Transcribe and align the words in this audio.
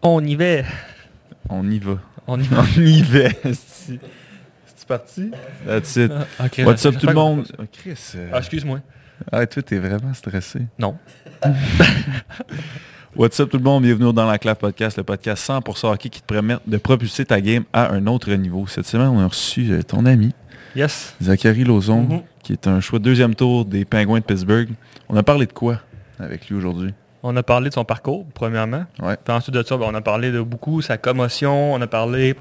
On 0.00 0.24
y 0.24 0.36
va. 0.36 0.62
On 1.48 1.68
y 1.68 1.80
va. 1.80 1.98
On 2.28 2.38
y 2.38 2.44
va. 2.46 2.62
On 2.62 2.80
y 2.80 3.02
va. 3.02 3.28
C'est 3.52 4.86
parti? 4.86 5.32
That's 5.66 5.96
it. 5.96 6.12
Ah, 6.38 6.46
What's 6.64 6.86
up 6.86 6.96
tout 6.98 7.08
le 7.08 7.14
monde? 7.14 7.46
Oh, 7.58 7.64
Chris, 7.72 8.12
euh, 8.14 8.30
Ah, 8.32 8.38
excuse-moi. 8.38 8.78
ah, 9.32 9.44
toi, 9.44 9.60
t'es 9.60 9.78
vraiment 9.80 10.14
stressé. 10.14 10.60
Non. 10.78 10.96
What's 13.16 13.40
up 13.40 13.50
tout 13.50 13.56
le 13.56 13.64
monde? 13.64 13.82
Bienvenue 13.82 14.12
dans 14.12 14.26
la 14.30 14.38
Clave 14.38 14.54
Podcast, 14.58 14.98
le 14.98 15.02
podcast 15.02 15.44
100% 15.50 15.92
hockey 15.92 16.10
qui 16.10 16.20
te 16.20 16.26
permet 16.32 16.58
de 16.64 16.76
propulser 16.76 17.24
ta 17.24 17.40
game 17.40 17.64
à 17.72 17.90
un 17.92 18.06
autre 18.06 18.32
niveau. 18.34 18.68
Cette 18.68 18.86
semaine, 18.86 19.08
on 19.08 19.18
a 19.18 19.26
reçu 19.26 19.68
euh, 19.72 19.82
ton 19.82 20.06
ami, 20.06 20.32
Yes. 20.76 21.16
Zachary 21.20 21.64
Lauzon, 21.64 22.02
Mhm. 22.02 22.22
qui 22.44 22.52
est 22.52 22.68
un 22.68 22.80
choix 22.80 23.00
de 23.00 23.04
deuxième 23.04 23.34
tour 23.34 23.64
des 23.64 23.84
Pingouins 23.84 24.20
de 24.20 24.24
Pittsburgh. 24.24 24.68
On 25.08 25.16
a 25.16 25.24
parlé 25.24 25.46
de 25.46 25.52
quoi 25.52 25.80
avec 26.20 26.48
lui 26.48 26.54
aujourd'hui? 26.54 26.94
On 27.22 27.36
a 27.36 27.42
parlé 27.42 27.68
de 27.68 27.74
son 27.74 27.84
parcours, 27.84 28.26
premièrement. 28.34 28.84
Ouais. 29.00 29.16
Puis 29.22 29.34
ensuite 29.34 29.54
de 29.54 29.62
ça, 29.62 29.76
ben, 29.76 29.86
on 29.88 29.94
a 29.94 30.00
parlé 30.00 30.30
de 30.30 30.40
beaucoup, 30.40 30.82
sa 30.82 30.98
commotion, 30.98 31.74
on 31.74 31.80
a 31.80 31.86
parlé 31.86 32.36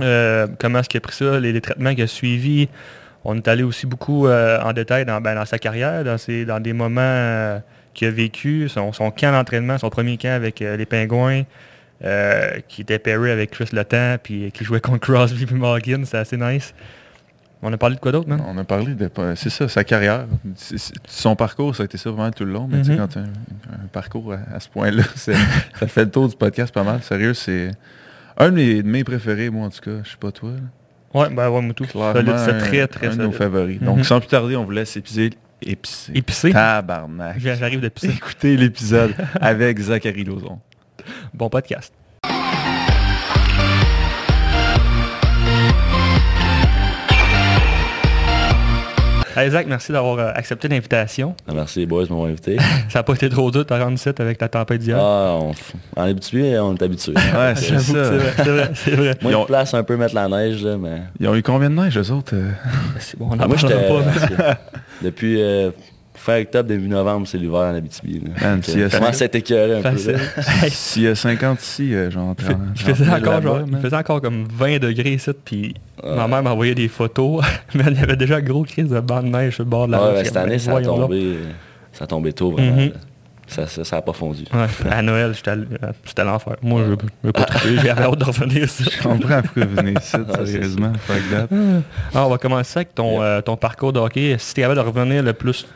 euh, 0.00 0.46
comment 0.58 0.80
est-ce 0.80 0.88
qu'il 0.88 0.98
a 0.98 1.00
pris 1.00 1.14
ça, 1.14 1.38
les, 1.38 1.52
les 1.52 1.60
traitements 1.60 1.94
qu'il 1.94 2.04
a 2.04 2.06
suivis. 2.06 2.68
On 3.24 3.36
est 3.36 3.48
allé 3.48 3.62
aussi 3.62 3.86
beaucoup 3.86 4.26
euh, 4.26 4.60
en 4.60 4.72
détail 4.72 5.04
dans, 5.04 5.20
ben, 5.20 5.34
dans 5.34 5.44
sa 5.44 5.58
carrière, 5.58 6.04
dans, 6.04 6.18
ses, 6.18 6.44
dans 6.44 6.60
des 6.60 6.72
moments 6.72 7.00
euh, 7.02 7.58
qu'il 7.94 8.08
a 8.08 8.10
vécu, 8.10 8.68
son, 8.68 8.92
son 8.92 9.10
camp 9.10 9.32
d'entraînement, 9.32 9.78
son 9.78 9.90
premier 9.90 10.16
camp 10.16 10.34
avec 10.34 10.60
les 10.60 10.86
Pingouins, 10.86 11.42
qui 12.68 12.82
était 12.82 12.98
pairé 12.98 13.32
avec 13.32 13.50
Chris 13.50 13.68
Letang, 13.72 14.18
puis 14.22 14.52
qui 14.52 14.64
jouait 14.64 14.80
contre 14.80 15.00
Crosby 15.12 15.46
et 15.50 15.54
Morgan, 15.54 16.04
c'est 16.04 16.18
assez 16.18 16.36
nice. 16.36 16.74
On 17.62 17.72
a 17.72 17.76
parlé 17.76 17.96
de 17.96 18.00
quoi 18.00 18.12
d'autre, 18.12 18.28
man? 18.28 18.40
On 18.46 18.56
a 18.56 18.62
parlé 18.64 18.94
de... 18.94 19.10
C'est 19.34 19.50
ça, 19.50 19.68
sa 19.68 19.82
carrière. 19.82 20.26
Son 21.08 21.34
parcours, 21.34 21.74
ça 21.74 21.82
a 21.82 21.86
été 21.86 21.98
ça 21.98 22.10
vraiment 22.10 22.30
tout 22.30 22.44
le 22.44 22.52
long. 22.52 22.68
Mais 22.70 22.78
tu 22.82 22.84
sais, 22.84 22.92
Mhm. 22.92 22.98
quand 22.98 23.08
tu 23.08 23.18
as 23.18 23.22
un, 23.22 23.24
un 23.24 23.86
parcours 23.92 24.32
à, 24.32 24.54
à 24.54 24.60
ce 24.60 24.68
point-là, 24.68 25.02
ça 25.16 25.32
fait 25.88 26.04
le 26.04 26.10
tour 26.10 26.28
du 26.28 26.36
podcast 26.36 26.72
pas 26.72 26.84
mal. 26.84 27.02
Sérieux, 27.02 27.34
c'est 27.34 27.72
un 28.36 28.50
de 28.50 28.54
mes, 28.54 28.82
de 28.82 28.88
mes 28.88 29.02
préférés, 29.02 29.50
moi 29.50 29.66
en 29.66 29.70
tout 29.70 29.80
cas. 29.80 30.02
Je 30.04 30.10
sais 30.10 30.16
pas 30.20 30.30
toi. 30.30 30.50
là. 30.50 31.20
Ouais, 31.20 31.30
ben 31.30 31.50
ouais, 31.50 31.60
Moutou. 31.62 31.84
C'est 31.84 31.98
un- 31.98 32.58
très, 32.58 32.86
très 32.86 33.08
un 33.08 33.16
de 33.16 33.22
nos 33.24 33.32
favoris. 33.32 33.80
Donc 33.80 34.04
sans 34.04 34.20
plus 34.20 34.28
tarder, 34.28 34.54
on 34.56 34.64
vous 34.64 34.70
laisse 34.70 34.96
épicer. 34.96 35.30
Épicer. 35.60 36.12
Épicé. 36.14 36.52
Tabarnak. 36.52 37.40
J'a- 37.40 37.56
J'arrive 37.56 37.80
de 37.80 37.88
pisser. 37.88 38.10
Écoutez 38.16 38.56
l'épisode 38.56 39.14
avec 39.40 39.78
Zachary 39.80 40.22
Lauzon. 40.22 40.60
Bon 41.34 41.48
podcast. 41.48 41.92
Zach, 49.50 49.66
merci 49.68 49.92
d'avoir 49.92 50.18
euh, 50.18 50.30
accepté 50.34 50.68
l'invitation. 50.68 51.34
Ah, 51.48 51.52
merci 51.54 51.80
les 51.80 51.86
boys 51.86 52.04
de 52.04 52.08
m'avoir 52.10 52.28
invité. 52.28 52.56
Ça 52.88 52.98
n'a 53.00 53.02
pas 53.02 53.14
été 53.14 53.28
trop 53.28 53.50
dur 53.50 53.60
de 53.60 53.64
te 53.68 53.74
rendre 53.74 53.92
ici 53.92 54.08
avec 54.18 54.40
la 54.40 54.48
tempête 54.48 54.80
d'hier. 54.80 54.98
ah, 55.00 55.38
on, 55.40 55.52
en 55.96 56.02
habitué, 56.02 56.58
on 56.58 56.74
est 56.74 56.82
habitué. 56.82 57.12
Ouais, 57.34 57.54
c'est 57.56 57.78
ça. 57.78 57.92
vrai, 58.02 58.32
c'est 58.36 58.42
vrai, 58.50 58.70
c'est 58.74 58.90
vrai. 58.92 59.14
Moins 59.22 59.32
Ils 59.32 59.36
ont- 59.36 59.44
place 59.44 59.74
un 59.74 59.82
peu 59.82 59.96
mettre 59.96 60.14
la 60.14 60.28
neige, 60.28 60.62
là, 60.64 60.76
mais... 60.76 61.02
Ils 61.20 61.28
ont 61.28 61.34
eu 61.34 61.42
combien 61.42 61.70
de 61.70 61.74
neige, 61.74 61.96
eux 61.98 62.10
autres? 62.12 62.34
euh? 62.34 62.50
C'est 62.98 63.18
bon, 63.18 63.28
on 63.30 63.34
en 63.34 63.40
Ah, 63.40 63.46
moi, 63.46 63.56
pas. 64.36 64.58
depuis 65.02 65.40
euh, 65.40 65.70
fin 66.18 66.40
octobre, 66.40 66.68
début 66.68 66.88
novembre, 66.88 67.26
c'est 67.26 67.38
l'hiver 67.38 67.60
en 67.60 67.74
Abitibi. 67.74 68.20
Man, 68.40 68.60
a 68.66 68.70
euh, 68.78 68.88
Comment 68.90 69.06
un 69.06 69.10
peu, 69.10 69.82
Facile. 69.82 70.18
S'il 70.70 71.02
y 71.02 71.06
a 71.08 71.14
50 71.14 71.62
ici, 71.62 71.94
euh, 71.94 72.10
genre... 72.10 72.34
il 72.38 72.44
fait- 72.44 72.52
30, 72.52 72.62
il 72.76 72.82
faisait 72.82 73.04
30 73.04 73.18
encore 73.18 73.42
genre, 73.42 74.20
comme 74.22 74.46
20 74.52 74.78
degrés 74.78 75.14
ici, 75.14 75.30
puis 75.44 75.74
Ouais. 76.02 76.14
ma 76.14 76.28
mère 76.28 76.42
m'envoyait 76.44 76.74
des 76.76 76.88
photos. 76.88 77.44
mais 77.74 77.84
il 77.88 77.98
y 77.98 78.02
avait 78.02 78.16
déjà 78.16 78.36
un 78.36 78.40
gros 78.42 78.62
crise 78.62 78.88
de 78.88 79.00
banc 79.00 79.22
de 79.22 79.28
neige 79.28 79.54
sur 79.56 79.64
le 79.64 79.70
bord 79.70 79.86
de 79.86 79.92
la 79.92 79.98
Ouais, 79.98 80.04
route. 80.04 80.12
ouais, 80.12 80.18
J'étais 80.24 80.28
cette 80.28 80.36
année, 80.36 80.50
ben, 80.56 80.58
ça 80.60 80.76
a 80.76 80.82
tombé... 80.82 81.38
Ça 81.92 82.04
a 82.04 82.06
tombé 82.06 82.32
tôt, 82.32 82.52
vraiment. 82.52 82.72
Mhm. 82.76 82.88
là. 82.88 82.94
Ça, 83.48 83.66
ça, 83.66 83.82
ça 83.82 83.96
a 83.96 84.02
pas 84.02 84.12
fondu. 84.12 84.44
Ouais, 84.52 84.66
à 84.90 85.00
Noël, 85.00 85.32
j'étais 85.34 85.50
allé- 85.52 85.64
euh, 85.82 85.90
c'était 86.04 86.22
l'enfer. 86.22 86.56
Moi, 86.62 86.82
je 86.84 86.90
ne 86.90 86.96
veux 87.24 87.32
pas 87.32 87.44
triper, 87.46 87.76
j'avais 87.82 88.02
hâte 88.02 88.18
de 88.18 88.24
revenir 88.24 88.64
ici. 88.64 88.84
Je 88.84 89.02
comprends 89.02 89.40
pourquoi 89.40 89.64
vous 89.64 89.74
venez 89.74 89.94
ici, 89.98 90.16
sérieusement. 90.44 90.92
Fuck 91.06 91.16
that. 91.30 91.46
Ah, 92.14 92.26
on 92.26 92.28
va 92.28 92.36
commencer 92.36 92.78
avec 92.80 92.94
ton, 92.94 93.12
Yeah. 93.14 93.22
euh, 93.22 93.40
ton 93.40 93.56
parcours 93.56 93.94
de 93.94 94.00
hockey. 94.00 94.36
Si 94.38 94.52
tu 94.52 94.60
es 94.60 94.64
capable 94.64 94.80
de 94.80 94.84
revenir 94.86 95.22
le 95.22 95.32
plus 95.32 95.66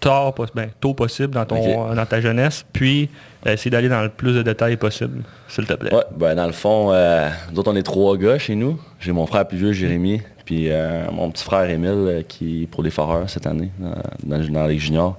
tard, 0.00 0.34
ben, 0.54 0.70
tôt 0.80 0.94
possible 0.94 1.34
dans, 1.34 1.44
ton, 1.44 1.90
euh, 1.90 1.94
dans 1.94 2.06
ta 2.06 2.20
jeunesse, 2.20 2.64
puis 2.72 3.08
euh, 3.46 3.52
essayer 3.52 3.70
d'aller 3.70 3.88
dans 3.88 4.02
le 4.02 4.08
plus 4.08 4.34
de 4.34 4.42
détails 4.42 4.76
possible, 4.76 5.22
s'il 5.48 5.66
te 5.66 5.74
plaît. 5.74 5.94
Ouais, 5.94 6.04
ben 6.16 6.34
dans 6.34 6.46
le 6.46 6.52
fond, 6.52 6.90
euh, 6.90 7.28
nous 7.52 7.60
autres, 7.60 7.70
on 7.70 7.76
est 7.76 7.82
trois 7.82 8.16
gars 8.16 8.38
chez 8.38 8.54
nous. 8.54 8.80
J'ai 8.98 9.12
mon 9.12 9.26
frère 9.26 9.46
plus 9.46 9.58
vieux, 9.58 9.72
Jérémy, 9.72 10.22
puis 10.44 10.70
euh, 10.70 11.04
mon 11.12 11.30
petit 11.30 11.44
frère 11.44 11.68
Émile, 11.68 12.24
qui 12.26 12.62
est 12.62 12.66
pour 12.66 12.82
les 12.82 12.90
foreurs 12.90 13.28
cette 13.28 13.46
année, 13.46 13.70
dans, 13.78 14.38
dans, 14.38 14.52
dans 14.52 14.66
les 14.66 14.78
juniors. 14.78 15.18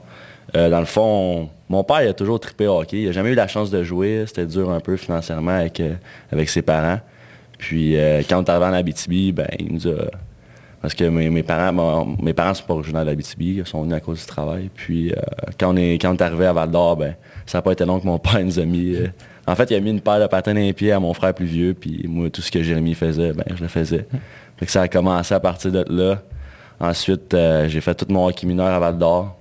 Euh, 0.55 0.69
dans 0.69 0.79
le 0.79 0.85
fond, 0.85 1.49
mon 1.69 1.83
père, 1.83 2.01
il 2.01 2.09
a 2.09 2.13
toujours 2.13 2.39
trippé 2.39 2.67
au 2.67 2.81
hockey. 2.81 3.01
Il 3.01 3.05
n'a 3.05 3.11
jamais 3.13 3.29
eu 3.29 3.35
la 3.35 3.47
chance 3.47 3.69
de 3.71 3.83
jouer. 3.83 4.25
C'était 4.27 4.45
dur 4.45 4.69
un 4.69 4.81
peu 4.81 4.97
financièrement 4.97 5.51
avec, 5.51 5.81
avec 6.31 6.49
ses 6.49 6.61
parents. 6.61 6.99
Puis 7.57 7.95
quand 8.27 8.39
on 8.39 8.43
est 8.43 8.49
arrivé 8.49 8.65
en 8.65 8.73
Abitibi, 8.73 9.31
ben, 9.31 9.47
il 9.59 9.73
nous 9.73 9.87
a... 9.87 10.09
Parce 10.81 10.93
que 10.95 11.03
mes, 11.03 11.29
mes 11.29 11.43
parents 11.43 11.71
mon- 11.73 12.17
mes 12.21 12.33
parents 12.33 12.53
sont 12.55 12.65
pas 12.65 12.73
originaires 12.73 13.05
d'Abitibi, 13.05 13.55
ils 13.59 13.67
sont 13.67 13.83
venus 13.83 13.95
à 13.95 13.99
cause 13.99 14.19
du 14.21 14.25
travail. 14.25 14.69
Puis 14.73 15.11
euh, 15.11 15.15
quand, 15.59 15.73
on 15.73 15.77
est, 15.77 15.93
quand 15.95 16.11
on 16.11 16.15
est 16.15 16.21
arrivé 16.23 16.47
à 16.47 16.53
Val 16.53 16.71
d'Or, 16.71 16.97
ben, 16.97 17.15
ça 17.45 17.59
n'a 17.59 17.61
pas 17.61 17.71
été 17.73 17.85
long 17.85 17.99
que 17.99 18.05
mon 18.07 18.17
père 18.19 18.43
nous 18.43 18.57
a 18.59 18.65
mis. 18.65 18.95
euh, 18.95 19.07
en 19.47 19.55
fait, 19.55 19.69
il 19.71 19.75
a 19.75 19.79
mis 19.79 19.91
une 19.91 20.01
paire 20.01 20.19
de 20.19 20.27
patins 20.27 20.53
dans 20.53 20.59
les 20.59 20.73
pieds 20.73 20.91
à 20.91 20.99
mon 20.99 21.13
frère 21.13 21.33
plus 21.33 21.45
vieux, 21.45 21.73
puis 21.73 22.05
moi, 22.07 22.29
tout 22.29 22.41
ce 22.41 22.51
que 22.51 22.61
Jérémy 22.63 22.93
faisait, 22.95 23.33
ben, 23.33 23.43
je 23.55 23.61
le 23.61 23.67
faisais. 23.67 24.05
Fait 24.57 24.65
que 24.65 24.71
ça 24.71 24.81
a 24.83 24.87
commencé 24.87 25.33
à 25.33 25.39
partir 25.39 25.71
de 25.71 25.85
là. 25.89 26.21
Ensuite, 26.79 27.33
euh, 27.35 27.67
j'ai 27.67 27.81
fait 27.81 27.93
tout 27.93 28.05
mon 28.09 28.27
hockey 28.27 28.47
mineur 28.47 28.67
à 28.67 28.79
Val 28.79 28.97
d'Or. 28.97 29.37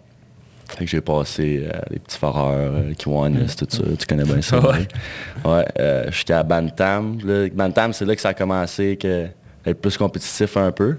Fait 0.68 0.84
que 0.84 0.90
j'ai 0.90 1.00
passé 1.00 1.64
euh, 1.66 1.78
les 1.90 1.98
petits 1.98 2.18
foreurs, 2.18 2.72
euh, 2.74 2.92
Kiwanis, 2.94 3.56
tout 3.56 3.66
ça. 3.68 3.82
Tu 3.98 4.06
connais 4.06 4.24
bien 4.24 4.40
ça. 4.42 4.60
Ouais. 4.60 4.86
Ouais, 5.44 5.50
Ouais, 5.52 5.64
euh, 5.80 6.10
jusqu'à 6.10 6.42
Bantam. 6.42 7.18
Là, 7.24 7.48
Bantam, 7.52 7.92
c'est 7.92 8.04
là 8.04 8.14
que 8.14 8.20
ça 8.20 8.28
a 8.30 8.34
commencé 8.34 8.96
que, 8.96 9.26
à 9.66 9.70
être 9.70 9.80
plus 9.80 9.96
compétitif 9.96 10.56
un 10.56 10.70
peu. 10.70 10.96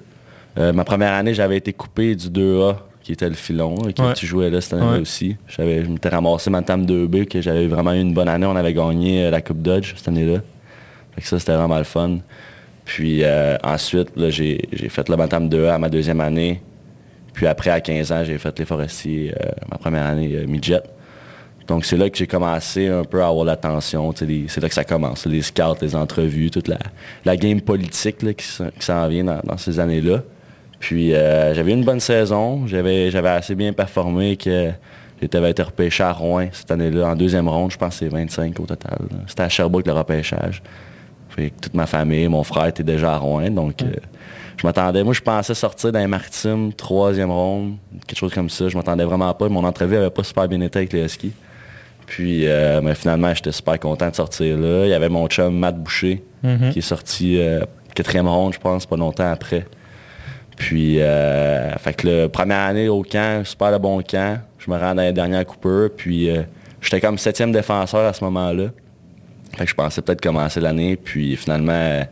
Euh, 0.57 0.73
ma 0.73 0.83
première 0.83 1.13
année, 1.13 1.33
j'avais 1.33 1.57
été 1.57 1.71
coupé 1.73 2.15
du 2.15 2.29
2A, 2.29 2.77
qui 3.03 3.13
était 3.13 3.29
le 3.29 3.35
filon, 3.35 3.75
là, 3.83 3.91
qui 3.93 4.01
Ouais. 4.01 4.13
tu 4.13 4.25
jouais 4.25 4.49
là 4.49 4.61
cette 4.61 4.73
année 4.73 4.85
Ouais. 4.91 4.99
aussi. 4.99 5.37
J'avais, 5.47 5.83
je 5.83 5.89
m'étais 5.89 6.09
ramassé 6.09 6.49
Bantam 6.49 6.85
2B, 6.85 7.25
que 7.25 7.41
j'avais 7.41 7.67
vraiment 7.67 7.93
eu 7.93 8.01
une 8.01 8.13
bonne 8.13 8.27
année. 8.29 8.45
On 8.45 8.55
avait 8.55 8.73
gagné 8.73 9.25
euh, 9.25 9.31
la 9.31 9.41
Coupe 9.41 9.61
Dodge 9.61 9.93
cette 9.95 10.07
année-là. 10.09 10.39
Fait 11.15 11.21
que 11.21 11.27
ça, 11.27 11.39
c'était 11.39 11.55
vraiment 11.55 11.77
le 11.77 11.83
fun. 11.83 12.17
Puis 12.85 13.23
euh, 13.23 13.57
ensuite, 13.63 14.09
là, 14.17 14.29
j'ai, 14.29 14.59
j'ai 14.73 14.89
fait 14.89 15.07
le 15.07 15.15
Bantam 15.15 15.47
2A 15.49 15.73
à 15.75 15.77
ma 15.79 15.89
deuxième 15.89 16.19
année. 16.21 16.61
Puis 17.33 17.47
après, 17.47 17.69
à 17.69 17.79
15 17.79 18.11
ans, 18.11 18.23
j'ai 18.25 18.37
fait 18.37 18.57
les 18.59 18.65
forestiers, 18.65 19.33
euh, 19.41 19.49
ma 19.71 19.77
première 19.77 20.05
année 20.05 20.45
midget. 20.47 20.81
Donc 21.67 21.85
c'est 21.85 21.95
là 21.95 22.09
que 22.09 22.17
j'ai 22.17 22.27
commencé 22.27 22.87
un 22.89 23.03
peu 23.05 23.23
à 23.23 23.27
avoir 23.27 23.45
l'attention. 23.45 24.13
C'est 24.15 24.59
là 24.61 24.67
que 24.67 24.73
ça 24.73 24.83
commence. 24.83 25.25
Les 25.25 25.41
scouts, 25.41 25.77
les 25.81 25.95
entrevues, 25.95 26.51
toute 26.51 26.67
la, 26.67 26.77
la 27.23 27.37
game 27.37 27.61
politique 27.61 28.21
là, 28.23 28.33
qui, 28.33 28.45
s'en- 28.45 28.69
qui 28.77 28.85
s'en 28.85 29.07
vient 29.07 29.23
dans, 29.23 29.39
dans 29.45 29.57
ces 29.57 29.79
années-là. 29.79 30.23
Puis 30.81 31.13
euh, 31.13 31.53
j'avais 31.53 31.71
une 31.71 31.85
bonne 31.85 31.99
saison. 32.01 32.67
J'avais, 32.67 33.09
j'avais 33.11 33.29
assez 33.29 33.55
bien 33.55 33.71
performé 33.71 34.35
que 34.35 34.71
j'avais 35.31 35.51
été 35.51 35.61
repêché 35.63 36.03
à 36.03 36.11
Rouen 36.11 36.47
cette 36.51 36.71
année-là, 36.71 37.07
en 37.09 37.15
deuxième 37.15 37.47
ronde. 37.47 37.71
Je 37.71 37.77
pense 37.77 37.93
que 37.99 38.05
c'est 38.05 38.11
25 38.11 38.59
au 38.59 38.65
total. 38.65 38.97
là. 39.11 39.17
C'était 39.27 39.43
à 39.43 39.49
Sherbrooke 39.49 39.85
le 39.87 39.93
repêchage. 39.93 40.61
Fait 41.29 41.51
que 41.51 41.61
toute 41.61 41.73
ma 41.75 41.85
famille, 41.85 42.27
mon 42.27 42.43
frère 42.43 42.65
était 42.65 42.83
déjà 42.83 43.13
à 43.13 43.17
Rouen. 43.17 43.49
Donc 43.51 43.83
euh, 43.83 43.85
je 44.57 44.67
m'attendais. 44.67 45.03
Moi, 45.03 45.13
je 45.13 45.21
pensais 45.21 45.53
sortir 45.53 45.91
dans 45.93 45.99
les 45.99 46.07
maritimes, 46.07 46.73
troisième 46.73 47.31
ronde, 47.31 47.75
quelque 48.07 48.17
chose 48.19 48.33
comme 48.33 48.49
ça. 48.49 48.67
Je 48.67 48.75
m'attendais 48.75 49.05
vraiment 49.05 49.33
pas. 49.33 49.47
Mon 49.47 49.63
entrevue 49.63 49.95
avait 49.97 50.09
pas 50.09 50.23
super 50.23 50.47
bien 50.49 50.59
été 50.61 50.79
avec 50.79 50.91
les 50.93 51.05
Huskies. 51.05 51.33
Puis 52.07 52.47
euh, 52.47 52.81
mais 52.83 52.95
finalement, 52.95 53.33
j'étais 53.33 53.51
super 53.53 53.79
content 53.79 54.09
de 54.09 54.15
sortir 54.15 54.57
là. 54.57 54.85
Il 54.85 54.89
y 54.89 54.93
avait 54.93 55.07
mon 55.09 55.27
chum 55.27 55.55
Matt 55.57 55.77
Boucher 55.77 56.23
Mhm. 56.43 56.71
qui 56.71 56.79
est 56.79 56.81
sorti 56.81 57.39
quatrième 57.93 58.27
ronde, 58.27 58.53
je 58.55 58.59
pense, 58.59 58.87
pas 58.87 58.97
longtemps 58.97 59.31
après. 59.31 59.67
Puis, 60.57 61.01
euh, 61.01 61.75
fait 61.77 61.93
que 61.93 62.07
le 62.07 62.27
première 62.27 62.59
année 62.67 62.87
au 62.87 63.01
camp, 63.03 63.43
super 63.45 63.71
le 63.71 63.77
bon 63.79 64.01
camp. 64.01 64.39
Je 64.59 64.69
me 64.69 64.77
rends 64.77 64.93
dans 64.93 65.01
les 65.01 65.13
dernières 65.13 65.45
coupeurs. 65.45 65.89
Puis, 65.95 66.29
euh, 66.29 66.43
j'étais 66.81 67.01
comme 67.01 67.17
septième 67.17 67.51
défenseur 67.51 68.05
à 68.05 68.13
ce 68.13 68.23
moment-là. 68.25 68.65
Fait 69.57 69.63
que 69.65 69.69
je 69.69 69.75
pensais 69.75 70.01
peut-être 70.01 70.21
commencer 70.21 70.59
l'année. 70.59 70.95
Puis, 70.95 71.35
finalement, 71.35 71.71
euh, 71.73 72.03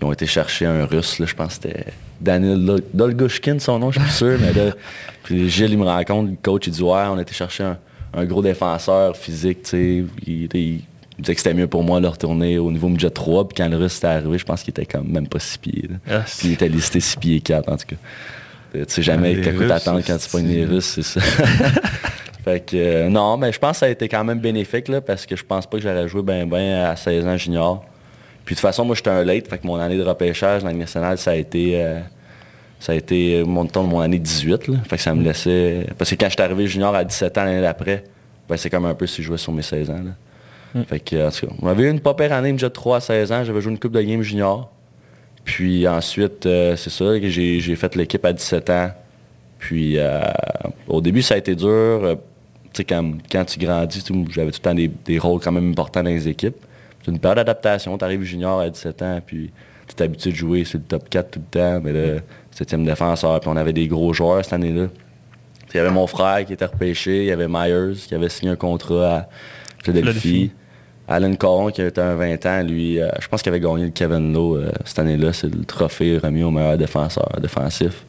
ils 0.00 0.04
ont 0.04 0.12
été 0.12 0.26
chercher 0.26 0.66
un 0.66 0.84
russe, 0.84 1.18
là, 1.18 1.26
je 1.26 1.34
pense 1.34 1.58
que 1.58 1.68
c'était 1.68 1.84
Daniel 2.20 2.58
Dol- 2.64 2.82
Dolgoshkin, 2.92 3.58
son 3.58 3.78
nom, 3.78 3.90
je 3.90 4.00
suis 4.00 4.10
sûr. 4.10 4.38
mais 4.40 4.52
là, 4.52 4.72
puis 5.22 5.48
Gilles, 5.48 5.70
il 5.72 5.78
me 5.78 5.84
rencontre, 5.86 6.30
le 6.30 6.36
coach, 6.42 6.66
il 6.66 6.72
dit 6.72 6.82
Ouais, 6.82 7.04
on 7.08 7.16
a 7.18 7.22
été 7.22 7.32
chercher 7.32 7.64
un, 7.64 7.78
un 8.14 8.24
gros 8.24 8.42
défenseur 8.42 9.16
physique, 9.16 9.62
tu 9.62 9.70
sais. 9.70 10.04
Il, 10.26 10.48
il- 10.54 10.80
il 11.22 11.24
disait 11.24 11.34
que 11.36 11.40
c'était 11.40 11.54
mieux 11.54 11.68
pour 11.68 11.84
moi 11.84 12.00
de 12.00 12.08
retourner 12.08 12.58
au 12.58 12.72
niveau 12.72 12.88
midget 12.88 13.10
3. 13.10 13.46
Puis 13.46 13.54
quand 13.56 13.68
le 13.68 13.76
russe 13.76 13.98
était 13.98 14.08
arrivé, 14.08 14.38
je 14.38 14.44
pense 14.44 14.64
qu'il 14.64 14.72
était 14.72 14.86
comme 14.86 15.06
même 15.06 15.28
pas 15.28 15.38
6 15.38 15.58
pieds. 15.58 15.88
Ah, 16.10 16.24
Puis 16.26 16.48
il 16.48 16.52
était 16.54 16.68
listé 16.68 16.98
6 16.98 17.16
pieds 17.16 17.40
4, 17.40 17.68
en 17.68 17.76
tout 17.76 17.86
cas. 17.86 17.96
Euh, 18.74 18.84
Tu 18.84 18.94
sais 18.94 19.02
jamais 19.02 19.36
qu'à 19.40 19.52
quoi 19.52 19.60
Russes, 19.60 19.68
t'attendre 19.68 20.02
quand 20.04 20.16
tu 20.16 20.28
pognes 20.28 20.48
les 20.48 20.64
Russes, 20.64 20.86
c'est 20.96 21.02
ça. 21.04 21.20
fait 22.44 22.66
que 22.66 22.76
euh, 22.76 23.08
non, 23.08 23.36
mais 23.36 23.52
je 23.52 23.58
pense 23.60 23.72
que 23.72 23.76
ça 23.78 23.86
a 23.86 23.90
été 23.90 24.08
quand 24.08 24.24
même 24.24 24.40
bénéfique 24.40 24.88
là, 24.88 25.00
parce 25.00 25.24
que 25.24 25.36
je 25.36 25.44
pense 25.44 25.64
pas 25.64 25.76
que 25.76 25.82
j'aurais 25.84 26.08
joué 26.08 26.22
ben 26.22 26.48
ben 26.48 26.86
à 26.86 26.96
16 26.96 27.24
ans 27.24 27.36
junior. 27.36 27.84
Puis 28.44 28.56
de 28.56 28.58
toute 28.58 28.62
façon, 28.62 28.84
moi 28.84 28.96
j'étais 28.96 29.10
un 29.10 29.22
late, 29.22 29.46
fait 29.48 29.58
que 29.58 29.66
mon 29.68 29.76
année 29.76 29.96
de 29.96 30.02
repêchage 30.02 30.62
dans 30.62 30.66
la 30.66 30.72
Ligue 30.72 30.80
nationale, 30.80 31.18
ça 31.18 31.30
a 31.30 31.34
été 31.36 31.80
euh, 31.80 32.00
ça 32.80 32.90
a 32.90 32.94
été 32.96 33.44
mon 33.44 33.64
temps 33.66 33.84
de 33.84 33.88
mon 33.88 34.00
année 34.00 34.18
18. 34.18 34.66
Là. 34.66 34.78
Fait 34.88 34.96
que 34.96 35.02
ça 35.02 35.14
me 35.14 35.22
laissait. 35.22 35.86
Parce 35.96 36.10
que 36.10 36.16
quand 36.16 36.26
je 36.26 36.32
suis 36.32 36.42
arrivé 36.42 36.66
junior 36.66 36.92
à 36.96 37.04
17 37.04 37.38
ans 37.38 37.44
l'année 37.44 37.60
d'après, 37.60 38.02
ben, 38.48 38.56
c'est 38.56 38.70
comme 38.70 38.86
un 38.86 38.94
peu 38.94 39.06
si 39.06 39.22
je 39.22 39.28
jouais 39.28 39.38
sur 39.38 39.52
mes 39.52 39.62
16 39.62 39.90
ans. 39.90 40.00
Là. 40.04 40.10
Fait 40.86 41.00
que, 41.00 41.26
en 41.26 41.30
tout 41.30 41.46
cas, 41.46 41.52
on 41.60 41.68
avait 41.68 41.84
eu 41.84 41.90
une 41.90 42.00
pas 42.00 42.14
pire 42.14 42.32
année, 42.32 42.52
déjà 42.52 42.68
de 42.68 42.72
3 42.72 42.96
à 42.96 43.00
16 43.00 43.32
ans. 43.32 43.44
J'avais 43.44 43.60
joué 43.60 43.72
une 43.72 43.78
coupe 43.78 43.92
de 43.92 44.00
game 44.00 44.22
junior. 44.22 44.70
Puis 45.44 45.86
ensuite, 45.86 46.46
euh, 46.46 46.76
c'est 46.76 46.90
ça, 46.90 47.18
que 47.18 47.28
j'ai 47.28 47.60
j'ai 47.60 47.76
fait 47.76 47.94
l'équipe 47.96 48.24
à 48.24 48.32
17 48.32 48.70
ans. 48.70 48.90
Puis 49.58 49.98
euh, 49.98 50.22
au 50.88 51.00
début, 51.00 51.22
ça 51.22 51.34
a 51.34 51.38
été 51.38 51.54
dur. 51.54 51.68
Euh, 51.68 52.14
tu 52.72 52.78
sais, 52.78 52.84
quand, 52.84 53.12
quand 53.30 53.44
tu 53.44 53.58
grandis, 53.58 54.02
j'avais 54.30 54.50
tout 54.50 54.60
le 54.60 54.62
temps 54.62 54.74
des, 54.74 54.88
des 54.88 55.18
rôles 55.18 55.40
quand 55.40 55.52
même 55.52 55.70
importants 55.70 56.02
dans 56.02 56.10
les 56.10 56.28
équipes. 56.28 56.56
C'est 57.04 57.10
une 57.10 57.18
période 57.18 57.36
d'adaptation. 57.36 57.98
Tu 57.98 58.04
arrives 58.04 58.22
junior 58.22 58.60
à 58.60 58.70
17 58.70 59.02
ans, 59.02 59.20
puis 59.24 59.50
tu 59.88 60.02
es 60.02 60.06
habitué 60.06 60.30
de 60.30 60.36
jouer 60.36 60.64
sur 60.64 60.78
le 60.78 60.84
top 60.84 61.08
4 61.10 61.30
tout 61.32 61.40
le 61.40 61.58
temps. 61.60 61.80
Mais 61.82 61.92
là, 61.92 62.20
septième 62.50 62.84
défenseur, 62.84 63.40
puis 63.40 63.50
on 63.50 63.56
avait 63.56 63.72
des 63.72 63.88
gros 63.88 64.12
joueurs 64.14 64.42
cette 64.44 64.54
année-là. 64.54 64.86
Il 65.74 65.76
y 65.76 65.80
avait 65.80 65.90
mon 65.90 66.06
frère 66.06 66.44
qui 66.44 66.52
était 66.52 66.66
repêché, 66.66 67.22
il 67.22 67.26
y 67.26 67.32
avait 67.32 67.48
Myers 67.48 67.94
qui 68.06 68.14
avait 68.14 68.28
signé 68.28 68.52
un 68.52 68.56
contrat 68.56 69.16
à 69.16 69.28
Philadelphie. 69.82 70.52
Alan 71.08 71.34
Coron 71.34 71.70
qui 71.70 71.82
était 71.82 72.00
un 72.00 72.14
20 72.14 72.46
ans, 72.46 72.62
lui, 72.62 73.00
euh, 73.00 73.08
je 73.20 73.28
pense 73.28 73.42
qu'il 73.42 73.50
avait 73.50 73.60
gagné 73.60 73.84
le 73.84 73.90
Kevin 73.90 74.32
Lowe 74.32 74.56
euh, 74.56 74.70
cette 74.84 74.98
année-là. 75.00 75.32
C'est 75.32 75.52
le 75.54 75.64
trophée 75.64 76.18
remis 76.18 76.42
au 76.42 76.50
meilleur 76.50 76.78
défenseur 76.78 77.28
défensif. 77.40 78.04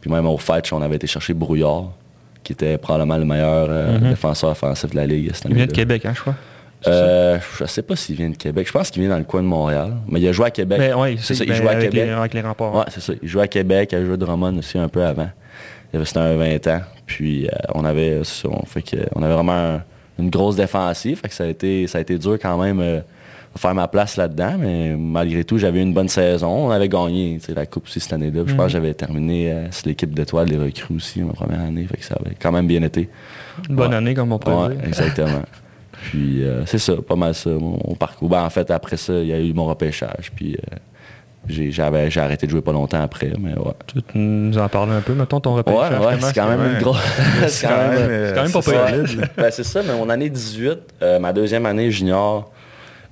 Puis 0.00 0.10
même 0.10 0.26
au 0.26 0.36
Fetch, 0.36 0.72
on 0.72 0.82
avait 0.82 0.96
été 0.96 1.06
chercher 1.06 1.32
Brouillard, 1.32 1.90
qui 2.42 2.52
était 2.52 2.76
probablement 2.76 3.16
le 3.16 3.24
meilleur 3.24 3.68
euh, 3.70 3.98
Mhm. 3.98 4.10
défenseur 4.10 4.50
offensif 4.50 4.90
de 4.90 4.96
la 4.96 5.06
Ligue 5.06 5.30
cette 5.32 5.46
Il 5.48 5.54
vient 5.54 5.66
de 5.66 5.72
Québec, 5.72 6.04
hein, 6.04 6.12
je 6.14 6.20
crois. 6.20 6.34
Je 6.86 7.64
sais 7.66 7.82
pas 7.82 7.96
s'il 7.96 8.16
vient 8.16 8.28
de 8.28 8.36
Québec. 8.36 8.66
Je 8.66 8.72
pense 8.72 8.90
qu'il 8.90 9.00
vient 9.00 9.10
dans 9.12 9.16
le 9.18 9.24
coin 9.24 9.40
de 9.40 9.46
Montréal. 9.46 9.94
Mais 10.06 10.20
il 10.20 10.28
a 10.28 10.32
joué 10.32 10.46
à 10.46 10.50
Québec. 10.50 10.78
Mais 10.78 10.92
ouais, 10.92 11.16
c'est 11.18 11.34
ça, 11.34 11.44
il 11.44 11.48
ben, 11.50 11.56
jouait 11.56 11.68
à 11.68 11.70
avec, 11.72 11.90
Québec. 11.90 12.06
les, 12.08 12.12
avec 12.12 12.34
les 12.34 12.40
remparts. 12.42 12.74
Ouais, 12.74 12.84
c'est 12.90 13.00
ça. 13.00 13.12
Il 13.22 13.26
jouait 13.28 13.44
à 13.44 13.48
Québec, 13.48 13.90
il 13.92 13.98
a 13.98 14.04
joué 14.04 14.14
à 14.14 14.16
Drummond 14.18 14.58
aussi 14.58 14.76
un 14.76 14.88
peu 14.88 15.02
avant. 15.02 15.30
Il 15.92 15.96
avait- 15.96 16.04
C'était 16.04 16.18
un 16.20 16.36
20 16.36 16.66
ans. 16.66 16.80
Puis 17.06 17.48
on 17.74 17.84
avait 17.86 18.20
on, 18.44 18.66
fait 18.66 18.82
que, 18.82 18.96
on 19.14 19.22
avait 19.22 19.32
vraiment 19.34 19.52
un- 19.52 19.82
une 20.18 20.30
grosse 20.30 20.56
défensive. 20.56 21.18
Fait 21.20 21.28
que 21.28 21.34
ça 21.34 21.44
a 21.44 21.46
été, 21.48 21.86
ça 21.86 21.98
a 21.98 22.00
été 22.00 22.18
dur 22.18 22.38
quand 22.40 22.56
même 22.62 22.80
euh, 22.80 23.00
de 23.54 23.58
faire 23.58 23.74
ma 23.74 23.88
place 23.88 24.16
là-dedans. 24.16 24.54
Mais 24.58 24.94
malgré 24.96 25.44
tout, 25.44 25.58
j'avais 25.58 25.80
eu 25.80 25.82
une 25.82 25.94
bonne 25.94 26.08
saison. 26.08 26.66
On 26.66 26.70
avait 26.70 26.88
gagné 26.88 27.38
la 27.54 27.66
Coupe 27.66 27.84
aussi 27.86 28.00
cette 28.00 28.12
année-là. 28.12 28.42
Je 28.46 28.54
pense 28.54 28.66
que 28.66 28.72
j'avais 28.72 28.94
terminé 28.94 29.50
euh, 29.52 29.70
sur 29.70 29.88
l'équipe 29.88 30.12
d'étoiles 30.14 30.48
des 30.48 30.56
recrues 30.56 30.96
aussi 30.96 31.20
ma 31.22 31.32
première 31.32 31.60
année. 31.60 31.84
Fait 31.86 31.96
que 31.98 32.04
ça 32.04 32.16
avait 32.24 32.34
quand 32.40 32.52
même 32.52 32.66
bien 32.66 32.82
été. 32.82 33.08
Une 33.68 33.76
bonne 33.76 33.90
Ouais. 33.90 33.96
année, 33.96 34.14
comme 34.14 34.32
on 34.32 34.38
peut 34.38 34.50
Ouais, 34.52 34.74
dire. 34.74 34.84
exactement. 34.86 35.42
Puis 36.10 36.42
euh, 36.44 36.66
c'est 36.66 36.78
ça, 36.78 36.94
pas 36.96 37.16
mal 37.16 37.34
ça, 37.34 37.50
mon, 37.50 37.78
mon 37.86 37.94
parcours. 37.94 38.28
Ben, 38.28 38.42
en 38.44 38.50
fait, 38.50 38.70
après 38.70 38.96
ça, 38.96 39.14
il 39.14 39.28
y 39.28 39.32
a 39.32 39.40
eu 39.40 39.52
mon 39.54 39.64
repêchage. 39.66 40.30
Puis 40.34 40.54
euh, 40.54 40.76
j'avais, 41.48 42.10
j'ai 42.10 42.20
arrêté 42.20 42.46
de 42.46 42.50
jouer 42.50 42.62
pas 42.62 42.72
longtemps 42.72 43.00
après, 43.02 43.32
mais 43.38 43.50
ouais. 43.58 43.72
Tu 43.86 44.18
nous 44.18 44.56
en 44.58 44.68
parler 44.68 44.92
un 44.92 45.00
peu, 45.00 45.12
mettons 45.14 45.40
ton 45.40 45.52
Ouais, 45.54 45.62
repêchage. 45.62 46.00
ouais, 46.00 46.14
c'est 46.20 46.34
quand 46.34 46.48
même 46.48 46.60
ouais. 46.60 46.72
une 46.74 46.78
grosse. 46.80 46.98
C'est 47.48 47.66
quand 47.66 47.76
même, 47.76 47.90
euh, 47.98 48.28
c'est 48.28 48.34
quand 48.34 48.42
même 48.42 48.52
pas 48.62 48.90
là. 48.90 49.26
Ben, 49.36 49.50
c'est 49.50 49.64
ça, 49.64 49.82
mais 49.86 49.92
mon 49.94 50.08
année 50.08 50.30
18, 50.30 50.78
euh, 51.02 51.18
ma 51.18 51.32
deuxième 51.32 51.66
année 51.66 51.90
junior, 51.90 52.50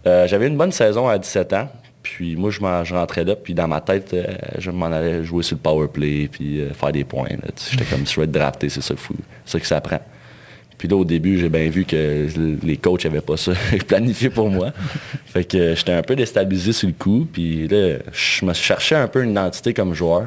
euh, 0.07 0.27
j'avais 0.27 0.47
une 0.49 0.57
bonne 0.57 0.73
saison 0.73 1.09
à 1.09 1.19
17 1.19 1.53
ans. 1.53 1.69
Puis 2.03 2.35
moi, 2.35 2.51
je, 2.51 2.61
m'en- 2.61 2.83
je 2.83 2.95
rentrais 2.97 3.23
là, 3.23 3.37
puis 3.37 3.55
dans 3.55 3.69
ma 3.69 3.81
tête, 3.81 4.13
euh, 4.13 4.25
je 4.59 4.73
m'en 4.73 4.87
allais 4.87 5.23
jouer 5.23 5.45
sur 5.45 5.57
le 5.57 5.61
power 5.61 5.87
play, 5.87 6.29
puis 6.33 6.61
euh, 6.61 6.73
faire 6.75 6.91
des 6.91 7.05
points. 7.05 7.29
J'étais 7.71 7.85
comme, 7.85 8.05
si 8.07 8.15
je 8.15 8.21
vais 8.21 8.25
être 8.25 8.33
drafté, 8.33 8.69
c'est 8.69 8.83
ça, 8.83 8.97
fou. 8.97 9.15
c'est 9.45 9.53
ça 9.53 9.61
que 9.61 9.67
ça 9.67 9.81
prend. 9.81 10.01
Puis 10.83 10.89
là, 10.89 10.97
au 10.97 11.05
début, 11.05 11.39
j'ai 11.39 11.49
bien 11.49 11.71
vu 11.71 11.85
que 11.85 12.27
les 12.65 12.77
coachs 12.77 13.05
n'avaient 13.05 13.21
pas 13.21 13.37
ça 13.37 13.53
planifié 13.87 14.31
pour 14.31 14.51
moi. 14.51 14.73
fait 15.27 15.45
que 15.45 15.77
j'étais 15.77 15.93
un 15.93 16.03
peu 16.03 16.17
déstabilisé 16.17 16.73
sur 16.73 16.89
le 16.89 16.95
coup. 16.95 17.25
Puis 17.33 17.69
là, 17.69 17.99
je 18.13 18.45
me 18.45 18.53
cherchais 18.53 18.97
un 18.97 19.07
peu 19.07 19.23
une 19.23 19.31
identité 19.31 19.73
comme 19.75 19.95
joueur. 19.95 20.27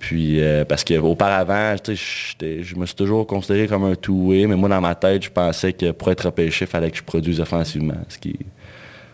Puis, 0.00 0.40
euh, 0.40 0.64
parce 0.64 0.82
qu'auparavant, 0.82 1.76
je 1.86 2.74
me 2.74 2.86
suis 2.86 2.96
toujours 2.96 3.24
considéré 3.24 3.68
comme 3.68 3.84
un 3.84 3.94
two-way, 3.94 4.48
mais 4.48 4.56
moi, 4.56 4.68
dans 4.68 4.80
ma 4.80 4.96
tête, 4.96 5.22
je 5.22 5.30
pensais 5.30 5.72
que 5.72 5.92
pour 5.92 6.10
être 6.10 6.24
repêché, 6.24 6.64
il 6.64 6.68
fallait 6.68 6.90
que 6.90 6.96
je 6.96 7.04
produise 7.04 7.38
offensivement. 7.40 7.94
Ce 8.08 8.18
qui, 8.18 8.34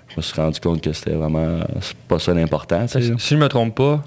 je 0.09 0.15
me 0.17 0.23
suis 0.23 0.41
rendu 0.41 0.59
compte 0.61 0.81
que 0.81 0.94
c'était 0.94 1.11
vraiment 1.12 1.61
pas 2.09 2.19
ça 2.19 2.33
l'important. 2.33 2.89
Si 2.89 3.03
si 3.19 3.35
je 3.35 3.37
me 3.37 3.49
trompe 3.49 3.75
pas, 3.75 4.03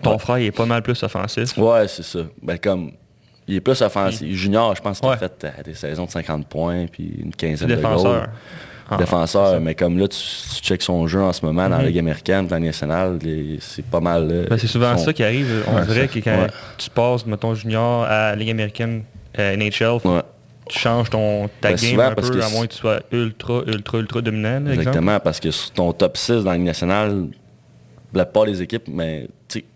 ton 0.00 0.12
Ouais. 0.12 0.18
frère 0.18 0.38
il 0.38 0.46
est 0.46 0.50
pas 0.50 0.64
mal 0.64 0.80
plus 0.80 1.02
offensif. 1.02 1.58
Ouais, 1.58 1.86
c'est 1.88 2.04
ça. 2.04 2.20
Ben, 2.42 2.56
comme, 2.56 2.92
il 3.48 3.56
est 3.56 3.60
plus 3.60 3.80
offensif. 3.82 4.34
Junior, 4.36 4.74
je 4.76 4.82
pense 4.82 5.00
qu'il 5.00 5.08
Ouais. 5.08 5.14
a 5.14 5.18
fait 5.18 5.44
euh, 5.44 5.62
des 5.64 5.74
saisons 5.74 6.04
de 6.04 6.10
50 6.10 6.46
points, 6.46 6.86
puis 6.86 7.10
une 7.22 7.34
quinzaine 7.34 7.68
de 7.68 7.74
défenseur. 7.74 8.20
goals. 8.20 8.28
Ah, 8.90 8.96
défenseur, 8.96 9.60
mais 9.60 9.74
comme 9.74 9.98
là, 9.98 10.08
tu, 10.08 10.16
tu 10.18 10.62
checkes 10.62 10.80
son 10.82 11.06
jeu 11.06 11.20
en 11.20 11.32
ce 11.34 11.44
moment 11.44 11.64
dans 11.68 11.76
la 11.76 11.82
Mhm. 11.82 11.86
Ligue 11.88 11.98
américaine, 11.98 12.46
dans 12.46 12.56
la 12.56 12.60
nationale, 12.60 13.18
c'est 13.60 13.84
pas 13.84 14.00
mal. 14.00 14.28
euh, 14.30 14.46
Ben, 14.48 14.56
c'est 14.58 14.66
souvent 14.66 14.96
son- 14.96 15.04
ça 15.04 15.12
qui 15.12 15.22
arrive. 15.22 15.62
On 15.68 15.74
Ouais, 15.76 15.84
dirait 15.86 16.08
que 16.08 16.18
quand 16.20 16.30
ouais. 16.40 16.46
tu 16.78 16.88
passes, 16.88 17.26
mettons, 17.26 17.54
junior 17.54 18.04
à 18.04 18.34
Ligue 18.34 18.48
américaine, 18.50 19.02
euh, 19.38 19.52
NHL, 19.56 19.98
tu 20.70 20.78
changes 20.78 21.10
ton, 21.10 21.48
ta 21.60 21.70
Ben, 21.72 21.76
game 21.76 22.00
un 22.00 22.14
parce 22.14 22.30
peu, 22.30 22.38
que 22.38 22.42
à 22.44 22.48
moins 22.48 22.66
que 22.66 22.72
tu 22.72 22.78
sois 22.78 23.00
ultra, 23.12 23.60
ultra, 23.66 23.98
ultra 23.98 24.20
dominant, 24.22 24.48
là, 24.52 24.56
exemple. 24.58 24.78
Exactement, 24.80 25.20
parce 25.20 25.40
que 25.40 25.50
sur 25.50 25.70
ton 25.72 25.92
top 25.92 26.16
6 26.16 26.44
dans 26.44 26.50
la 26.52 26.56
Ligue 26.56 26.66
nationale, 26.66 27.26
la 28.14 28.24
plupart 28.24 28.46
des 28.46 28.62
équipes, 28.62 28.88
mais 28.88 29.28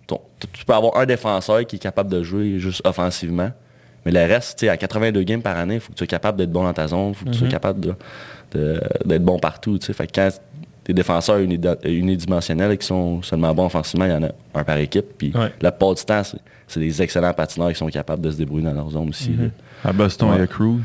ton- 0.06 0.20
tu 0.52 0.64
peux 0.64 0.72
avoir 0.74 0.96
un 0.96 1.04
défenseur 1.06 1.66
qui 1.66 1.76
est 1.76 1.78
capable 1.78 2.10
de 2.10 2.22
jouer 2.22 2.58
juste 2.58 2.80
offensivement. 2.86 3.50
Mais 4.04 4.12
le 4.12 4.20
reste, 4.20 4.58
tu 4.58 4.66
sais, 4.66 4.68
à 4.68 4.76
82 4.76 5.22
games 5.22 5.42
par 5.42 5.56
année, 5.56 5.74
il 5.74 5.80
faut 5.80 5.88
que 5.92 5.94
tu 5.94 5.98
sois 6.00 6.06
capable 6.08 6.38
d'être 6.38 6.50
bon 6.50 6.64
dans 6.64 6.72
ta 6.72 6.88
zone, 6.88 7.10
il 7.10 7.14
faut 7.14 7.24
que 7.24 7.30
tu 7.30 7.38
sois 7.38 7.46
Mhm. 7.46 7.52
capable 7.52 7.80
de- 7.80 7.94
de- 8.52 8.80
d'être 9.04 9.24
bon 9.24 9.38
partout. 9.38 9.78
tu 9.78 9.86
sais. 9.86 9.92
Fait 9.92 10.06
que 10.06 10.12
quand 10.14 10.28
tes 10.84 10.92
défenseurs 10.92 11.38
unidimensionnels 11.84 12.76
qui 12.78 12.86
sont 12.86 13.22
seulement 13.22 13.54
bons 13.54 13.66
offensivement, 13.66 14.04
il 14.06 14.10
y 14.10 14.14
en 14.14 14.22
a 14.24 14.28
un 14.54 14.64
par 14.64 14.76
équipe. 14.78 15.06
Puis 15.16 15.32
Ouais. 15.34 15.52
la 15.60 15.70
plupart 15.72 15.94
du 15.94 16.04
temps, 16.04 16.22
c'est- 16.24 16.38
des 16.80 17.02
excellents 17.02 17.34
patineurs 17.34 17.68
qui 17.68 17.74
sont 17.76 17.88
capables 17.88 18.22
de 18.22 18.30
se 18.30 18.36
débrouiller 18.38 18.64
dans 18.64 18.72
leur 18.72 18.90
zone 18.90 19.10
aussi. 19.10 19.30
Mhm. 19.30 19.50
À 19.84 19.92
Boston, 19.92 20.30
il 20.34 20.38
y 20.40 20.42
a. 20.42 20.46
Crew. 20.46 20.80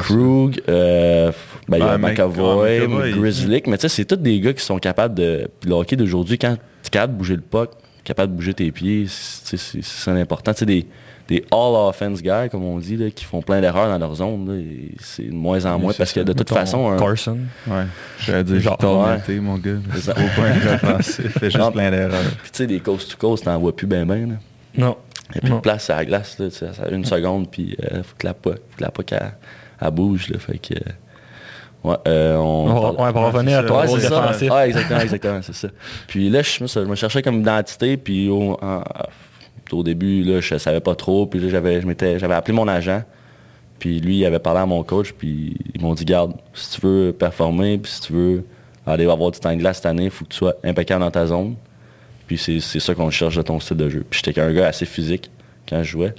Krug, 0.00 0.60
euh, 0.68 1.32
ben, 1.68 1.76
il 1.78 1.80
y 1.80 1.82
a 1.82 1.92
Ah, 1.92 1.98
Mc- 1.98 2.10
McAvoy, 2.12 2.78
ah, 2.82 2.86
McAvoy, 2.88 3.12
Grizzly, 3.12 3.62
mais 3.66 3.76
tu 3.78 3.82
sais, 3.82 3.88
c'est 3.88 4.04
tous 4.04 4.16
des 4.16 4.38
gars 4.40 4.52
qui 4.52 4.64
sont 4.64 4.78
capables 4.78 5.14
de. 5.14 5.48
Puis 5.60 5.68
le 5.68 5.76
hockey 5.76 5.96
d'aujourd'hui, 5.96 6.38
quand 6.38 6.54
tu 6.82 6.88
es 6.88 6.90
capable 6.90 7.14
de 7.14 7.18
bouger 7.18 7.34
le 7.36 7.40
puck, 7.42 7.70
capable 8.04 8.32
de 8.32 8.36
bouger 8.36 8.54
tes 8.54 8.70
pieds, 8.70 9.06
c'est 9.08 9.56
c'est- 9.56 9.82
c'est 9.82 9.84
ça 9.84 10.12
l'important. 10.14 10.52
Tu 10.52 10.60
sais, 10.60 10.66
des, 10.66 10.86
des 11.28 11.44
all-offense 11.50 12.20
guys, 12.22 12.48
comme 12.50 12.64
on 12.64 12.78
dit, 12.78 12.96
là, 12.96 13.10
qui 13.10 13.24
font 13.24 13.42
plein 13.42 13.60
d'erreurs 13.60 13.88
dans 13.88 13.98
leur 13.98 14.14
zone, 14.16 14.62
c'est 15.00 15.28
de 15.28 15.32
moins 15.34 15.64
en 15.66 15.76
Oui, 15.76 15.82
moins 15.82 15.92
parce 15.96 16.12
que 16.12 16.20
de 16.20 16.32
toute 16.32 16.48
façon, 16.50 16.90
un- 16.90 16.98
Carson. 16.98 17.38
Ouais. 17.66 17.84
J'allais 18.18 18.44
dire 18.44 18.60
Genre, 18.60 18.78
ouais. 19.28 19.40
Mon 19.40 19.56
gars. 19.58 19.70
C'est. 19.96 20.10
Au 20.10 20.14
point 20.34 20.50
offensif. 20.74 21.32
Fait 21.38 21.46
juste 21.46 21.58
Non. 21.58 21.70
plein 21.72 21.90
d'erreurs. 21.90 22.20
puis 22.42 22.50
tu 22.50 22.56
sais, 22.58 22.66
des 22.66 22.80
coast-to-coast, 22.80 23.44
t'en 23.44 23.58
vois 23.58 23.74
plus 23.74 23.86
bien 23.86 24.04
bien. 24.04 24.26
là. 24.26 24.34
Non. 24.76 24.96
Il 25.34 25.34
n'y 25.34 25.38
a 25.38 25.40
plus 25.48 25.54
de 25.56 25.60
place 25.60 25.88
à 25.88 25.96
la 25.96 26.04
glace, 26.04 26.38
là, 26.38 26.50
ça 26.50 26.66
une 26.90 27.04
seconde, 27.06 27.50
puis 27.50 27.74
il 27.78 28.02
faut 28.02 28.14
que 28.18 28.26
la 28.26 28.34
puck, 28.34 28.54
faut 28.54 28.76
que 28.76 28.82
la 28.84 28.90
puck 28.90 29.12
elle, 29.12 29.32
elle 29.80 29.90
bouge. 29.90 30.28
Là, 30.28 30.38
fait 30.38 30.58
que, 30.58 30.74
euh, 30.74 31.88
ouais, 31.90 31.96
euh, 32.06 32.36
on, 32.36 32.68
On 32.70 32.80
va, 32.80 32.88
on 32.98 33.12
va 33.12 33.20
Ouais, 33.20 33.26
revenir 33.30 33.58
à 33.60 33.62
ton 33.62 33.74
ça. 33.74 33.80
Ouais, 33.80 33.86
rôle 33.86 34.00
c'est 34.00 34.08
ça. 34.08 34.20
défensif. 34.20 34.50
Ouais, 34.52 34.66
exactement, 34.68 35.00
exactement, 35.00 35.40
c'est 35.42 35.54
ça. 35.54 35.68
Puis 36.06 36.28
là, 36.28 36.42
je, 36.42 36.66
je 36.66 36.80
me 36.80 36.94
cherchais 36.96 37.22
comme 37.22 37.40
identité, 37.40 37.96
puis 37.96 38.28
au, 38.28 38.58
en- 38.60 38.82
au 39.72 39.82
début, 39.82 40.22
là, 40.22 40.40
je 40.40 40.56
savais 40.58 40.80
pas 40.80 40.94
trop, 40.94 41.26
puis 41.26 41.48
j'avais, 41.48 41.80
appelé 42.34 42.52
mon 42.52 42.68
agent, 42.68 43.02
puis 43.78 44.00
lui, 44.00 44.18
il 44.18 44.24
avait 44.24 44.38
parlé 44.38 44.60
à 44.60 44.66
mon 44.66 44.82
coach, 44.82 45.12
puis 45.12 45.56
ils 45.74 45.80
m'ont 45.80 45.94
dit, 45.94 46.04
garde, 46.04 46.34
si 46.54 46.78
tu 46.78 46.86
veux 46.86 47.12
performer, 47.12 47.78
puis 47.78 47.90
si 47.90 48.00
tu 48.00 48.12
veux 48.12 48.44
aller 48.86 49.08
avoir 49.08 49.30
du 49.30 49.40
temps 49.40 49.52
de 49.52 49.58
glace 49.58 49.76
cette 49.76 49.86
année, 49.86 50.04
il 50.04 50.10
faut 50.10 50.24
que 50.24 50.30
tu 50.30 50.38
sois 50.38 50.54
impeccable 50.64 51.00
dans 51.00 51.10
ta 51.10 51.26
zone. 51.26 51.54
Puis 52.26 52.38
c'est, 52.38 52.60
ça 52.60 52.94
qu'on 52.94 53.10
cherche 53.10 53.36
de 53.36 53.42
ton 53.42 53.60
style 53.60 53.76
de 53.76 53.88
jeu. 53.88 54.04
Puis 54.08 54.20
j'étais 54.24 54.32
qu'un 54.32 54.52
gars 54.52 54.68
assez 54.68 54.86
physique 54.86 55.30
quand 55.68 55.82
je 55.82 55.90
jouais. 55.90 56.14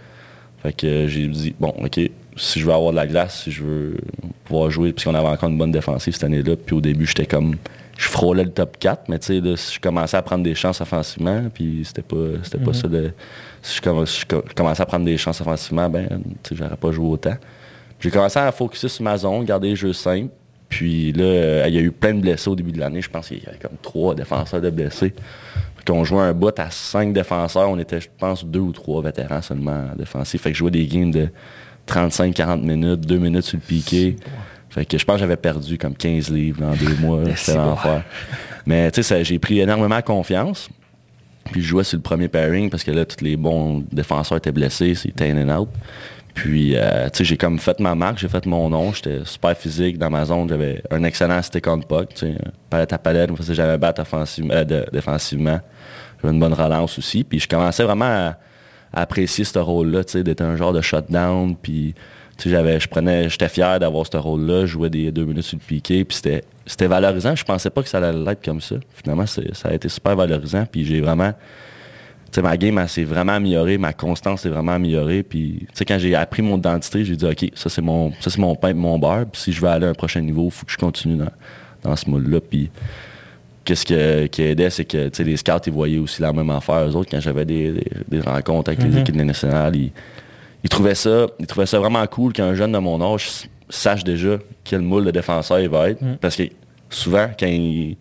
Fait 0.62 0.74
que 0.74 0.88
euh, 0.88 1.08
j'ai 1.08 1.28
dit, 1.28 1.56
bon, 1.60 1.74
OK, 1.84 2.00
si 2.38 2.60
je 2.60 2.66
veux 2.66 2.74
avoir 2.74 2.92
de 2.92 2.98
la 2.98 3.08
glace, 3.08 3.44
si 3.44 3.52
je 3.52 3.64
veux 3.64 3.98
pouvoir 4.46 4.70
jouer, 4.70 4.94
puisqu'on 4.94 5.16
avait 5.16 5.28
encore 5.28 5.50
une 5.50 5.58
bonne 5.58 5.72
défensive 5.72 6.14
cette 6.14 6.24
année-là, 6.24 6.56
puis 6.56 6.76
au 6.76 6.82
début, 6.82 7.06
j'étais 7.06 7.26
comme, 7.26 7.56
je 7.98 8.08
frôlais 8.08 8.44
le 8.44 8.50
top 8.52 8.78
4, 8.80 9.04
mais 9.10 9.20
tu 9.20 9.40
sais, 9.40 9.42
je 9.74 9.80
commençais 9.80 10.18
à 10.18 10.22
prendre 10.22 10.44
des 10.44 10.56
chances 10.56 10.82
offensivement, 10.82 11.44
puis 11.54 11.82
c'était 11.86 12.02
pas, 12.02 12.16
c'était 12.44 12.58
pas 12.58 12.74
ça 12.74 12.88
le... 12.88 13.12
Si 13.62 13.78
je, 13.78 13.82
comm- 13.82 14.06
si 14.06 14.22
je 14.22 14.26
co- 14.26 14.44
je 14.48 14.54
commençais 14.54 14.82
à 14.82 14.86
prendre 14.86 15.06
des 15.06 15.18
chances 15.18 15.40
offensivement, 15.42 15.90
ben, 15.90 16.08
tu 16.44 16.50
sais, 16.50 16.56
j'aurais 16.64 16.76
pas 16.76 16.92
joué 16.92 17.08
autant. 17.08 17.36
J'ai 18.00 18.10
commencé 18.12 18.40
à 18.40 18.52
focuser 18.52 18.90
sur 18.90 19.04
ma 19.04 19.18
zone, 19.18 19.46
garder 19.46 19.70
les 19.70 19.76
jeux 19.76 19.94
simples. 19.94 20.32
Puis 20.68 21.14
là, 21.14 21.24
euh, 21.24 21.66
il 21.68 21.76
y 21.76 21.78
a 21.78 21.82
eu 21.82 21.92
plein 21.92 22.14
de 22.16 22.20
blessés 22.20 22.50
au 22.50 22.56
début 22.56 22.72
de 22.72 22.80
l'année. 22.80 23.02
Je 23.02 23.10
pense 23.10 23.28
qu'il 23.28 23.38
y 23.44 23.46
avait 23.48 23.60
comme 23.60 23.78
trois 23.82 24.16
défenseurs 24.16 24.60
de 24.60 24.70
blessés. 24.72 25.14
Qu'on 25.86 26.04
jouait 26.04 26.22
un 26.24 26.34
bout 26.34 26.58
à 26.60 26.72
cinq 26.72 27.14
défenseurs. 27.14 27.70
On 27.70 27.78
était, 27.78 28.02
je 28.02 28.10
pense, 28.18 28.44
deux 28.44 28.60
ou 28.60 28.72
trois 28.72 29.02
vétérans 29.04 29.42
seulement 29.42 29.86
défensifs. 29.98 30.42
Fait 30.42 30.50
que 30.50 30.56
je 30.56 30.60
jouais 30.60 30.72
des 30.72 30.88
games 30.88 31.12
de 31.12 31.30
35-40 31.88 32.62
minutes, 32.62 33.02
deux 33.02 33.18
minutes 33.20 33.44
sur 33.44 33.58
le 33.58 33.62
piqué. 33.62 34.16
Fait 34.74 34.86
que 34.86 34.98
je 34.98 35.06
pense 35.06 35.16
que 35.16 35.20
j'avais 35.22 35.38
perdu 35.38 35.78
comme 35.78 35.94
15 35.96 36.32
livres 36.32 36.62
dans 36.62 36.74
deux 36.74 36.96
mois. 36.96 37.22
C'était 37.36 37.58
l'enfer. 37.58 38.04
Mais 38.66 38.90
tu 38.92 39.04
sais, 39.04 39.24
j'ai 39.24 39.38
pris 39.40 39.60
énormément 39.60 40.02
confiance. 40.02 40.70
Puis 41.52 41.62
je 41.62 41.68
jouais 41.68 41.84
sur 41.84 41.98
le 41.98 42.02
premier 42.02 42.28
pairing 42.28 42.70
parce 42.70 42.84
que 42.84 42.92
là, 42.92 43.06
tous 43.06 43.24
les 43.24 43.36
bons 43.36 43.84
défenseurs 43.92 44.38
étaient 44.38 44.52
blessés, 44.52 44.96
c'était 44.96 45.30
in 45.30 45.48
and 45.50 45.62
out. 45.62 45.70
Puis, 46.34 46.76
euh, 46.76 47.10
tu 47.12 47.20
sais, 47.20 47.26
j'ai 47.26 47.38
comme 47.38 47.60
fait 47.60 47.80
ma 47.80 47.94
marque, 47.94 48.18
j'ai 48.18 48.28
fait 48.28 48.48
mon 48.48 48.68
nom, 48.70 48.92
j'étais 48.92 49.20
super 49.24 49.56
physique 49.56 50.00
dans 50.00 50.10
ma 50.10 50.26
zone, 50.26 50.50
j'avais 50.50 50.82
un 50.90 51.04
excellent 51.04 51.40
stick 51.44 51.68
on 51.68 51.80
puck, 51.82 52.10
tu 52.16 52.26
sais, 52.26 52.36
palette 52.72 52.92
à 52.92 52.98
palette, 52.98 53.28
je 53.28 53.32
me 53.34 53.38
faisais 53.38 53.54
jamais 53.54 53.78
battre 53.78 54.02
offensivement, 54.02 54.52
euh, 54.56 54.64
de- 54.64 54.86
défensivement. 54.92 55.60
J'avais 56.20 56.34
une 56.34 56.40
bonne 56.40 56.54
relance 56.54 56.98
aussi, 56.98 57.24
puis 57.24 57.40
je 57.40 57.48
commençais 57.48 57.84
vraiment 57.84 58.06
à, 58.06 58.38
à 58.92 59.02
apprécier 59.02 59.44
ce 59.44 59.60
rôle-là, 59.60 60.04
tu 60.06 60.14
sais, 60.14 60.24
d'être 60.24 60.42
un 60.42 60.56
genre 60.56 60.74
de 60.74 60.82
shutdown, 60.82 61.56
puis 61.56 61.94
j'avais, 62.46 62.80
je 62.80 62.88
prenais, 62.88 63.30
j'étais 63.30 63.50
fier 63.50 63.80
d'avoir 63.80 64.06
ce 64.12 64.18
rôle-là, 64.18 64.62
je 64.62 64.72
jouais 64.74 64.90
des 64.90 65.12
deux 65.12 65.26
minutes 65.26 65.44
sur 65.44 65.58
le 65.58 65.66
piqué, 65.66 66.04
puis 66.04 66.16
c'était, 66.18 66.44
c'était 66.66 66.88
valorisant. 66.88 67.36
Je 67.36 67.44
pensais 67.44 67.70
pas 67.70 67.84
que 67.84 67.90
ça 67.90 68.00
allait 68.00 68.32
être 68.32 68.44
comme 68.44 68.62
ça. 68.62 68.76
Finalement, 68.94 69.26
c'est- 69.26 69.54
ça 69.54 69.70
a 69.70 69.74
été 69.74 69.88
super 69.90 70.16
valorisant, 70.16 70.66
puis 70.70 70.84
j'ai 70.86 71.00
vraiment, 71.02 71.32
tu 71.32 71.38
sais, 72.32 72.42
ma 72.42 72.58
game, 72.58 72.78
elle 72.80 72.90
s'est 72.90 73.04
vraiment 73.04 73.34
améliorée, 73.34 73.78
ma 73.78 73.94
constance 73.94 74.42
s'est 74.42 74.50
vraiment 74.50 74.72
améliorée, 74.74 75.24
puis 75.24 75.60
tu 75.62 75.68
sais, 75.74 75.86
quand 75.86 76.00
j'ai 76.00 76.16
appris 76.16 76.42
mon 76.42 76.58
identité, 76.58 77.06
j'ai 77.06 77.16
dit, 77.16 77.26
OK, 77.26 77.52
ça 77.54 77.70
c'est 77.70 77.82
mon, 77.82 78.12
ça 78.20 78.30
c'est 78.30 78.40
mon 78.40 78.56
pain, 78.56 78.74
mon 78.74 78.98
beurre, 78.98 79.26
puis 79.32 79.42
si 79.42 79.52
je 79.54 79.62
veux 79.62 79.68
aller 79.70 79.86
à 79.86 79.90
un 79.90 79.94
prochain 79.94 80.22
niveau, 80.22 80.46
il 80.46 80.52
faut 80.52 80.66
que 80.66 80.72
je 80.72 80.78
continue 80.78 81.18
dans, 81.18 81.32
dans 81.84 81.96
ce 81.96 82.10
moule-là, 82.10 82.40
puis 82.42 82.72
qu'est-ce 83.64 83.86
que- 83.86 84.26
qui 84.28 84.42
aidait, 84.42 84.70
c'est 84.70 84.86
que 84.86 85.10
les 85.24 85.38
scouts, 85.38 85.52
ils 85.68 85.72
voyaient 85.72 86.00
aussi 86.00 86.22
la 86.22 86.34
même 86.34 86.50
affaire. 86.50 86.88
Eux 86.90 86.96
autres, 86.96 87.10
quand 87.12 87.22
j'avais 87.22 87.46
des, 87.46 87.72
des- 87.72 87.92
des 88.10 88.20
rencontres 88.22 88.72
avec 88.72 88.84
les 88.84 88.98
équipes 89.00 89.16
nationales, 89.16 89.76
ils, 89.76 89.92
ils 90.64 90.70
trouvaient 90.70 90.96
ça, 90.96 91.28
ils 91.40 91.48
trouvaient 91.48 91.66
ça 91.66 91.80
vraiment 91.80 92.06
cool 92.08 92.34
qu'un 92.34 92.54
jeune 92.56 92.72
de 92.72 92.78
mon 92.78 93.02
âge 93.02 93.30
sache 93.70 94.04
déjà 94.04 94.38
quel 94.64 94.82
moule 94.82 95.06
de 95.06 95.12
défenseur 95.12 95.60
il 95.60 95.70
va 95.70 95.90
être. 95.90 96.02
Parce 96.22 96.36
que 96.36 96.44
souvent, 96.90 97.28
quand 97.40 97.48
les, 97.48 97.98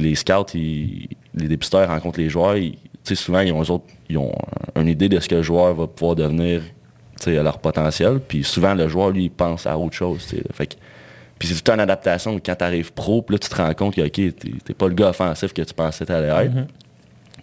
les 0.00 0.14
scouts, 0.14 0.44
ils- 0.54 1.08
les 1.34 1.48
dépisteurs 1.48 1.88
rencontrent 1.88 2.18
les 2.20 2.28
joueurs, 2.30 2.56
ils- 2.56 2.72
tu 2.72 2.78
sais, 3.04 3.14
souvent, 3.14 3.40
ils 3.40 3.52
ont, 3.52 3.62
eux 3.62 3.70
autres, 3.70 3.84
ils 4.08 4.18
ont 4.18 4.32
une 4.76 4.88
idée 4.88 5.08
de 5.08 5.18
ce 5.20 5.28
que 5.28 5.36
le 5.36 5.42
joueur 5.42 5.74
va 5.74 5.86
pouvoir 5.86 6.16
devenir 6.16 6.62
à 7.26 7.30
leur 7.42 7.58
potentiel. 7.58 8.20
Puis 8.26 8.44
souvent, 8.44 8.74
le 8.74 8.88
joueur, 8.88 9.10
lui, 9.10 9.24
il 9.24 9.30
pense 9.30 9.66
à 9.66 9.76
autre 9.76 9.94
chose. 9.96 10.26
Fait 10.54 10.66
que- 10.66 10.74
puis 11.38 11.48
c'est 11.48 11.62
tout 11.62 11.72
une 11.72 11.80
adaptation. 11.80 12.38
Quand 12.44 12.54
tu 12.56 12.64
arrives 12.64 12.92
pro, 12.92 13.22
puis 13.22 13.34
là, 13.34 13.38
tu 13.38 13.48
te 13.48 13.54
rends 13.56 13.72
compte 13.74 13.94
que 13.96 14.00
OK, 14.02 14.12
t'es 14.64 14.74
pas 14.74 14.88
le 14.88 14.94
gars 14.94 15.08
offensif 15.10 15.52
que 15.52 15.62
tu 15.62 15.74
pensais 15.74 16.04
t'allais 16.06 16.28
être. 16.46 16.52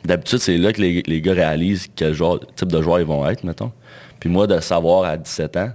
D'habitude, 0.04 0.40
c'est 0.40 0.58
là 0.58 0.72
que 0.72 0.82
les, 0.82 1.04
les 1.08 1.22
gars 1.22 1.34
réalisent 1.34 1.88
quel 1.96 2.14
genre, 2.14 2.40
type 2.56 2.72
de 2.72 2.82
joueur 2.82 3.00
ils 3.00 3.06
vont 3.06 3.28
être, 3.28 3.44
mettons. 3.44 3.72
Puis 4.26 4.34
moi, 4.34 4.48
de 4.48 4.60
savoir 4.60 5.04
à 5.04 5.18
17 5.18 5.56
ans, 5.58 5.70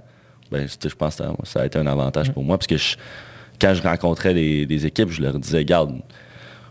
ben, 0.51 0.67
je 0.67 0.89
pense 0.97 1.15
que 1.15 1.23
ça, 1.45 1.61
a 1.61 1.67
été 1.67 1.79
un 1.79 1.87
avantage 1.87 2.33
pour 2.33 2.43
moi. 2.43 2.59
Parce 2.59 2.67
que 2.67 2.77
je- 2.77 2.97
quand 3.61 3.73
je 3.75 3.81
rencontrais 3.81 4.35
les, 4.35 4.67
les 4.67 4.87
équipes, 4.87 5.11
je 5.11 5.23
leur 5.23 5.39
disais, 5.39 5.65
garde, 5.65 5.93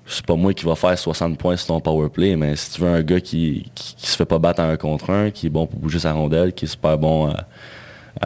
c'est 0.06 0.26
pas 0.26 0.36
moi 0.36 0.54
qui 0.54 0.66
va 0.66 0.76
faire 0.76 1.00
60 1.00 1.38
points 1.38 1.56
sur 1.56 1.68
ton 1.68 1.80
power 1.80 2.10
play, 2.10 2.36
mais 2.36 2.58
si 2.58 2.72
tu 2.72 2.82
veux 2.82 2.90
un 2.90 3.02
gars 3.02 3.22
qui, 3.22 3.72
qui, 3.76 3.96
qui 3.96 4.08
se 4.12 4.18
fait 4.18 4.26
pas 4.26 4.40
battre 4.40 4.62
en 4.62 4.68
un 4.68 4.76
contre 4.76 5.10
un, 5.10 5.32
qui 5.32 5.46
est 5.46 5.50
bon 5.50 5.68
pour 5.68 5.80
bouger 5.80 6.00
sa 6.00 6.12
rondelle, 6.12 6.52
qui 6.52 6.66
est 6.66 6.68
super 6.68 6.98
bon 6.98 7.30
euh, 7.30 7.34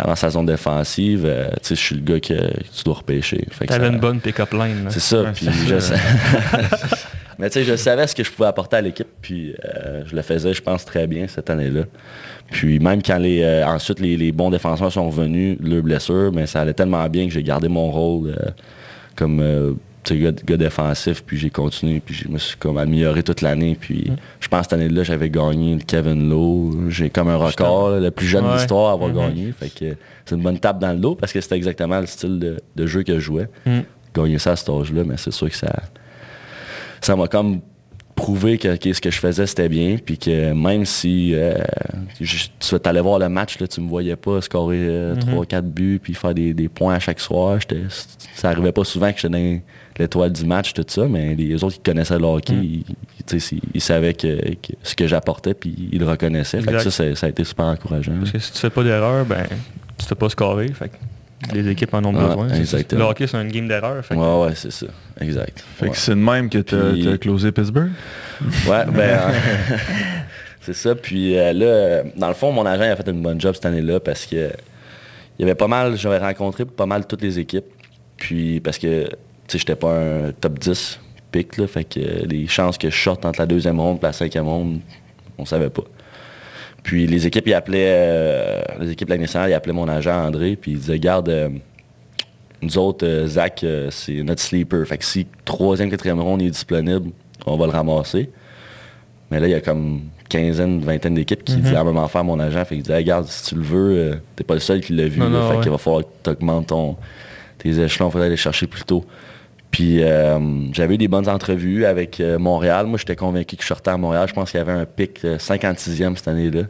dans 0.04 0.16
sa 0.16 0.32
zone 0.32 0.48
défensive, 0.48 1.24
euh, 1.24 1.50
tu 1.58 1.58
sais, 1.62 1.76
je 1.76 1.80
suis 1.80 1.96
le 1.96 2.02
gars 2.02 2.20
que, 2.20 2.34
que 2.34 2.64
tu 2.76 2.84
dois 2.86 2.96
repêcher. 2.96 3.46
T'avais 3.68 3.90
une 3.90 4.00
bonne 4.00 4.20
pick-up 4.20 4.52
line. 4.54 4.86
là. 4.86 4.90
c'est 4.90 5.00
ça. 5.00 5.22
Ouais, 5.22 5.32
puis 5.32 5.46
je 5.46 5.76
Mais 7.40 7.50
tu 7.50 7.60
sais, 7.60 7.64
je 7.66 7.76
savais 7.76 8.06
ce 8.08 8.16
que 8.16 8.24
je 8.24 8.32
pouvais 8.32 8.48
apporter 8.48 8.76
à 8.78 8.82
l'équipe, 8.82 9.08
puis 9.22 9.54
euh, 9.66 10.04
je 10.06 10.16
le 10.16 10.22
faisais, 10.22 10.54
je 10.54 10.62
pense, 10.62 10.86
très 10.86 11.08
bien 11.08 11.28
cette 11.28 11.50
année-là. 11.50 11.84
Puis 12.52 12.80
même 12.80 13.02
quand 13.02 13.18
les, 13.18 13.42
euh, 13.42 13.66
ensuite 13.66 14.00
les, 14.00 14.16
les 14.18 14.32
bons 14.32 14.50
défenseurs 14.52 14.92
sont 14.92 15.10
revenus, 15.10 15.58
leurs 15.62 15.82
blessures, 15.84 16.32
mais 16.34 16.46
ça 16.46 16.62
allait 16.62 16.74
tellement 16.74 17.08
bien 17.10 17.26
que 17.28 17.34
j'ai 17.34 17.44
gardé 17.44 17.68
mon 17.68 17.90
rôle 17.92 18.30
euh, 18.30 18.50
comme 19.16 19.40
euh, 19.42 19.74
gars, 20.12 20.32
gars 20.46 20.58
défensif, 20.58 21.24
puis 21.26 21.38
j'ai 21.38 21.50
continué, 21.50 22.00
puis 22.00 22.14
je 22.14 22.28
me 22.28 22.38
suis 22.38 22.58
comme 22.58 22.78
amélioré 22.78 23.24
toute 23.24 23.42
l'année. 23.42 23.76
Puis 23.80 24.12
je 24.40 24.48
pense 24.48 24.60
que 24.62 24.64
cette 24.66 24.74
année-là, 24.74 25.04
j'avais 25.04 25.30
gagné 25.30 25.76
le 25.76 25.82
Kevin 25.82 26.30
Lowe. 26.30 26.90
J'ai 26.90 27.10
comme 27.10 27.30
un 27.30 27.38
record, 27.38 27.92
là, 27.92 28.00
le 28.00 28.12
plus 28.12 28.28
jeune 28.28 28.44
Ouais. 28.46 28.52
de 28.52 28.58
l'histoire 28.58 28.90
à 28.92 28.94
avoir 28.94 29.10
Mhm. 29.10 29.16
gagné. 29.16 29.52
Fait 29.58 29.70
que 29.70 29.96
c'est 30.26 30.36
une 30.36 30.42
bonne 30.42 30.60
tape 30.60 30.80
dans 30.80 30.92
le 30.92 31.00
dos 31.00 31.16
parce 31.16 31.32
que 31.34 31.42
c'était 31.42 31.56
exactement 31.56 32.00
le 32.00 32.06
style 32.06 32.38
de, 32.38 32.58
de 32.76 32.86
jeu 32.86 33.02
que 33.04 33.16
je 33.16 33.20
jouais 33.20 33.48
Mm. 33.66 33.80
gagner 34.14 34.38
ça 34.38 34.52
à 34.52 34.56
cet 34.56 34.70
âge-là, 34.70 35.04
mais 35.06 35.16
c'est 35.18 35.32
sûr 35.32 35.50
que 35.50 35.56
ça 35.56 35.74
ça 37.06 37.16
m'a 37.16 37.28
comme 37.28 37.60
prouvé 38.16 38.60
que 38.60 38.76
ce 38.94 39.02
que 39.02 39.10
je 39.10 39.18
faisais 39.20 39.48
c'était 39.48 39.68
bien, 39.70 39.98
puis 40.04 40.18
que 40.20 40.54
même 40.54 40.86
si 40.86 41.34
euh, 41.34 41.56
je- 42.22 42.46
tu 42.60 42.76
allais 42.86 43.02
voir 43.02 43.18
le 43.18 43.28
match, 43.28 43.58
là, 43.60 43.68
tu 43.68 43.82
me 43.82 43.90
voyais 43.90 44.16
pas 44.16 44.40
scorer 44.40 44.88
3-4 45.20 45.62
buts, 45.64 46.00
puis 46.02 46.14
faire 46.14 46.34
des, 46.34 46.54
des 46.54 46.70
points 46.70 46.94
à 46.94 47.00
chaque 47.00 47.20
soir, 47.20 47.58
ça 48.36 48.50
arrivait 48.50 48.72
pas 48.72 48.84
souvent 48.84 49.12
que 49.12 49.20
j'étais 49.20 49.30
dans 49.30 49.60
l'étoile 50.00 50.32
du 50.32 50.46
match, 50.46 50.74
tout 50.74 50.86
ça, 50.88 51.08
mais 51.08 51.34
les 51.36 51.64
autres 51.64 51.76
qui 51.78 51.82
connaissaient 51.82 52.20
le 52.20 52.26
hockey, 52.26 52.82
sais, 53.26 53.58
ils 53.74 53.82
savaient 53.82 54.14
que, 54.14 54.38
que 54.56 54.74
ce 54.84 54.94
que 54.96 55.08
j'apportais, 55.08 55.56
puis 55.56 55.90
ils 55.92 56.00
le 56.00 56.08
reconnaissaient. 56.08 56.62
Fait 56.62 56.72
que 56.72 56.76
Exact. 56.78 57.16
ça, 57.16 57.26
a 57.26 57.30
été 57.30 57.44
super 57.44 57.66
encourageant. 57.66 58.14
Parce 58.20 58.32
que 58.32 58.40
si 58.40 58.52
tu 58.54 58.60
fais 58.60 58.70
pas 58.70 58.84
d'erreur, 58.84 59.26
ben, 59.26 59.46
tu 59.98 60.06
t'es 60.06 60.16
pas 60.16 60.30
scoré. 60.30 60.68
Fait 60.68 60.90
que 60.90 60.96
les 61.54 61.68
équipes 61.70 61.94
en 61.94 62.04
ont 62.06 62.14
besoin. 62.14 62.50
C'est- 62.50 62.60
exactement. 62.60 63.02
Le 63.06 63.10
hockey, 63.10 63.28
c'est 63.28 63.42
une 63.42 63.52
game 63.52 63.68
d'erreur. 63.68 64.08
que- 64.08 64.14
Ouais, 64.14 64.46
ouais, 64.48 64.56
c'est 64.56 64.72
ça. 64.72 64.86
Exact. 65.20 65.64
Fait 65.78 65.86
Ouais. 65.86 65.92
que 65.92 65.98
c'est 65.98 66.12
de 66.12 66.16
même 66.16 66.50
que 66.50 66.60
Puis- 66.60 67.04
t'as 67.06 67.18
closé 67.18 67.52
Pittsburgh? 67.52 67.92
Ouais, 68.68 68.86
ben. 68.86 69.00
euh, 69.00 69.30
c'est 70.62 70.74
ça. 70.76 70.96
Puis 70.96 71.38
euh, 71.38 71.54
là, 71.54 72.04
dans 72.16 72.28
le 72.28 72.34
fond, 72.34 72.52
mon 72.52 72.66
agent 72.66 72.84
il 72.84 72.90
a 72.92 72.96
fait 72.96 73.10
une 73.10 73.22
bonne 73.22 73.40
job 73.42 73.56
cette 73.56 73.66
année-là 73.66 74.00
parce 74.00 74.26
que 74.26 74.50
il 75.38 75.42
y 75.42 75.44
avait 75.44 75.56
pas 75.56 75.68
mal, 75.68 75.98
j'avais 75.98 76.20
rencontré 76.20 76.66
pas 76.66 76.86
mal 76.86 77.06
toutes 77.08 77.22
les 77.22 77.40
équipes. 77.40 77.66
Puis 78.18 78.60
parce 78.60 78.78
que, 78.78 79.06
tu 79.06 79.10
sais, 79.48 79.58
j'étais 79.60 79.76
pas 79.76 79.92
un 79.98 80.32
top 80.40 80.60
10 80.60 81.00
pick, 81.32 81.58
là. 81.58 81.68
Fait 81.68 81.84
que 81.84 82.00
les 82.00 82.48
chances 82.48 82.78
que 82.78 82.90
je 82.90 82.96
sorte 82.98 83.26
entre 83.26 83.40
la 83.40 83.46
deuxième 83.48 83.80
ronde 83.80 83.98
et 84.02 84.06
la 84.06 84.14
cinquième 84.14 84.46
ronde, 84.48 84.80
on 85.38 85.46
savait 85.46 85.70
pas. 85.72 85.84
Puis 86.84 87.08
les 87.08 87.26
équipes, 87.26 87.48
ils 87.48 87.54
appelaient, 87.54 87.88
euh, 87.96 88.62
les 88.82 88.92
équipes 88.92 89.08
de 89.08 89.14
la 89.14 89.20
nationale, 89.20 89.50
ils 89.50 89.54
appelaient 89.54 89.74
mon 89.74 89.88
agent 89.88 90.12
André, 90.14 90.58
puis 90.60 90.72
ils 90.74 90.80
disaient, 90.80 91.00
garde, 91.00 91.30
euh, 91.30 91.50
nous 92.62 92.78
autres, 92.78 93.06
euh, 93.06 93.26
Zach, 93.28 93.66
c'est 93.90 94.22
notre 94.24 94.42
sleeper. 94.42 94.86
Fait 94.86 94.98
que 94.98 95.06
si 95.06 95.26
troisième, 95.46 95.90
quatrième 95.90 96.20
ronde 96.20 96.42
il 96.42 96.48
est 96.48 96.52
disponible, 96.52 97.12
on 97.46 97.56
va 97.58 97.66
le 97.66 97.72
ramasser. 97.72 98.30
Mais 99.32 99.40
là, 99.40 99.48
il 99.48 99.52
y 99.52 99.56
a 99.56 99.62
comme 99.62 100.02
quinzaine, 100.30 100.80
vingtaine 100.82 101.16
d'équipes 101.16 101.44
qui 101.44 101.54
Mhm. 101.56 101.62
disent 101.62 101.72
la 101.74 101.84
même 101.84 101.98
affaire 101.98 102.22
à 102.22 102.24
mon 102.24 102.40
agent. 102.40 102.64
Fait 102.66 102.78
qu'il 102.78 102.92
Hey, 102.92 102.98
regarde, 102.98 103.26
si 103.28 103.46
tu 103.50 103.56
le 103.56 103.62
veux, 103.62 104.20
t'es 104.36 104.44
pas 104.44 104.54
le 104.56 104.60
seul 104.60 104.82
qui 104.82 104.94
l'a 104.94 105.08
vu. 105.08 105.20
Non, 105.20 105.30
là. 105.30 105.40
non, 105.40 105.50
fait 105.50 105.56
ouais. 105.58 105.62
qu'il 105.64 105.72
va 105.72 105.78
falloir 105.78 106.04
que 106.04 106.08
tu 106.24 106.30
augmentes 106.30 106.68
ton, 106.68 106.98
tes 107.60 107.70
échelons, 107.80 108.10
il 108.10 108.12
faudrait 108.12 108.28
aller 108.28 108.38
chercher 108.38 108.68
plus 108.68 108.84
tôt. 108.84 109.06
Puis 109.74 110.02
euh, 110.02 110.72
j'avais 110.72 110.96
eu 110.96 110.98
des 110.98 111.10
bonnes 111.10 111.28
entrevues 111.28 111.84
avec 111.84 112.22
euh, 112.22 112.40
Montréal. 112.40 112.86
Moi, 112.86 112.98
j'étais 112.98 113.18
convaincu 113.18 113.58
que 113.58 113.64
je 113.64 113.68
sortais 113.68 113.92
à 113.92 113.98
Montréal. 113.98 114.28
Je 114.30 114.34
pense 114.34 114.52
qu'il 114.52 114.60
y 114.60 114.62
avait 114.62 114.72
un 114.72 114.86
pic 114.86 115.20
euh, 115.26 115.38
56e 115.38 116.16
cette 116.16 116.28
année-là. 116.30 116.64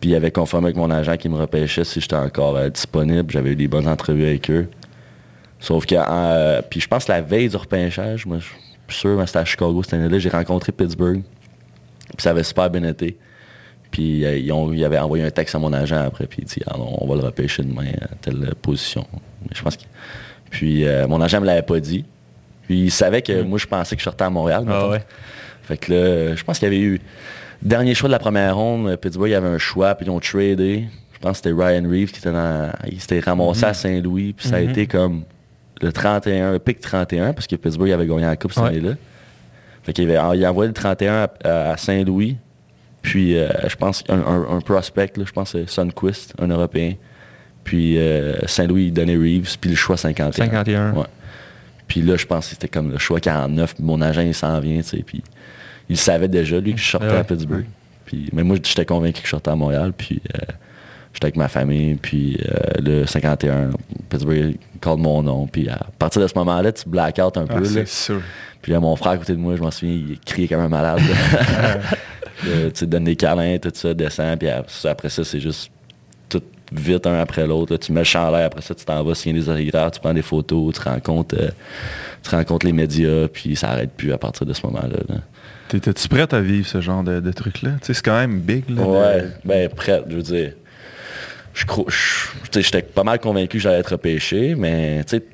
Puis 0.00 0.10
il 0.10 0.14
avait 0.14 0.30
confirmé 0.30 0.66
avec 0.66 0.76
mon 0.76 0.90
agent 0.90 1.18
qui 1.18 1.28
me 1.28 1.36
repêchait 1.36 1.84
si 1.84 2.00
j'étais 2.00 2.16
encore 2.16 2.56
euh, 2.56 2.70
disponible. 2.70 3.30
J'avais 3.30 3.50
eu 3.50 3.56
des 3.56 3.68
bonnes 3.68 3.86
entrevues 3.86 4.24
avec 4.24 4.50
eux. 4.50 4.68
Sauf 5.60 5.84
que, 5.84 5.94
euh, 5.98 6.62
puis 6.62 6.80
je 6.80 6.88
pense 6.88 7.06
la 7.06 7.20
veille 7.20 7.50
du 7.50 7.56
repêchage, 7.56 8.24
moi, 8.24 8.38
je 8.38 8.46
suis 8.46 9.00
sûr, 9.00 9.18
mais 9.18 9.26
c'était 9.26 9.40
à 9.40 9.44
Chicago 9.44 9.82
cette 9.82 9.94
année-là, 9.94 10.18
j'ai 10.18 10.30
rencontré 10.30 10.72
Pittsburgh. 10.72 11.22
Puis 12.16 12.22
ça 12.22 12.30
avait 12.30 12.42
super 12.42 12.70
bien 12.70 12.82
été. 12.84 13.18
Puis 13.90 14.24
euh, 14.24 14.38
ils, 14.38 14.84
avaient 14.84 14.98
envoyé 14.98 15.24
un 15.24 15.30
texte 15.30 15.54
à 15.54 15.58
mon 15.58 15.72
agent 15.72 15.98
après, 15.98 16.26
puis 16.26 16.42
il 16.42 16.44
dit, 16.46 16.60
Ah 16.66 16.76
on 16.78 17.06
va 17.06 17.14
le 17.16 17.22
repêcher 17.22 17.62
demain 17.62 17.90
à 18.00 18.14
telle 18.22 18.54
position. 18.62 19.06
Mais 19.42 19.54
je 19.54 19.62
pense 19.62 19.76
que... 19.76 19.82
Puis 20.48 20.86
euh, 20.86 21.06
mon 21.06 21.20
agent 21.20 21.40
me 21.40 21.46
l'avait 21.46 21.62
pas 21.62 21.78
dit. 21.78 22.06
Puis 22.70 22.82
il 22.82 22.90
savait 22.92 23.20
que 23.20 23.42
moi, 23.42 23.58
je 23.58 23.66
pensais 23.66 23.96
que 23.96 24.00
je 24.00 24.04
sortais 24.04 24.22
à 24.22 24.30
Montréal. 24.30 24.64
Ah 24.68 24.88
ouais. 24.90 25.02
Fait 25.64 25.76
que 25.76 25.92
là, 25.92 26.36
je 26.36 26.44
pense 26.44 26.60
qu'il 26.60 26.68
y 26.68 26.70
avait 26.76 26.80
eu... 26.80 27.00
Dernier 27.62 27.96
choix 27.96 28.08
de 28.08 28.12
la 28.12 28.20
première 28.20 28.54
ronde, 28.56 28.86
euh, 28.88 28.96
Pittsburgh, 28.96 29.28
il 29.28 29.32
y 29.32 29.34
avait 29.34 29.48
un 29.48 29.58
choix, 29.58 29.96
puis 29.96 30.06
ils 30.06 30.10
ont 30.10 30.20
tradé. 30.20 30.84
Je 31.12 31.18
pense 31.18 31.40
que 31.40 31.48
c'était 31.48 31.50
Ryan 31.64 31.82
Reeves 31.90 32.12
qui 32.12 32.20
était 32.20 32.30
dans... 32.30 32.70
Il 32.88 33.00
s'était 33.00 33.18
ramassé 33.18 33.64
à 33.64 33.74
Saint-Louis, 33.74 34.34
puis 34.34 34.46
ça 34.46 34.54
a 34.56 34.60
Mhm. 34.60 34.70
été 34.70 34.86
comme 34.86 35.24
le 35.82 35.92
31, 35.92 36.52
le 36.52 36.58
pic 36.60 36.78
31, 36.80 37.32
parce 37.32 37.48
que 37.48 37.56
Pittsburgh 37.56 37.90
avait 37.90 38.06
gagné 38.06 38.22
la 38.22 38.36
Coupe 38.36 38.52
cette 38.52 38.62
Ouais. 38.62 38.68
année-là. 38.68 38.94
Fait 39.82 39.92
qu'il 39.92 40.08
avait, 40.08 40.38
il 40.38 40.44
a 40.44 40.50
envoyé 40.50 40.68
le 40.68 40.74
31 40.74 41.26
à, 41.42 41.70
à 41.72 41.76
Saint-Louis, 41.76 42.36
puis 43.02 43.36
euh, 43.36 43.48
je 43.66 43.74
pense 43.74 44.04
un, 44.08 44.20
un- 44.20 44.56
un 44.56 44.60
prospect, 44.60 45.10
là, 45.16 45.24
je 45.26 45.32
pense 45.32 45.52
que 45.54 45.64
c'est 45.66 45.68
Sunquist, 45.70 46.34
un 46.40 46.46
Européen. 46.46 46.94
Puis 47.64 47.98
euh, 47.98 48.36
Saint-Louis, 48.46 48.84
il 48.86 48.92
donnait 48.92 49.16
Reeves, 49.16 49.58
puis 49.60 49.70
le 49.70 49.76
choix 49.76 49.96
51. 49.96 50.44
51. 50.44 50.92
Ouais. 50.94 51.04
Puis 51.90 52.00
là, 52.02 52.16
je 52.16 52.24
pense 52.24 52.46
que 52.46 52.50
c'était 52.52 52.68
comme 52.68 52.90
le 52.90 52.96
choix 52.98 53.20
49. 53.20 53.74
puis 53.74 53.84
Mon 53.84 54.00
agent, 54.00 54.22
il 54.22 54.32
s'en 54.34 54.58
vient, 54.60 54.80
tu 54.80 54.84
sais. 54.88 55.02
Puis 55.04 55.22
il 55.90 55.96
savait 55.98 56.28
déjà, 56.28 56.58
lui, 56.60 56.72
que 56.72 56.80
je 56.80 56.88
sortais 56.88 57.08
Ouais. 57.08 57.16
à 57.16 57.24
Pittsburgh. 57.24 57.66
Puis, 58.06 58.30
mais 58.32 58.42
moi, 58.44 58.56
j'étais 58.62 58.84
convaincu 58.86 59.20
que 59.20 59.26
je 59.26 59.30
sortais 59.30 59.50
à 59.50 59.56
Montréal. 59.56 59.92
Puis 59.96 60.22
euh, 60.34 60.38
j'étais 61.12 61.26
avec 61.26 61.36
ma 61.36 61.48
famille. 61.48 61.96
Puis 61.96 62.38
euh, 62.48 62.80
le 62.80 63.06
51, 63.06 63.70
Pittsburgh, 64.08 64.54
il 64.54 64.58
call 64.80 64.96
mon 64.98 65.22
nom. 65.22 65.46
Puis 65.48 65.68
à 65.68 65.78
partir 65.98 66.22
de 66.22 66.26
ce 66.28 66.34
moment-là, 66.38 66.72
tu 66.72 66.88
black 66.88 67.18
out 67.18 67.36
un 67.36 67.44
Ah, 67.50 67.54
peu. 67.56 67.64
c'est 67.64 67.86
sûr. 67.88 68.22
Puis 68.62 68.72
là, 68.72 68.78
mon 68.80 68.94
frère 68.96 69.12
à 69.12 69.16
côté 69.18 69.32
de 69.32 69.38
moi, 69.38 69.56
je 69.56 69.60
m'en 69.62 69.70
souviens, 69.70 69.94
il 69.94 70.18
criait 70.20 70.46
comme 70.48 70.60
un 70.60 70.68
malade. 70.68 71.00
Euh, 72.46 72.70
tu 72.70 72.78
sais, 72.80 72.86
donne 72.86 73.04
des 73.04 73.16
câlins, 73.16 73.58
tout 73.58 73.70
ça, 73.74 73.92
descend. 73.92 74.38
Puis 74.38 74.48
après 74.48 75.10
ça, 75.10 75.22
c'est 75.24 75.40
juste 75.40 75.70
vite 76.72 77.06
un 77.06 77.18
après 77.20 77.46
l'autre. 77.46 77.76
Tu 77.76 77.92
mets 77.92 78.02
le 78.02 78.30
l'air, 78.30 78.46
après 78.46 78.62
ça, 78.62 78.74
tu 78.74 78.84
t'en 78.84 79.02
vas 79.02 79.14
signer 79.14 79.40
des 79.40 79.48
autographes, 79.48 79.92
tu 79.92 80.00
prends 80.00 80.14
des 80.14 80.22
photos, 80.22 80.74
tu 80.74 80.80
rencontres, 80.88 81.36
euh, 81.40 81.48
tu 82.22 82.30
rencontres 82.30 82.66
les 82.66 82.72
médias, 82.72 83.28
puis 83.28 83.56
ça 83.56 83.70
arrête 83.70 83.92
plus 83.92 84.12
à 84.12 84.18
partir 84.18 84.46
de 84.46 84.52
ce 84.52 84.64
moment-là. 84.66 84.98
là. 85.08 85.16
T'étais-tu 85.68 86.08
prête 86.08 86.34
à 86.34 86.40
vivre 86.40 86.66
ce 86.66 86.80
genre 86.80 87.02
de, 87.04 87.20
de 87.20 87.32
truc-là? 87.32 87.72
Tu 87.80 87.86
sais, 87.86 87.94
c'est 87.94 88.02
quand 88.04 88.18
même 88.18 88.40
big, 88.40 88.68
là. 88.70 88.82
Ouais, 88.82 89.22
de- 89.22 89.28
ben 89.44 89.68
prêt, 89.68 90.02
je 90.08 90.16
veux 90.16 90.22
dire. 90.22 90.52
Je 91.54 91.64
je- 91.88 92.60
J'étais 92.60 92.82
pas 92.82 93.02
mal 93.04 93.18
convaincu 93.18 93.58
que 93.58 93.62
j'allais 93.62 93.78
être 93.78 93.92
repêché, 93.92 94.54
mais 94.54 95.02
tu 95.04 95.16
sais, 95.16 95.24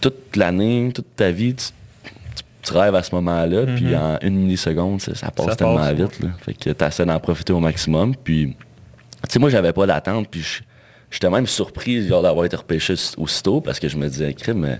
toute 0.00 0.36
l'année, 0.36 0.90
toute 0.94 1.14
ta 1.16 1.30
vie, 1.30 1.54
tu, 1.54 1.66
tu- 2.04 2.42
tu 2.62 2.72
rêves 2.72 2.94
à 2.94 3.02
ce 3.02 3.14
moment-là, 3.16 3.66
puis 3.76 3.86
Mhm. 3.86 3.94
en 3.94 4.18
une 4.22 4.34
milliseconde, 4.36 5.00
ça, 5.00 5.12
passe 5.30 5.46
Ça 5.46 5.56
tellement 5.56 5.76
passe, 5.76 5.94
vite. 5.94 6.20
Là. 6.20 6.28
Fait 6.44 6.54
que 6.54 6.70
tu 6.70 7.04
d'en 7.06 7.18
profiter 7.20 7.52
au 7.52 7.60
maximum. 7.60 8.14
Puis, 8.16 8.54
tu 8.56 9.28
sais, 9.28 9.38
moi, 9.38 9.50
j'avais 9.50 9.72
pas 9.72 9.86
d'attente, 9.86 10.28
puis 10.28 10.40
je- 10.42 10.62
j'étais 11.10 11.30
même 11.30 11.46
surpris 11.46 12.06
genre, 12.06 12.22
d'avoir 12.22 12.44
été 12.44 12.56
repêché 12.56 12.94
aussitôt 13.16 13.60
parce 13.60 13.80
que 13.80 13.88
je 13.88 13.96
me 13.96 14.08
disais, 14.08 14.32
crime, 14.34 14.78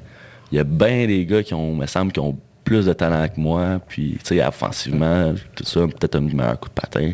il 0.53 0.57
y 0.57 0.59
a 0.59 0.65
bien 0.65 1.07
des 1.07 1.25
gars 1.27 1.43
qui 1.43 1.55
ont, 1.55 1.75
me 1.75 1.87
semble, 1.87 2.13
qui 2.13 2.21
ont 2.21 2.39
plus 2.65 2.87
de 2.87 2.93
talent 2.93 3.27
que 3.29 3.41
moi, 3.41 3.81
puis, 3.89 4.17
tu 4.25 4.37
sais, 4.37 4.47
offensivement, 4.47 5.35
tout 5.55 5.65
ça, 5.65 5.81
peut-être 5.81 6.17
un 6.17 6.21
meilleur 6.21 6.59
coup 6.61 6.69
de 6.69 6.75
patin. 6.75 7.13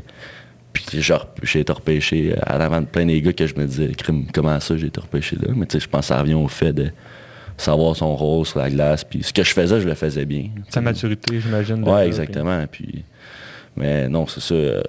Puis 0.73 1.03
j'ai 1.43 1.61
été 1.61 1.73
repêché 1.73 2.35
à 2.43 2.59
l'avant 2.59 2.83
de 2.83 2.87
plein 2.87 3.07
des 3.07 3.23
gars 3.23 3.33
que 3.33 3.47
je 3.47 3.55
me 3.55 3.67
disais, 3.67 3.89
crime, 3.93 4.27
comment 4.33 4.61
ça 4.61 4.77
j'ai 4.77 4.89
été 4.89 5.01
repêché 5.01 5.37
là? 5.37 5.53
Mais 5.57 5.65
tu 5.65 5.79
sais, 5.79 5.85
je 5.85 5.89
pense 5.89 6.01
que 6.01 6.07
ça 6.09 6.21
revient 6.21 6.35
au 6.35 6.49
fait 6.49 6.75
de 6.75 6.91
savoir 7.57 7.97
son 7.97 8.15
rôle 8.15 8.45
sur 8.45 8.59
la 8.59 8.69
glace. 8.69 9.03
Puis 9.03 9.23
ce 9.23 9.33
que 9.33 9.43
je 9.43 9.53
faisais, 9.53 9.81
je 9.81 9.89
le 9.89 9.95
faisais 9.95 10.27
bien. 10.27 10.51
Sa 10.69 10.83
maturité, 10.83 11.41
j'imagine. 11.41 11.83
Ouais, 11.89 12.07
exactement. 12.07 12.63
Puis, 12.71 13.05
mais 13.77 14.09
non, 14.09 14.27
c'est 14.27 14.41
ça. 14.41 14.55
Euh, 14.55 14.83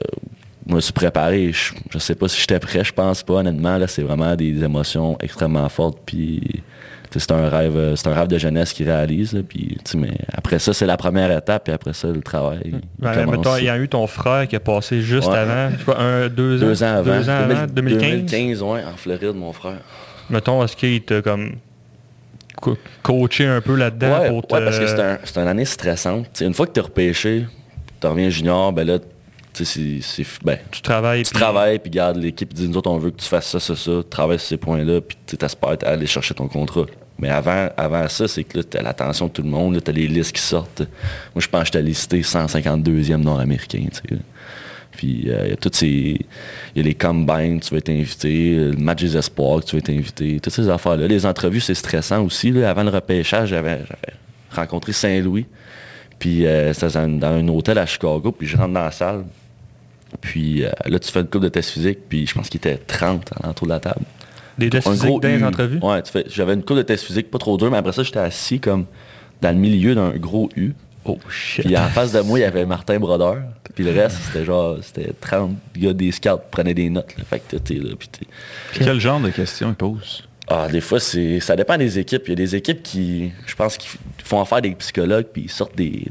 me 0.69 0.79
suis 0.79 0.93
préparé. 0.93 1.51
Je, 1.51 1.73
je 1.89 1.97
sais 1.97 2.15
pas 2.15 2.27
si 2.27 2.39
j'étais 2.39 2.59
prêt, 2.59 2.83
je 2.83 2.93
pense 2.93 3.23
pas, 3.23 3.35
honnêtement. 3.35 3.77
Là, 3.77 3.87
c'est 3.87 4.03
vraiment 4.03 4.35
des 4.35 4.63
émotions 4.63 5.17
extrêmement 5.21 5.67
fortes. 5.69 5.99
Puis 6.05 6.63
c'est 7.19 7.31
un 7.31 7.49
rêve 7.49 7.75
euh, 7.75 7.95
c'est 7.95 8.07
un 8.07 8.13
rêve 8.13 8.27
de 8.27 8.37
jeunesse 8.37 8.73
qui 8.73 8.83
réalise 8.83 9.41
puis 9.47 9.77
mais 9.95 10.11
après 10.33 10.59
ça 10.59 10.73
c'est 10.73 10.85
la 10.85 10.97
première 10.97 11.35
étape 11.35 11.65
puis 11.65 11.73
après 11.73 11.93
ça 11.93 12.07
le 12.09 12.21
travail 12.21 12.59
il, 12.65 12.81
il 13.59 13.63
y 13.63 13.69
a 13.69 13.77
eu 13.77 13.87
ton 13.87 14.07
frère 14.07 14.47
qui 14.47 14.55
a 14.55 14.59
passé 14.59 15.01
juste 15.01 15.29
avant 15.29 15.71
un 15.97 16.27
deux, 16.27 16.59
deux 16.59 16.83
ans, 16.83 16.97
avant, 16.97 17.17
deux 17.17 17.29
ans 17.29 17.37
avant 17.37 17.67
2015 17.67 18.01
2015 18.31 18.61
ouais 18.63 18.83
en 18.83 18.97
Floride 18.97 19.35
mon 19.35 19.53
frère 19.53 19.79
mettons 20.29 20.63
est-ce 20.63 20.75
qu'il 20.75 21.01
t'a 21.01 21.21
comme 21.21 21.53
coaché 23.03 23.45
un 23.45 23.61
peu 23.61 23.75
là-dedans 23.75 24.19
ouais, 24.19 24.29
pour 24.29 24.47
parce 24.47 24.79
que 24.79 24.87
c'est 24.87 25.37
un, 25.37 25.43
une 25.43 25.47
année 25.47 25.65
stressante 25.65 26.41
une 26.41 26.53
fois 26.53 26.67
que 26.67 26.73
tu 26.73 26.79
es 26.79 26.83
repêché 26.83 27.45
tu 27.99 28.07
reviens 28.07 28.29
junior 28.29 28.73
ben 28.73 28.85
là 28.85 28.99
c'est, 29.65 30.25
ben, 30.43 30.57
tu 30.71 30.81
travailles. 30.81 31.23
Tu 31.23 31.33
travailles, 31.33 31.79
puis 31.79 31.89
garde 31.89 32.17
l'équipe 32.17 32.53
dit, 32.53 32.67
nous 32.67 32.77
autres, 32.77 32.89
on 32.89 32.97
veut 32.97 33.11
que 33.11 33.21
tu 33.21 33.27
fasses 33.27 33.47
ça, 33.47 33.59
ça, 33.59 33.75
ça, 33.75 33.91
travaille 34.09 34.39
sur 34.39 34.49
ces 34.49 34.57
points-là, 34.57 35.01
puis 35.01 35.17
tu 35.25 35.37
t'espères 35.37 35.77
aller 35.83 36.07
chercher 36.07 36.33
ton 36.33 36.47
contrat. 36.47 36.85
Mais 37.19 37.29
avant, 37.29 37.69
avant 37.77 38.07
ça, 38.07 38.27
c'est 38.27 38.43
que 38.43 38.59
là, 38.59 38.63
tu 38.63 38.77
as 38.77 38.81
l'attention 38.81 39.27
de 39.27 39.31
tout 39.31 39.41
le 39.41 39.49
monde, 39.49 39.81
tu 39.83 39.89
as 39.89 39.93
les 39.93 40.07
listes 40.07 40.35
qui 40.35 40.41
sortent. 40.41 40.81
Moi, 41.33 41.41
je 41.41 41.47
pense 41.47 41.61
que 41.61 41.65
j'étais 41.67 41.81
listé 41.81 42.21
152e 42.21 43.17
nord-américain. 43.17 43.85
Puis 44.91 45.25
euh, 45.27 45.41
il 45.45 45.49
y 45.49 45.53
a 45.53 45.55
toutes 45.55 45.75
ces. 45.75 46.19
Il 46.75 46.77
y 46.77 46.79
a 46.79 46.83
les 46.83 46.93
combines, 46.93 47.59
tu 47.59 47.71
vas 47.71 47.77
être 47.77 47.89
invité, 47.89 48.55
le 48.55 48.77
match 48.77 49.01
des 49.01 49.17
espoirs, 49.17 49.63
tu 49.63 49.75
vas 49.75 49.79
être 49.79 49.89
invité, 49.89 50.39
toutes 50.39 50.53
ces 50.53 50.69
affaires-là. 50.69 51.07
Les 51.07 51.25
entrevues, 51.25 51.59
c'est 51.59 51.75
stressant 51.75 52.23
aussi. 52.23 52.49
Avant 52.63 52.83
le 52.83 52.89
repêchage, 52.89 53.49
j'avais 53.49 53.79
rencontré 54.51 54.91
Saint-Louis. 54.93 55.45
Puis 56.19 56.45
euh, 56.45 56.73
c'était 56.73 57.07
dans, 57.07 57.27
un 57.27 57.47
hôtel 57.47 57.77
à 57.77 57.85
Chicago, 57.85 58.31
puis 58.31 58.47
je 58.47 58.57
rentre 58.57 58.73
dans 58.73 58.83
la 58.83 58.91
salle. 58.91 59.25
Puis 60.21 60.65
euh, 60.65 60.71
là, 60.85 60.99
tu 60.99 61.11
fais 61.11 61.19
le 61.19 61.25
couple 61.25 61.45
de 61.45 61.49
test 61.49 61.71
physique, 61.71 61.99
puis 62.09 62.25
je 62.25 62.33
pense 62.33 62.49
qu'il 62.49 62.57
était 62.57 62.77
30 62.77 63.31
à 63.41 63.47
l'entour 63.47 63.67
de 63.67 63.73
la 63.73 63.79
table. 63.79 64.05
Des 64.57 64.69
tests 64.69 64.89
physiques 64.89 65.21
dans 65.21 65.27
les 65.27 65.43
entrevues? 65.43 65.79
Ouais, 65.81 66.01
j'avais 66.27 66.53
une 66.53 66.63
coupe 66.63 66.77
de 66.77 66.81
tests 66.81 67.05
physiques, 67.05 67.29
pas 67.29 67.37
trop 67.37 67.57
dur, 67.57 67.69
mais 67.69 67.77
après 67.77 67.93
ça, 67.93 68.03
j'étais 68.03 68.19
assis 68.19 68.59
comme 68.59 68.85
dans 69.41 69.51
le 69.51 69.57
milieu 69.57 69.93
d'un 69.93 70.11
gros 70.11 70.49
U. 70.55 70.73
Oh 71.05 71.17
shit. 71.29 71.65
Puis 71.65 71.77
en 71.77 71.87
face 71.87 72.11
de 72.11 72.19
moi, 72.21 72.39
il 72.39 72.41
y 72.41 72.45
avait 72.45 72.65
Martin 72.65 72.99
Brodeur. 72.99 73.37
Puis 73.75 73.83
le 73.85 73.91
reste, 73.91 74.17
c'était 74.25 74.43
genre, 74.43 74.77
c'était 74.81 75.13
30 75.21 75.55
gars 75.77 75.93
des 75.93 76.11
scouts 76.11 76.41
prenaient 76.51 76.73
des 76.73 76.89
notes. 76.89 77.15
Fait 77.29 77.39
que 77.39 77.55
t'es 77.57 77.75
là, 77.75 77.91
puis 77.97 78.09
Quel 78.73 78.99
genre 78.99 79.19
de 79.19 79.29
questions 79.29 79.69
ils 79.69 79.75
posent? 79.75 80.26
Ah, 80.49 80.69
des 80.69 80.79
fois, 80.79 80.99
c'est 80.99 81.41
ça 81.41 81.57
dépend 81.57 81.77
des 81.77 81.99
équipes. 81.99 82.23
Il 82.27 82.29
y 82.29 82.33
a 82.33 82.35
des 82.35 82.55
équipes 82.55 82.81
qui, 82.81 83.31
je 83.45 83.55
pense, 83.55 83.77
qui 83.77 83.89
font 84.23 84.41
affaire 84.41 84.61
des 84.61 84.73
psychologues, 84.75 85.27
puis 85.31 85.43
ils 85.43 85.51
sortent 85.51 85.75
des, 85.75 86.07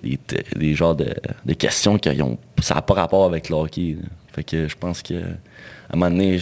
des, 0.54 0.74
genres 0.74 0.94
de, 0.94 1.54
questions 1.54 1.96
qui 1.98 2.20
ont, 2.20 2.38
ça 2.60 2.74
n'a 2.74 2.82
pas 2.82 2.94
rapport 2.94 3.24
avec 3.24 3.48
le 3.48 3.56
hockey. 3.56 3.96
Fait 4.34 4.44
que 4.44 4.68
je 4.68 4.76
pense 4.76 5.02
que 5.02 5.14
à 5.14 5.94
un 5.94 5.96
moment 5.96 6.10
donné, 6.10 6.38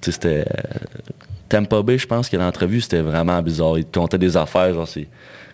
c'était 0.00 0.44
Tampa 1.48 1.82
Bay, 1.82 1.98
je 1.98 2.06
pense 2.06 2.28
que 2.28 2.36
l'entrevue, 2.36 2.80
c'était 2.80 3.02
vraiment 3.02 3.40
bizarre. 3.40 3.78
Ils 3.78 3.84
te 3.84 3.98
comptaient 3.98 4.18
des 4.18 4.36
affaires, 4.36 4.74
genre, 4.74 4.88
c'est, 4.88 5.06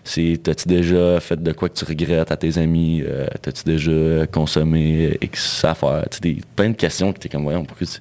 c'est 0.03 0.39
t'as-tu 0.41 0.67
déjà 0.67 1.19
fait 1.19 1.41
de 1.41 1.51
quoi 1.51 1.69
que 1.69 1.75
tu 1.75 1.85
regrettes 1.85 2.31
à 2.31 2.37
tes 2.37 2.57
amis? 2.57 3.03
Euh, 3.05 3.27
t'as-tu 3.43 3.63
déjà 3.63 4.25
consommé 4.25 5.17
X 5.21 5.63
affaires? 5.63 6.05
Tu 6.09 6.19
des, 6.19 6.41
plein 6.55 6.69
de 6.69 6.75
questions 6.75 7.13
que 7.13 7.19
t'es 7.19 7.29
comme, 7.29 7.43
voyons, 7.43 7.63
pourquoi 7.63 7.85
tu... 7.85 7.99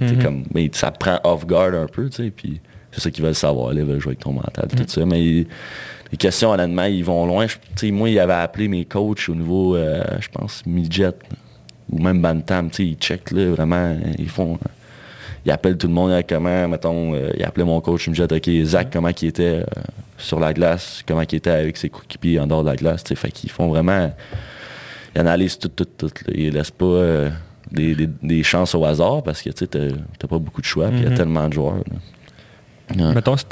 Mm 0.00 0.22
comme, 0.22 0.44
mais 0.52 0.68
ça 0.72 0.90
prend 0.90 1.20
off 1.22 1.46
guard 1.46 1.72
un 1.74 1.86
peu, 1.86 2.10
tu 2.10 2.24
sais, 2.24 2.30
puis 2.30 2.60
c'est 2.94 3.00
ça 3.00 3.10
qu'ils 3.10 3.24
veulent 3.24 3.34
savoir, 3.34 3.72
là, 3.72 3.80
ils 3.80 3.86
veulent 3.86 4.00
jouer 4.00 4.12
avec 4.12 4.20
ton 4.20 4.32
mental, 4.32 4.68
tout 4.68 4.82
mhm. 4.82 4.88
ça. 4.88 5.06
Mais 5.06 5.20
les 5.20 6.16
questions, 6.18 6.50
honnêtement, 6.50 6.84
ils 6.84 7.04
vont 7.04 7.26
loin. 7.26 7.46
moi, 7.84 8.08
ils 8.08 8.18
avaient 8.18 8.32
appelé 8.32 8.68
mes 8.68 8.84
coachs 8.84 9.28
au 9.28 9.34
niveau, 9.34 9.76
euh, 9.76 10.02
je 10.20 10.28
pense, 10.28 10.64
midget, 10.66 11.14
ou 11.90 11.98
même 11.98 12.22
bantam, 12.22 12.70
ils 12.78 12.96
checkent, 12.96 13.32
là, 13.32 13.50
vraiment, 13.50 13.96
ils 14.18 14.28
font 14.28 14.58
il 15.44 15.50
appelle 15.50 15.76
tout 15.76 15.88
le 15.88 15.92
monde 15.92 16.22
comment, 16.28 16.68
mettons, 16.68 17.14
euh, 17.14 17.30
il 17.36 17.44
appelait 17.44 17.64
mon 17.64 17.80
coach, 17.80 18.06
il 18.06 18.10
me 18.10 18.14
dit, 18.14 18.22
OK, 18.22 18.66
Zach, 18.66 18.88
comment 18.92 19.08
il 19.08 19.28
était 19.28 19.42
euh, 19.42 19.64
sur 20.16 20.40
la 20.40 20.54
glace, 20.54 21.02
comment 21.06 21.20
il 21.20 21.34
était 21.34 21.50
avec 21.50 21.76
ses 21.76 21.90
coéquipiers 21.90 22.40
en 22.40 22.46
dehors 22.46 22.64
de 22.64 22.70
la 22.70 22.76
glace, 22.76 23.04
fait 23.14 23.30
qu'ils 23.30 23.50
font 23.50 23.68
vraiment, 23.68 24.12
ils 25.14 25.20
analysent 25.20 25.58
tout, 25.58 25.68
tout, 25.68 25.84
tout, 25.84 26.10
ils 26.32 26.50
laissent 26.50 26.70
pas 26.70 26.84
euh, 26.86 27.30
des, 27.70 28.42
chances 28.42 28.74
au 28.74 28.84
hasard 28.84 29.22
parce 29.22 29.42
que, 29.42 29.50
tu 29.50 29.66
n'as 29.76 30.28
pas 30.28 30.38
beaucoup 30.38 30.62
de 30.62 30.66
choix, 30.66 30.88
puis 30.88 30.98
il 30.98 31.04
y 31.04 31.06
a 31.06 31.10
mm-hmm. 31.10 31.16
tellement 31.16 31.48
de 31.48 31.52
joueurs. 31.52 31.84
Mettons, 32.94 33.36
si 33.36 33.44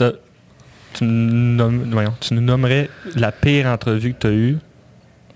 tu, 0.95 1.05
nous 1.05 2.40
nommerais 2.40 2.90
la 3.16 3.33
pire 3.33 3.66
entrevue 3.66 4.14
que 4.14 4.18
tu 4.18 4.27
as 4.27 4.33
eue, 4.33 4.59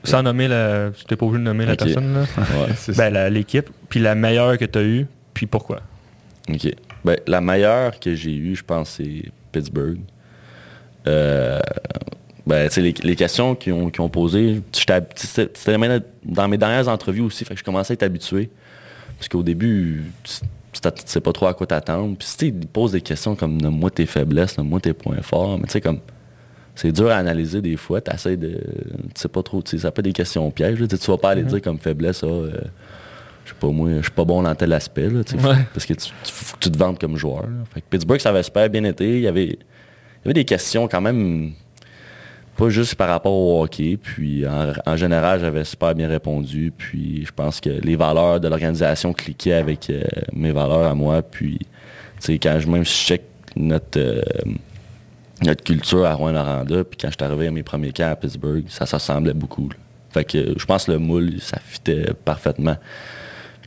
sans 0.05 0.23
nommer 0.23 0.49
la. 0.49 0.91
Tu 0.91 1.05
n'es 1.11 1.17
pas 1.17 1.27
obligé 1.27 1.41
de 1.41 1.45
nommer 1.45 1.67
la 1.67 1.77
personne, 1.77 2.15
là. 2.15 2.25
ben, 3.11 3.29
l'équipe, 3.29 3.69
puis 3.89 4.01
la 4.01 4.15
meilleure 4.15 4.59
que 4.59 4.65
tu 4.65 4.79
as 4.79 4.83
eue, 4.83 5.07
puis 5.35 5.47
pourquoi? 5.47 5.81
OK. 6.49 6.69
Ben, 7.05 7.17
la 7.27 7.41
meilleure 7.41 7.99
que 7.99 8.15
j'ai 8.15 8.35
eue, 8.35 8.55
je 8.55 8.65
pense, 8.65 8.91
c'est 8.91 9.25
Pittsburgh. 9.53 9.99
Euh, 11.07 11.61
ben, 12.47 12.69
les, 12.77 12.95
les, 13.03 13.17
questions 13.17 13.55
qu'ils 13.55 13.73
ont, 13.73 13.91
qu 13.91 14.01
ont, 14.01 14.09
posées, 14.09 14.63
c'était 14.73 15.79
dans 16.25 16.49
mes 16.49 16.59
dernières 16.59 16.89
entrevues 16.89 17.23
aussi, 17.23 17.45
fait 17.45 17.55
que 17.55 17.61
je 17.61 17.65
commençais 17.65 17.93
à 17.93 17.95
être 17.95 18.03
habitué. 18.03 18.51
Parce 19.19 19.29
qu'au 19.29 19.43
début, 19.43 20.05
tu 20.81 20.89
ne 20.89 20.93
sais 21.07 21.21
pas 21.21 21.33
trop 21.33 21.47
à 21.47 21.55
quoi 21.55 21.67
t'attendre. 21.67 22.17
Puis 22.17 22.49
ils 22.49 22.67
posent 22.67 22.93
des 22.93 23.01
questions 23.01 23.35
comme 23.35 23.59
moi 23.69 23.91
tes 23.91 24.07
faiblesses, 24.07 24.59
moi 24.59 24.81
tes 24.81 24.93
points 24.93 25.23
forts, 25.23 25.59
mais 25.59 25.67
tu 25.67 25.73
sais, 25.73 25.81
comme 25.81 26.01
c'est 26.77 26.93
dur 26.93 27.11
à 27.11 27.17
analyser 27.17 27.63
des 27.63 27.77
fois. 27.77 28.01
Tu 28.01 28.15
essaies 28.15 28.37
de. 28.37 28.49
Tu 29.15 29.21
sais 29.21 29.29
pas 29.29 29.43
trop, 29.43 29.63
ça 29.65 29.91
peut 29.91 30.03
des 30.03 30.13
questions 30.13 30.51
pièges. 30.51 30.79
Tu 30.87 30.97
vas 31.11 31.17
pas 31.17 31.31
aller 31.31 31.43
mm-hmm. 31.43 31.47
dire 31.47 31.63
comme 31.63 31.79
faiblesse, 31.79 32.19
ça. 32.19 32.27
Euh, 32.27 32.53
je 33.47 33.51
sais 33.53 33.57
pas 33.61 33.69
moi, 33.69 33.89
je 33.99 34.03
suis 34.03 34.11
pas 34.11 34.25
bon 34.25 34.43
dans 34.43 34.55
tel 34.57 34.73
aspect, 34.73 35.09
là, 35.09 35.21
parce 35.73 35.87
que 35.87 35.95
tu, 35.95 36.11
tu, 36.59 36.71
te 36.71 36.77
vends 36.77 36.95
comme 36.95 37.17
joueur. 37.17 37.45
Fait 37.73 37.83
Pittsburgh, 37.89 38.21
ça 38.21 38.31
avait 38.31 38.43
super 38.43 38.69
bien 38.69 38.83
été. 38.83 39.09
Il 39.09 39.23
y 39.23 39.29
avait, 39.29 39.45
il 39.47 39.51
y 39.51 40.27
avait 40.27 40.35
des 40.35 40.45
questions 40.45 40.89
quand 40.89 41.01
même, 41.01 41.53
pas 42.57 42.71
juste 42.71 42.95
par 42.95 43.09
rapport 43.09 43.33
au 43.33 43.63
hockey. 43.63 43.99
Puis 44.03 44.45
en, 44.47 44.97
général, 44.97 45.41
j'avais 45.41 45.65
super 45.65 45.95
bien 45.95 46.09
répondu. 46.09 46.73
Puis 46.77 47.25
je 47.27 47.33
pense 47.33 47.61
que 47.61 47.71
les 47.71 47.97
valeurs 47.97 48.41
de 48.41 48.49
l'organisation 48.49 49.13
cliquaient 49.13 49.53
avec 49.53 49.91
euh, 49.91 50.03
mes 50.33 50.53
valeurs 50.53 50.87
à 50.87 50.95
moi. 50.95 51.23
Puis 51.23 51.61
quand 52.29 52.59
je 52.59 52.69
même 52.69 52.85
check 52.85 53.23
notre, 53.55 53.99
euh, 53.99 54.23
notre 55.43 55.63
culture 55.63 56.05
à 56.05 56.15
Rouen-Noranda, 56.15 56.85
puis 56.85 56.99
quand 57.01 57.09
je 57.09 57.15
suis 57.15 57.25
arrivé 57.25 57.49
à 57.49 57.51
mes 57.51 57.63
premiers 57.63 57.93
camps 57.93 58.11
à 58.11 58.17
Pittsburgh, 58.17 58.65
ça 58.69 58.87
s'assemblait 58.87 59.35
beaucoup. 59.35 59.69
Fait 60.11 60.25
que 60.25 60.55
je 60.57 60.65
pense 60.65 60.87
que 60.87 60.93
le 60.93 60.99
moule, 60.99 61.41
ça 61.41 61.59
fitait 61.63 62.07
parfaitement. 62.25 62.77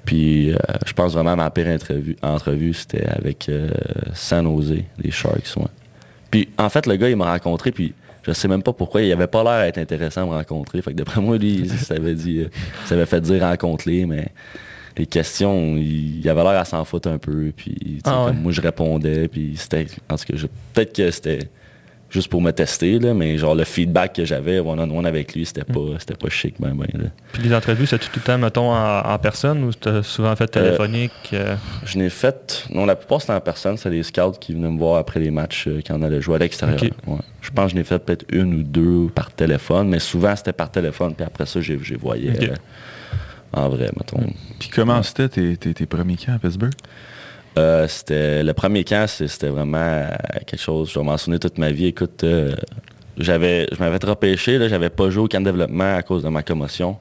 Puis 0.04 0.52
euh, 0.52 0.58
je 0.88 0.94
pense 0.94 1.14
vraiment 1.14 1.32
à 1.32 1.36
ma 1.36 1.52
pire 1.52 1.78
entrevue, 2.24 2.74
c'était 2.74 3.06
avec 3.06 3.52
San 4.14 4.46
Jose, 4.46 4.82
les 4.98 5.12
Sharks. 5.12 5.54
Puis 6.32 6.50
en 6.58 6.70
fait, 6.70 6.88
le 6.88 6.96
gars, 6.96 7.10
il 7.10 7.16
m'a 7.16 7.32
rencontré, 7.32 7.72
puis 7.72 7.94
je 8.24 8.32
sais 8.34 8.48
même 8.48 8.64
pas 8.64 8.74
pourquoi, 8.74 9.02
il 9.02 9.12
avait 9.12 9.28
pas 9.28 9.44
l'air 9.44 9.66
d'être 9.66 9.78
intéressant 9.78 10.24
à 10.24 10.26
me 10.26 10.32
rencontrer. 10.32 10.82
Fait 10.82 10.92
que 10.92 10.98
d'après 10.98 11.22
moi, 11.22 11.38
lui, 11.38 11.68
ça 11.68 11.96
avait 11.96 12.16
dit, 12.16 12.40
euh, 12.40 12.50
ça 12.86 12.96
avait 12.96 13.06
fait 13.06 13.22
dire 13.22 13.42
rencontrer, 13.42 14.06
mais 14.06 14.30
les 14.98 15.06
questions, 15.06 15.76
il, 15.78 16.28
avait 16.28 16.44
l'air 16.44 16.60
à 16.60 16.66
s'en 16.66 16.84
foutre 16.84 17.08
un 17.10 17.18
peu. 17.18 17.52
Puis 17.56 18.00
ah 18.04 18.32
moi, 18.34 18.52
je 18.52 18.62
répondais, 18.62 19.28
puis 19.28 19.54
c'était, 19.56 19.88
parce 20.08 20.26
que 20.26 20.34
peut-être 20.74 20.96
que 20.96 21.12
c'était 21.12 21.50
juste 22.10 22.28
pour 22.28 22.42
me 22.42 22.52
tester, 22.52 23.00
là, 23.00 23.14
mais 23.14 23.38
genre 23.38 23.56
le 23.56 23.64
feedback 23.64 24.14
que 24.14 24.26
j'avais 24.26 24.60
one-on-one 24.60 25.06
avec 25.06 25.34
lui, 25.36 25.46
c'était 25.46 25.64
pas, 25.64 25.80
c'était 26.00 26.16
pas 26.16 26.30
chic. 26.30 26.56
Ben, 26.60 26.74
ben, 26.74 27.12
Puis 27.32 27.44
les 27.44 27.54
entrevues, 27.54 27.86
c'est 27.86 28.00
tout 28.00 28.10
le 28.16 28.22
temps, 28.22 28.38
mettons, 28.38 28.74
en, 28.74 29.20
personne 29.20 29.64
ou 29.64 29.72
c'était 29.72 30.02
souvent 30.04 30.36
fait 30.36 30.48
téléphonique? 30.48 31.12
Euh, 31.34 31.52
euh? 31.52 31.56
Je 31.86 31.98
n'ai 31.98 32.10
fait, 32.10 32.66
non, 32.72 32.86
la 32.86 32.96
plupart 32.96 33.22
c'était 33.22 33.34
en 33.34 33.42
personne, 33.42 33.78
c'est 33.78 33.90
les 33.90 34.04
scouts 34.04 34.38
qui 34.40 34.54
venaient 34.54 34.70
me 34.70 34.80
voir 34.80 34.98
après 34.98 35.20
les 35.20 35.32
matchs 35.32 35.68
euh, 35.68 35.82
quand 35.86 36.00
on 36.00 36.02
allait 36.02 36.22
jouer 36.22 36.36
à 36.36 36.40
l'extérieur. 36.40 36.80
Je 37.42 37.52
pense 37.52 37.66
que 37.66 37.72
je 37.72 37.76
n'ai 37.76 37.84
fait 37.84 38.00
peut-être 38.00 38.26
une 38.32 38.56
ou 38.56 38.64
deux 38.64 39.08
par 39.14 39.32
téléphone, 39.32 39.90
mais 39.90 40.00
souvent 40.00 40.36
c'était 40.36 40.54
par 40.54 40.72
téléphone, 40.72 41.14
puis 41.16 41.26
après 41.26 41.46
ça, 41.46 41.62
j'ai 41.62 41.78
voyé 41.96 42.32
en 43.52 43.70
vrai, 43.70 43.90
mettons. 43.98 44.32
Puis 44.60 44.70
comment 44.70 45.02
c'était 45.02 45.56
tes, 45.58 45.74
tes 45.74 45.86
premiers 45.86 46.18
camps 46.18 46.34
à 46.34 46.40
Pittsburgh? 46.40 46.74
Euh, 47.58 47.88
c'était 47.88 48.44
le 48.44 48.54
premier 48.54 48.84
camp, 48.84 49.08
c'était 49.08 49.50
vraiment 49.50 50.08
quelque 50.46 50.62
chose. 50.62 50.92
Je 50.92 51.00
vais 51.00 51.06
mentionner 51.06 51.40
toute 51.40 51.58
ma 51.58 51.72
vie. 51.72 51.88
Écoute, 51.88 52.24
euh, 52.24 52.56
j'avais, 53.18 53.68
je 53.72 53.80
m'avais 53.80 53.98
repêché, 54.06 54.58
là, 54.58 54.68
j'avais 54.68 54.90
pas 54.90 55.10
joué 55.10 55.24
au 55.24 55.28
camp 55.28 55.42
de 55.42 55.46
développement 55.46 55.96
à 55.96 56.02
cause 56.04 56.24
de 56.24 56.30
ma 56.30 56.44
commotion. 56.44 56.98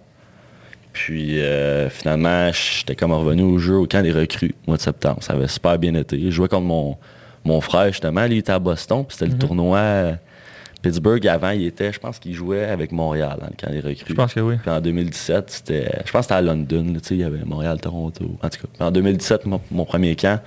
Puis 0.92 1.40
euh, 1.40 1.88
finalement, 1.90 2.50
j'étais 2.52 2.96
comme 2.96 3.12
revenu 3.12 3.42
au 3.42 3.58
jeu 3.58 3.76
au 3.76 3.87
camp 3.87 4.02
des 4.02 4.11
recrues, 4.11 4.54
mois 4.66 4.76
de 4.76 4.82
septembre. 4.82 5.22
Ça 5.22 5.34
avait 5.34 5.46
super 5.46 5.78
bien 5.78 5.94
été. 5.94 6.20
Je 6.20 6.30
jouais 6.30 6.48
contre 6.48 6.66
mon, 6.66 6.96
mon 7.44 7.61
frère, 7.61 7.87
justement, 7.88 8.26
lui, 8.26 8.37
il 8.37 8.38
était 8.38 8.52
à 8.52 8.58
Boston, 8.58 9.04
puis 9.06 9.16
c'était 9.16 9.30
le 9.30 9.38
tournoi 9.38 9.78
euh, 9.78 10.12
Pittsburgh. 10.83 11.27
Avant, 11.27 11.51
il 11.51 11.64
était, 11.67 11.93
je 11.93 11.99
pense 11.99 12.19
qu'il 12.19 12.35
jouait 12.35 12.64
avec 12.64 12.93
Montréal 12.93 13.38
hein, 13.43 13.49
quand 13.61 13.69
il 13.71 13.77
est 13.79 13.81
recru. 13.81 14.05
Je 14.09 14.14
pense 14.14 14.33
que 14.35 14.41
oui. 14.41 14.57
Puis 14.62 14.71
en 14.71 14.81
2017, 14.81 15.51
c'était, 15.51 15.91
je 16.07 16.12
pense 16.12 16.21
que 16.21 16.23
c'était 16.23 16.35
à 16.35 16.43
London, 16.43 16.85
là, 16.95 17.01
il 17.11 17.17
y 17.17 17.25
avait 17.25 17.45
Montréal, 17.45 17.81
Toronto. 17.81 18.25
En 18.43 18.49
tout 18.49 18.61
cas, 18.61 18.69
Puis 18.73 18.83
en 18.83 18.91
2017, 18.91 19.47
mon, 19.47 19.61
mon 19.71 19.85
premier 19.85 20.14
camp, 20.17 20.41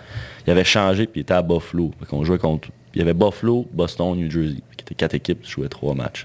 il 0.47 0.51
avait 0.51 0.63
changé, 0.63 1.05
puis 1.07 1.19
il 1.19 1.23
était 1.23 1.33
à 1.33 1.41
Buffalo. 1.41 1.91
Qu'on 2.09 2.23
jouait 2.23 2.37
contre, 2.37 2.69
il 2.95 2.99
y 2.99 3.01
avait 3.01 3.13
Buffalo, 3.13 3.67
Boston, 3.73 4.15
New 4.15 4.29
Jersey. 4.31 4.55
Qui 4.77 4.83
étaient 4.83 4.95
quatre 4.95 5.13
équipes, 5.15 5.41
qui 5.41 5.51
jouaient 5.51 5.69
trois 5.69 5.93
matchs 5.93 6.23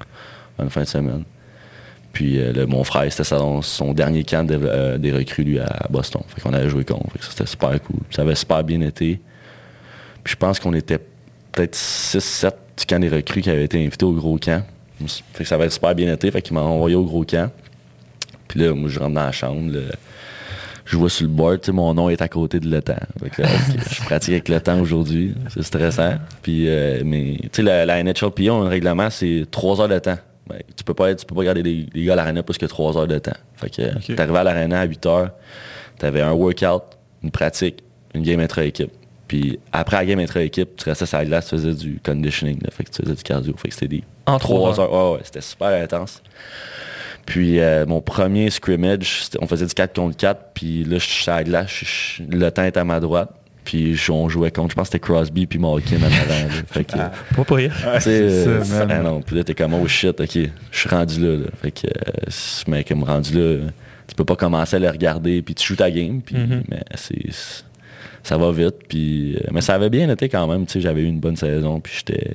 en 0.58 0.64
une 0.64 0.70
fin 0.70 0.82
de 0.82 0.86
semaine. 0.86 1.24
Puis 2.12 2.38
euh, 2.40 2.52
le- 2.52 2.66
mon 2.66 2.82
frère, 2.84 3.10
c'était 3.12 3.24
son, 3.24 3.60
son 3.60 3.92
dernier 3.92 4.24
camp 4.24 4.46
de- 4.46 4.58
euh, 4.62 4.96
des 4.96 5.12
recrues, 5.12 5.44
lui, 5.44 5.58
à 5.58 5.86
Boston. 5.90 6.22
Fait 6.28 6.40
qu'on 6.40 6.54
avait 6.54 6.70
joué 6.70 6.84
contre. 6.84 7.10
Fait 7.12 7.18
que 7.18 7.24
ça, 7.24 7.30
c'était 7.32 7.46
super 7.46 7.70
cool. 7.82 8.00
Ça 8.10 8.22
avait 8.22 8.34
super 8.34 8.64
bien 8.64 8.80
été. 8.80 9.20
Puis 10.24 10.32
je 10.32 10.36
pense 10.36 10.58
qu'on 10.58 10.72
était 10.72 10.98
peut-être 11.52 11.74
6-7 11.76 12.52
du 12.76 12.86
camp 12.86 12.98
des 13.00 13.08
recrues 13.08 13.40
qui 13.42 13.50
avaient 13.50 13.64
été 13.64 13.78
invités 13.84 14.04
au 14.04 14.12
gros 14.12 14.38
camp. 14.38 14.62
Fait 15.34 15.44
que 15.44 15.48
ça 15.48 15.56
avait 15.56 15.68
super 15.70 15.94
bien 15.94 16.12
été. 16.12 16.30
Fait 16.30 16.42
qu'il 16.42 16.54
m'a 16.54 16.62
envoyé 16.62 16.96
au 16.96 17.04
gros 17.04 17.24
camp. 17.24 17.50
Puis 18.48 18.60
là, 18.60 18.72
moi, 18.74 18.88
je 18.88 18.98
rentre 18.98 19.14
dans 19.14 19.24
la 19.26 19.32
chambre. 19.32 19.72
là. 19.72 19.80
je 20.84 20.96
vois 20.96 21.10
sur 21.10 21.26
le 21.26 21.32
board, 21.32 21.60
tu 21.60 21.66
sais, 21.66 21.72
mon 21.72 21.92
nom 21.94 22.08
est 22.08 22.22
à 22.22 22.28
côté 22.28 22.60
de 22.60 22.80
que, 22.80 22.92
ok, 23.24 23.42
je 23.90 24.02
pratique 24.04 24.32
avec 24.34 24.48
le 24.48 24.60
temps 24.60 24.80
aujourd'hui. 24.80 25.34
C'est 25.52 25.62
stressant. 25.62 26.14
Puis, 26.42 26.68
euh, 26.68 27.02
mais, 27.04 27.36
tu 27.42 27.48
sais, 27.52 27.62
la, 27.62 27.84
la 27.84 28.02
NHLPA, 28.02 28.52
un 28.52 28.68
règlement, 28.68 29.10
c'est 29.10 29.46
3 29.50 29.80
heures 29.80 29.88
de 29.88 29.98
temps. 29.98 30.18
Ben, 30.48 30.58
tu 30.76 30.84
peux 30.84 30.94
pas 30.94 31.10
être, 31.10 31.20
tu 31.20 31.26
peux 31.26 31.34
pas 31.34 31.42
garder 31.44 31.62
les, 31.62 31.86
les 31.92 32.04
gars 32.04 32.12
à 32.12 32.16
l'arena 32.16 32.42
plus 32.44 32.56
que 32.56 32.66
3 32.66 32.96
heures 32.96 33.08
de 33.08 33.18
temps. 33.18 33.36
Fait 33.56 33.68
que, 33.68 33.82
Ok. 33.96 34.14
t'arrivais 34.14 34.38
à 34.38 34.44
l'arena 34.44 34.80
à 34.80 34.84
8 34.84 35.06
heures, 35.06 35.30
t'avais 35.98 36.20
un 36.22 36.32
workout, 36.32 36.82
une 37.24 37.32
pratique, 37.32 37.82
une 38.14 38.22
game 38.22 38.38
intra-équipe. 38.38 38.92
Puis 39.28 39.58
après 39.72 39.96
la 39.96 40.06
game 40.06 40.18
intra-équipe, 40.20 40.76
tu 40.76 40.88
restais 40.88 41.06
sur 41.06 41.18
la 41.18 41.24
glace, 41.24 41.46
tu 41.46 41.50
faisais 41.56 41.74
du 41.74 41.98
conditioning, 42.04 42.58
là. 42.62 42.70
fait 42.70 42.84
que 42.84 42.90
tu 42.90 43.02
faisais 43.02 43.14
du 43.14 43.22
cardio. 43.22 43.54
Fait 43.56 43.68
que 43.68 43.74
c'était 43.74 43.88
des 43.88 44.04
En 44.26 44.38
3 44.38 44.58
trois 44.72 44.80
heures. 44.80 44.92
Ouais, 45.12 45.16
ouais, 45.16 45.20
c'était 45.24 45.40
super 45.40 45.68
intense. 45.82 46.22
Puis 47.24 47.58
euh, 47.58 47.86
mon 47.86 48.00
premier 48.00 48.50
scrimmage, 48.50 49.24
on 49.40 49.46
faisait 49.48 49.66
du 49.66 49.74
4 49.74 49.94
contre 49.96 50.16
4, 50.16 50.40
puis 50.54 50.84
là, 50.84 50.98
je 50.98 51.04
suis 51.04 51.24
sur 51.24 51.32
la 51.32 51.42
glace, 51.44 51.70
je- 51.70 52.22
le 52.22 52.50
temps 52.50 52.62
est 52.62 52.76
à 52.76 52.84
ma 52.84 53.00
droite. 53.00 53.30
Puis 53.64 53.98
on 54.10 54.28
jouait 54.28 54.52
contre, 54.52 54.70
je 54.70 54.76
pense 54.76 54.88
que 54.90 54.92
c'était 54.92 55.00
Crosby 55.04 55.46
puis 55.48 55.58
Malkin 55.58 55.96
en 55.96 56.04
avant. 56.04 56.46
là. 56.48 56.54
Fait 56.70 56.84
que, 56.84 56.92
Ah. 56.96 57.10
Pas 57.34 57.42
pour 57.44 57.56
rien. 57.56 57.70
c'est 57.98 58.44
ça, 58.64 58.86
ah 58.88 58.98
non, 59.00 59.22
puis 59.22 59.34
là, 59.34 59.42
t'es 59.42 59.54
comme, 59.56 59.74
oh 59.74 59.88
shit, 59.88 60.20
ok, 60.20 60.38
je 60.70 60.78
suis 60.78 60.88
rendu 60.88 61.20
là, 61.20 61.36
là. 61.36 61.46
Fait 61.60 61.72
que, 61.72 61.88
euh, 61.88 62.12
ce 62.28 62.70
mec, 62.70 62.92
me 62.92 63.04
rendu 63.04 63.32
là, 63.34 63.66
tu 64.06 64.14
peux 64.14 64.24
pas 64.24 64.36
commencer 64.36 64.76
à 64.76 64.78
le 64.78 64.88
regarder, 64.88 65.42
puis 65.42 65.56
tu 65.56 65.66
joues 65.66 65.74
ta 65.74 65.90
game, 65.90 66.20
puis, 66.22 66.36
Mhm. 66.36 66.62
mais 66.70 66.82
c'est- 66.94 67.64
ça 68.26 68.36
va 68.36 68.50
vite, 68.50 68.76
puis, 68.88 69.36
euh, 69.36 69.48
mais 69.52 69.60
ça 69.60 69.74
avait 69.74 69.90
bien 69.90 70.10
été 70.10 70.28
quand 70.28 70.46
même, 70.46 70.66
tu 70.66 70.74
sais, 70.74 70.80
j'avais 70.80 71.02
eu 71.02 71.06
une 71.06 71.20
bonne 71.20 71.36
saison, 71.36 71.80
puis 71.80 71.92
j'étais, 71.96 72.32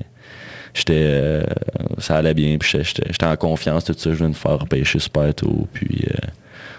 j'étais, 0.73 0.93
euh, 0.95 1.43
ça 1.97 2.15
allait 2.17 2.33
bien, 2.33 2.57
puis 2.57 2.81
j'étais- 2.81 3.25
en 3.25 3.35
confiance, 3.35 3.83
tout 3.83 3.93
ça, 3.97 4.11
je 4.11 4.15
venais 4.15 4.31
de 4.31 4.35
faire 4.37 4.59
repêcher 4.59 4.99
super 4.99 5.33
tôt, 5.33 5.67
puis, 5.73 6.05
euh, 6.09 6.27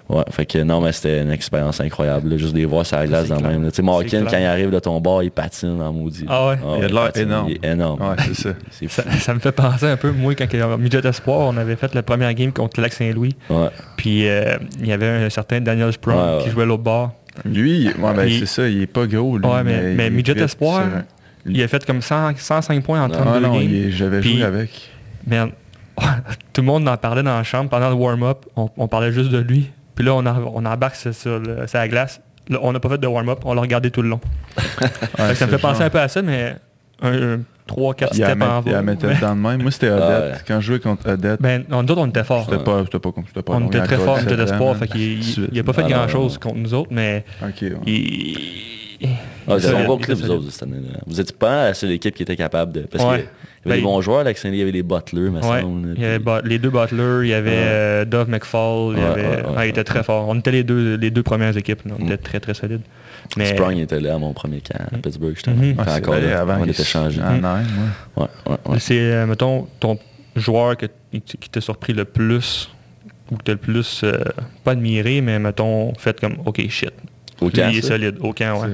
Ouais, 0.08 0.24
fait 0.30 0.44
que 0.44 0.58
non, 0.58 0.80
mais 0.80 0.92
c'était 0.92 1.22
une 1.22 1.30
expérience 1.30 1.80
incroyable, 1.80 2.28
là, 2.30 2.36
juste 2.36 2.52
de 2.52 2.58
les 2.58 2.64
voir 2.64 2.84
sur 2.84 2.98
la 2.98 3.06
glace 3.06 3.28
dans 3.28 3.40
même. 3.40 3.64
Tu 3.70 3.76
sais, 3.76 3.82
Malkin, 3.82 4.24
quand 4.24 4.36
il 4.36 4.44
arrive 4.44 4.70
de 4.70 4.78
ton 4.78 5.00
bord, 5.00 5.22
il 5.22 5.30
patine 5.30 5.80
en 5.80 5.92
maudit. 5.92 6.26
Ah 6.28 6.48
ouais? 6.48 6.58
Il 6.78 6.84
a 6.84 6.88
de 6.88 6.92
l'air 6.92 7.16
énorme. 7.16 7.48
Il 7.48 7.54
est 7.64 7.72
énorme. 7.72 8.00
Ouais, 8.02 8.16
c'est 8.26 8.34
ça. 8.34 8.50
Ça, 9.02 9.10
ça 9.12 9.32
me 9.32 9.38
fait 9.38 9.52
penser 9.52 9.86
un 9.86 9.96
peu, 9.96 10.10
moi, 10.10 10.34
quand 10.34 10.46
en 10.60 10.76
midget 10.76 11.06
espoir, 11.06 11.38
on 11.48 11.56
avait 11.56 11.76
fait 11.76 11.94
la 11.94 12.02
première 12.02 12.34
game 12.34 12.52
contre 12.52 12.78
le 12.80 12.82
Lac 12.82 12.92
Saint-Louis. 12.92 13.34
Ouais. 13.48 13.68
Puis 13.96 14.28
euh, 14.28 14.56
il 14.80 14.88
y 14.88 14.92
avait 14.92 15.06
un 15.08 15.30
certain 15.30 15.60
Daniel 15.60 15.88
ouais. 15.88 16.38
qui 16.42 16.50
jouait 16.50 16.66
l'autre 16.66 16.82
bord. 16.82 17.12
Lui, 17.44 17.86
ouais, 17.88 18.14
ben, 18.14 18.28
c'est 18.30 18.46
ça, 18.46 18.68
il 18.68 18.82
est 18.82 18.86
pas 18.86 19.06
gros, 19.06 19.38
lui. 19.38 19.46
Ouais, 19.46 19.62
mais- 19.64 20.10
midget 20.10 20.34
vite, 20.34 20.42
espoir. 20.44 20.84
Il 21.46 21.60
a 21.62 21.66
fait 21.68 21.84
comme 21.84 22.02
100 22.02 22.34
105 22.36 22.84
points 22.84 23.02
en 23.02 23.08
32 23.08 23.30
Ah 23.34 23.40
non, 23.40 23.58
games. 23.58 23.90
j'avais 23.90 24.22
joué 24.22 24.42
avec. 24.44 24.90
Man, 25.26 25.50
tout 26.52 26.60
le 26.60 26.66
monde 26.66 26.88
en 26.88 26.96
parlait 26.96 27.22
dans 27.22 27.36
la 27.36 27.42
chambre 27.42 27.68
pendant 27.68 27.88
le 27.88 27.94
warm-up. 27.96 28.44
On, 28.56 28.68
on 28.76 28.86
parlait 28.88 29.12
juste 29.12 29.30
de 29.30 29.38
lui. 29.38 29.70
Puis 29.94 30.04
là, 30.04 30.14
on, 30.14 30.24
a- 30.24 30.40
on 30.54 30.64
embarque 30.64 30.94
sur, 30.96 31.12
sur 31.14 31.38
le- 31.40 31.66
sur 31.66 31.78
la 31.78 31.88
glace. 31.88 32.20
Là, 32.48 32.58
on 32.62 32.72
n'a 32.72 32.80
pas 32.80 32.88
fait 32.90 32.98
de 32.98 33.06
warm-up. 33.06 33.40
On 33.44 33.54
l'a 33.54 33.60
regardé 33.60 33.90
tout 33.90 34.02
le 34.02 34.08
long. 34.10 34.20
Ça 35.16 35.46
me 35.46 35.50
fait 35.50 35.58
penser 35.58 35.82
un 35.82 35.90
peu 35.90 36.00
à 36.00 36.08
ça, 36.08 36.22
mais 36.22 36.54
un, 37.02 37.40
3-4 37.68 38.08
Il 38.14 38.18
y 38.18 38.22
a 38.22 38.26
steps 38.26 38.42
en 38.42 38.54
mettre, 38.56 38.62
il 38.66 38.72
y 38.72 38.74
a 38.74 38.76
bas. 38.78 38.82
mettre 38.82 39.06
Mais- 39.06 39.20
dans 39.20 39.34
le 39.34 39.40
même. 39.40 39.62
Moi, 39.62 39.70
c'était 39.70 39.88
Ah 39.88 39.94
Odette. 39.96 40.32
ouais. 40.34 40.38
Quand 40.48 40.60
je 40.60 40.66
jouais 40.66 40.80
contre 40.80 41.10
Odette, 41.10 41.40
Ben, 41.40 41.64
on, 41.70 41.82
nous 41.82 41.90
autres, 41.92 42.00
on 42.02 42.06
était 42.08 42.24
forts. 42.24 42.44
c'était 42.50 42.62
pas, 42.62 42.82
c'était 42.84 42.98
pas, 42.98 43.10
c'était 43.26 43.42
pas 43.42 43.52
On 43.54 43.66
était 43.66 43.80
très 43.82 43.96
forts, 43.96 44.02
encore 44.04 44.16
midget 44.24 44.36
17 44.36 44.40
ans, 44.40 44.52
espoir. 44.54 44.70
man. 44.74 44.78
Fait 44.80 44.88
qu'il 44.88 45.12
Tout 45.14 45.18
de 45.18 45.22
suite. 45.24 45.48
il 45.52 45.58
a 45.60 45.62
pas 45.64 45.72
fait 45.72 45.82
Ah, 45.84 45.88
grand-chose 45.88 46.38
contre 46.38 46.56
nous 46.56 46.74
autres, 46.74 46.90
mais 46.92 47.24
Ok, 47.42 47.62
ouais. 47.62 47.74
Ah, 49.48 49.56
vous 49.56 50.30
autres, 50.30 50.50
cette 50.50 50.62
année-là. 50.62 51.00
Vous 51.06 51.20
étiez 51.20 51.34
pas 51.36 51.66
la 51.66 51.74
seule 51.74 51.90
équipe 51.92 52.14
qui 52.14 52.22
était 52.22 52.36
capable 52.36 52.72
de. 52.72 52.80
Parce 52.82 53.04
Ouais. 53.04 53.26
Qu'il 53.62 53.70
y 53.70 53.72
avait 53.72 53.80
des 53.80 53.86
Ben, 53.86 53.92
bons 53.92 54.00
joueurs, 54.00 54.24
là, 54.24 54.32
il 54.32 54.54
y 54.56 54.62
avait 54.62 54.72
des 54.72 54.82
Butler, 54.82 55.30
me 55.30 55.40
Ouais, 55.40 55.60
semble. 55.62 55.94
il 55.96 56.02
y 56.02 56.04
avait 56.04 56.18
puis- 56.18 56.24
But- 56.24 56.46
les 56.48 56.58
deux 56.58 56.70
Butler, 56.70 57.20
il 57.22 57.28
y 57.28 57.34
avait 57.34 57.50
Ouais. 57.50 57.56
euh, 57.58 58.04
Dove 58.04 58.28
McFall, 58.28 58.92
il 58.94 58.98
y 58.98 59.02
Ouais, 59.02 59.06
avait, 59.08 59.22
ouais, 59.22 59.28
ouais, 59.28 59.36
ouais, 59.36 59.42
il 59.52 59.56
ouais. 59.58 59.68
était 59.70 59.84
très 59.84 60.02
fort. 60.02 60.28
On 60.28 60.38
était 60.38 60.50
les 60.50 60.64
deux, 60.64 60.96
les 60.96 61.10
deux 61.10 61.22
premières 61.22 61.56
équipes, 61.56 61.84
là. 61.86 61.94
on 61.98 62.02
Mm. 62.02 62.06
était 62.06 62.16
très 62.18 62.40
très 62.40 62.54
solides. 62.54 62.82
Mais 63.36 63.46
Sprung 63.54 63.76
était 63.78 64.00
là 64.00 64.14
à 64.14 64.18
mon 64.18 64.32
premier 64.32 64.60
camp 64.60 64.78
à 64.92 64.96
Mm. 64.96 65.00
Pittsburgh, 65.00 65.34
justement. 65.34 65.62
Ah, 65.78 65.84
c'est 65.86 66.02
encore 66.02 66.14
là, 66.16 66.40
avant 66.40 66.58
on 66.60 66.64
était 66.66 66.82
changé. 66.84 67.20
en 67.22 67.32
Nîmes, 67.34 67.44
ouais. 68.16 68.22
Ouais, 68.22 68.28
ouais, 68.50 68.56
ouais. 68.66 68.78
c'est, 68.80 68.98
euh, 68.98 69.26
mettons, 69.26 69.68
ton 69.78 69.98
joueur 70.34 70.76
que- 70.76 70.86
qui 71.12 71.48
t'a 71.50 71.60
surpris 71.60 71.92
le 71.92 72.04
plus, 72.04 72.68
ou 73.30 73.36
que 73.36 73.42
t'as 73.44 73.52
le 73.52 73.58
plus, 73.58 74.02
euh, 74.02 74.18
pas 74.64 74.72
admiré, 74.72 75.20
mais 75.20 75.38
mettons, 75.38 75.94
fait 75.94 76.18
comme, 76.20 76.36
ok, 76.44 76.68
shit. 76.68 76.90
Au 77.40 77.46
Lui, 77.46 77.52
camp, 77.52 77.68
il 77.70 77.78
est 77.78 77.82
solide, 77.82 78.16
au 78.20 78.32
camp, 78.32 78.60
ouais. 78.62 78.68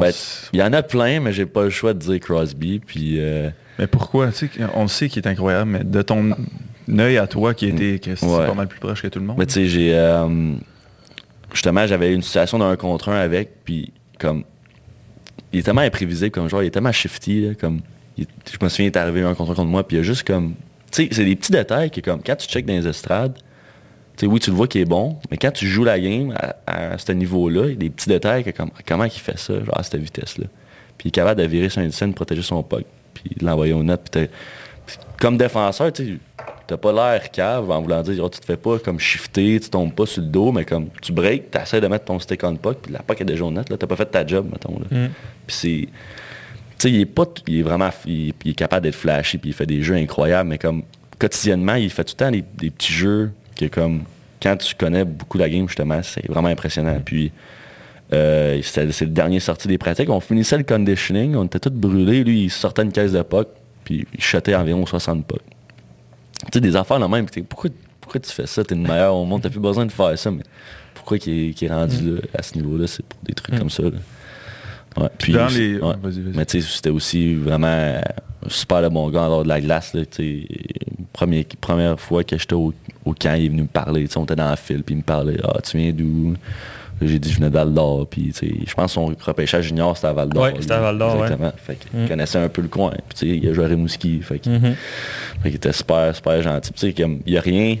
Ben, 0.00 0.12
Il 0.52 0.60
y 0.60 0.62
en 0.62 0.72
a 0.74 0.82
plein, 0.82 1.20
mais 1.20 1.32
j'ai 1.32 1.46
pas 1.46 1.62
le 1.64 1.70
choix 1.70 1.94
de 1.94 1.98
dire 1.98 2.20
Crosby. 2.20 2.78
Puis, 2.84 3.16
euh, 3.18 3.48
Mais 3.78 3.86
pourquoi? 3.86 4.32
Tu 4.32 4.48
sais, 4.48 4.50
on 4.74 4.82
le 4.82 4.88
sait 4.88 5.08
qu'il 5.08 5.22
est 5.22 5.28
incroyable, 5.28 5.70
mais 5.70 5.84
de 5.84 6.02
ton 6.02 6.30
œil 6.98 7.18
à 7.18 7.26
toi 7.26 7.54
qui 7.54 7.66
était 7.66 7.98
que 7.98 8.14
c'est 8.16 8.26
Ouais. 8.26 8.46
pas 8.46 8.54
mal 8.54 8.66
plus 8.68 8.80
proche 8.80 9.02
que 9.02 9.08
tout 9.08 9.18
le 9.20 9.24
monde. 9.26 9.36
mais 9.38 9.46
tu 9.46 9.54
sais, 9.54 9.66
j'ai. 9.66 9.94
euh, 9.94 10.54
justement, 11.52 11.86
j'avais 11.86 12.12
une 12.12 12.22
situation 12.22 12.58
d'un 12.58 12.74
contre 12.76 13.08
un 13.10 13.16
avec, 13.20 13.64
puis 13.64 13.92
comme. 14.18 14.44
Il 15.52 15.60
est 15.60 15.62
tellement 15.62 15.80
imprévisible 15.80 16.30
comme 16.30 16.48
genre, 16.48 16.62
il 16.62 16.66
est 16.66 16.70
tellement 16.70 16.92
shifty, 16.92 17.46
là, 17.48 17.54
comme. 17.54 17.80
il- 18.18 18.26
je 18.50 18.56
me 18.62 18.68
souviens, 18.68 18.86
il 18.86 18.88
est 18.88 18.96
arrivé 18.96 19.22
un 19.22 19.34
contre 19.34 19.52
un 19.52 19.54
contre 19.54 19.68
moi, 19.68 19.86
puis 19.86 19.96
il 19.96 20.00
y 20.00 20.00
a 20.00 20.04
juste 20.04 20.26
comme. 20.26 20.54
Tu 20.90 21.04
sais, 21.04 21.08
c'est 21.12 21.24
des 21.24 21.36
petits 21.36 21.52
détails 21.52 21.90
que, 21.90 22.00
comme, 22.00 22.20
quand 22.24 22.36
tu 22.36 22.48
checkes 22.48 22.66
dans 22.66 22.72
les 22.74 22.86
estrades, 22.88 23.34
tu 24.16 24.24
sais, 24.24 24.26
oui, 24.26 24.40
tu 24.40 24.50
le 24.50 24.56
vois 24.56 24.66
qu'il 24.66 24.80
est 24.80 24.84
bon, 24.86 25.18
mais 25.30 25.36
quand 25.36 25.50
tu 25.52 25.66
joues 25.66 25.84
la 25.84 26.00
game 26.00 26.34
à, 26.66 26.92
à 26.92 26.98
ce 26.98 27.12
niveau-là, 27.12 27.66
il 27.66 27.70
y 27.70 27.72
a 27.72 27.76
des 27.76 27.90
petits 27.90 28.08
détails 28.08 28.42
que, 28.44 28.50
comme, 28.50 28.70
comment 28.86 29.04
il 29.04 29.10
fait 29.10 29.38
ça, 29.38 29.54
genre 29.62 29.78
à 29.78 29.82
cette 29.82 30.00
vitesse-là. 30.00 30.46
Puis 30.96 31.06
il 31.06 31.08
est 31.08 31.12
capable 31.12 31.40
de 31.40 31.46
virer 31.46 31.68
sur 31.68 31.80
une 31.82 31.92
scène, 31.92 32.10
de 32.10 32.14
protéger 32.14 32.42
son 32.42 32.62
puck, 32.62 32.84
puis 33.22 33.36
l'envoyer 33.40 33.72
au 33.72 33.82
net. 33.82 34.00
Puis 34.10 34.28
comme 35.20 35.36
défenseur, 35.36 35.92
tu 35.92 36.20
t'as 36.68 36.76
pas 36.76 36.92
l'air 36.92 37.30
cave 37.30 37.70
en 37.70 37.80
voulant 37.80 38.02
dire, 38.02 38.22
oh, 38.22 38.28
tu 38.28 38.38
te 38.38 38.44
fais 38.44 38.56
pas 38.58 38.78
comme 38.78 39.00
shifter, 39.00 39.58
tu 39.58 39.70
tombes 39.70 39.92
pas 39.92 40.04
sur 40.04 40.22
le 40.22 40.28
dos, 40.28 40.52
mais 40.52 40.66
comme 40.66 40.88
tu 41.00 41.12
breaks, 41.12 41.50
tu 41.50 41.58
essaies 41.58 41.80
de 41.80 41.86
mettre 41.88 42.04
ton 42.04 42.18
stick 42.18 42.44
on 42.44 42.54
puck, 42.56 42.78
puis 42.82 42.92
la 42.92 43.00
puck 43.00 43.20
est 43.20 43.24
déjà 43.24 43.44
au 43.44 43.50
net, 43.50 43.68
là, 43.70 43.76
t'as 43.78 43.86
pas 43.86 43.96
fait 43.96 44.06
ta 44.06 44.26
job, 44.26 44.46
mettons. 44.52 44.78
Là. 44.78 44.86
Mm. 44.90 45.10
Puis 45.46 45.56
c'est. 45.56 45.88
Tu 46.78 46.88
sais, 46.88 46.90
il 46.90 47.00
est 47.00 47.06
pas. 47.06 47.24
Il 47.46 47.60
est 47.60 47.62
vraiment. 47.62 47.90
Il, 48.06 48.34
il 48.44 48.50
est 48.50 48.54
capable 48.54 48.82
d'être 48.84 48.94
flashy, 48.94 49.38
puis 49.38 49.50
il 49.50 49.52
fait 49.54 49.66
des 49.66 49.82
jeux 49.82 49.96
incroyables, 49.96 50.50
mais 50.50 50.58
comme 50.58 50.82
quotidiennement, 51.18 51.74
il 51.74 51.90
fait 51.90 52.04
tout 52.04 52.14
le 52.18 52.24
temps 52.24 52.30
des, 52.30 52.44
des 52.56 52.70
petits 52.70 52.92
jeux 52.92 53.32
que 53.56 53.64
comme. 53.64 54.02
Quand 54.40 54.56
tu 54.56 54.72
connais 54.76 55.04
beaucoup 55.04 55.36
la 55.36 55.48
game, 55.48 55.66
justement, 55.66 56.00
c'est 56.02 56.26
vraiment 56.28 56.48
impressionnant. 56.48 57.00
Puis. 57.04 57.32
Euh, 58.12 58.60
c'était- 58.62 58.90
c'est 58.92 59.04
le 59.04 59.10
dernier 59.10 59.40
sorti 59.40 59.68
des 59.68 59.78
pratiques. 59.78 60.08
On 60.10 60.20
finissait 60.20 60.56
le 60.58 60.64
conditioning, 60.64 61.34
on 61.36 61.44
était 61.44 61.58
tous 61.60 61.70
brûlés. 61.70 62.24
Lui, 62.24 62.44
il 62.44 62.50
sortait 62.50 62.82
une 62.82 62.92
caisse 62.92 63.12
de 63.12 63.22
puck, 63.22 63.48
puis 63.84 64.06
il 64.14 64.22
shotait 64.22 64.54
environ 64.54 64.84
60 64.86 65.26
pucks. 65.26 65.40
Tu 66.44 66.46
sais, 66.54 66.60
des 66.60 66.76
affaires 66.76 66.98
là 66.98 67.08
même. 67.08 67.26
Pourquoi, 67.48 67.70
pourquoi 68.00 68.20
tu 68.20 68.30
fais 68.30 68.46
ça? 68.46 68.62
T'es 68.64 68.74
le 68.74 68.80
meilleur 68.82 69.14
au 69.14 69.24
monde, 69.24 69.42
t'as 69.42 69.50
plus 69.50 69.60
besoin 69.60 69.84
de 69.86 69.92
faire 69.92 70.16
ça. 70.18 70.30
Mais 70.30 70.42
pourquoi 70.94 71.18
qu'il 71.18 71.54
est, 71.60 71.68
rendu 71.68 72.14
là, 72.14 72.20
à 72.38 72.42
ce 72.42 72.54
niveau-là? 72.56 72.86
C'est 72.86 73.04
pour 73.04 73.18
des 73.24 73.34
trucs 73.34 73.54
Mm. 73.54 73.58
comme 73.58 73.70
ça. 73.70 73.82
là. 73.82 73.90
Ouais, 74.96 75.08
puis 75.18 75.32
dans 75.32 75.46
les. 75.48 75.78
ouais. 75.78 75.94
Mais 76.34 76.46
tu 76.46 76.60
sais, 76.62 76.66
c'était 76.68 76.90
aussi 76.90 77.34
vraiment 77.34 78.00
super 78.48 78.80
le 78.80 78.88
bon 78.88 79.08
gars 79.10 79.22
en 79.22 79.28
dehors 79.28 79.42
de 79.44 79.48
la 79.48 79.60
glace. 79.60 79.92
Là, 79.94 80.02
première, 81.12 81.44
première 81.60 82.00
fois 82.00 82.24
que 82.24 82.38
j'étais 82.38 82.54
au, 82.54 82.72
au 83.04 83.12
camp, 83.12 83.34
il 83.34 83.44
est 83.44 83.48
venu 83.48 83.62
me 83.62 83.66
parler. 83.68 84.06
On 84.16 84.24
était 84.24 84.34
dans 84.36 84.48
la 84.48 84.56
file, 84.56 84.82
puis 84.82 84.94
il 84.94 84.98
me 84.98 85.02
parlait 85.02 85.36
Ah, 85.44 85.60
tu 85.62 85.76
viens 85.76 85.92
d'où? 85.92 86.34
J'ai 87.00 87.18
dit 87.18 87.30
Je 87.30 87.36
venais 87.36 87.48
de 87.48 87.54
Val 87.54 87.72
d'Or. 87.72 88.06
Puis 88.08 88.32
je 88.40 88.74
pense 88.74 88.86
que 88.86 88.90
son 88.92 89.14
repêchage 89.20 89.66
junior, 89.66 89.96
c'était 89.96 90.08
à 90.08 90.12
Val 90.12 90.28
d'Or. 90.28 90.44
Ouais, 90.44 90.54
c'était 90.60 90.72
à. 90.72 90.80
Val 90.80 90.98
d'Or, 90.98 91.16
ouais. 91.16 91.22
Exactement. 91.22 91.52
Fait 91.56 91.76
qu'il 91.76 92.00
Mm. 92.00 92.08
connaissait 92.08 92.38
un 92.38 92.48
peu 92.48 92.62
le 92.62 92.68
coin. 92.68 92.92
Puis 93.16 93.36
il 93.42 93.48
a 93.48 93.52
joué 93.52 93.64
à 93.64 93.68
Rimouski. 93.68 94.20
Fait 94.22 94.38
qu'il 94.38 94.52
Mhm. 94.52 94.74
qu'il 95.42 95.54
était 95.54 95.72
super, 95.72 96.14
super 96.14 96.42
gentil. 96.42 96.72
Puis, 96.72 96.94
il 96.98 97.20
n'y 97.32 97.36
a 97.38 97.40
rien. 97.40 97.76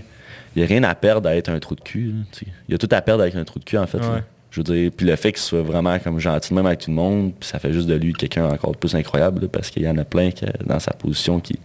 Il 0.56 0.62
y 0.62 0.64
a 0.64 0.66
rien 0.68 0.82
à 0.84 0.94
perdre 0.94 1.28
à 1.28 1.36
être 1.36 1.50
un 1.50 1.58
trou 1.58 1.74
de 1.74 1.80
cul. 1.80 2.14
Il 2.68 2.72
y 2.72 2.74
a 2.74 2.78
tout 2.78 2.88
à 2.90 3.00
perdre 3.00 3.22
avec 3.22 3.34
un 3.34 3.44
trou 3.44 3.58
de 3.58 3.64
cul, 3.64 3.78
en 3.78 3.86
fait. 3.86 3.98
Ouais. 3.98 4.22
Je 4.50 4.60
veux 4.60 4.64
dire, 4.64 4.90
puis 4.96 5.06
le 5.06 5.14
fait 5.14 5.32
qu'il 5.32 5.42
soit 5.42 5.62
vraiment 5.62 5.98
comme 5.98 6.18
gentil, 6.18 6.54
même 6.54 6.66
avec 6.66 6.80
tout 6.80 6.90
le 6.90 6.96
monde, 6.96 7.32
puis 7.38 7.48
ça 7.48 7.58
fait 7.58 7.72
juste 7.72 7.86
de 7.86 7.94
lui 7.94 8.14
quelqu'un 8.14 8.46
encore 8.46 8.74
plus 8.76 8.94
incroyable, 8.94 9.42
là, 9.42 9.48
parce 9.52 9.68
qu'il 9.70 9.82
y 9.82 9.88
en 9.88 9.98
a 9.98 10.04
plein 10.04 10.30
dans 10.64 10.80
sa 10.80 10.92
position 10.94 11.38
qui, 11.38 11.58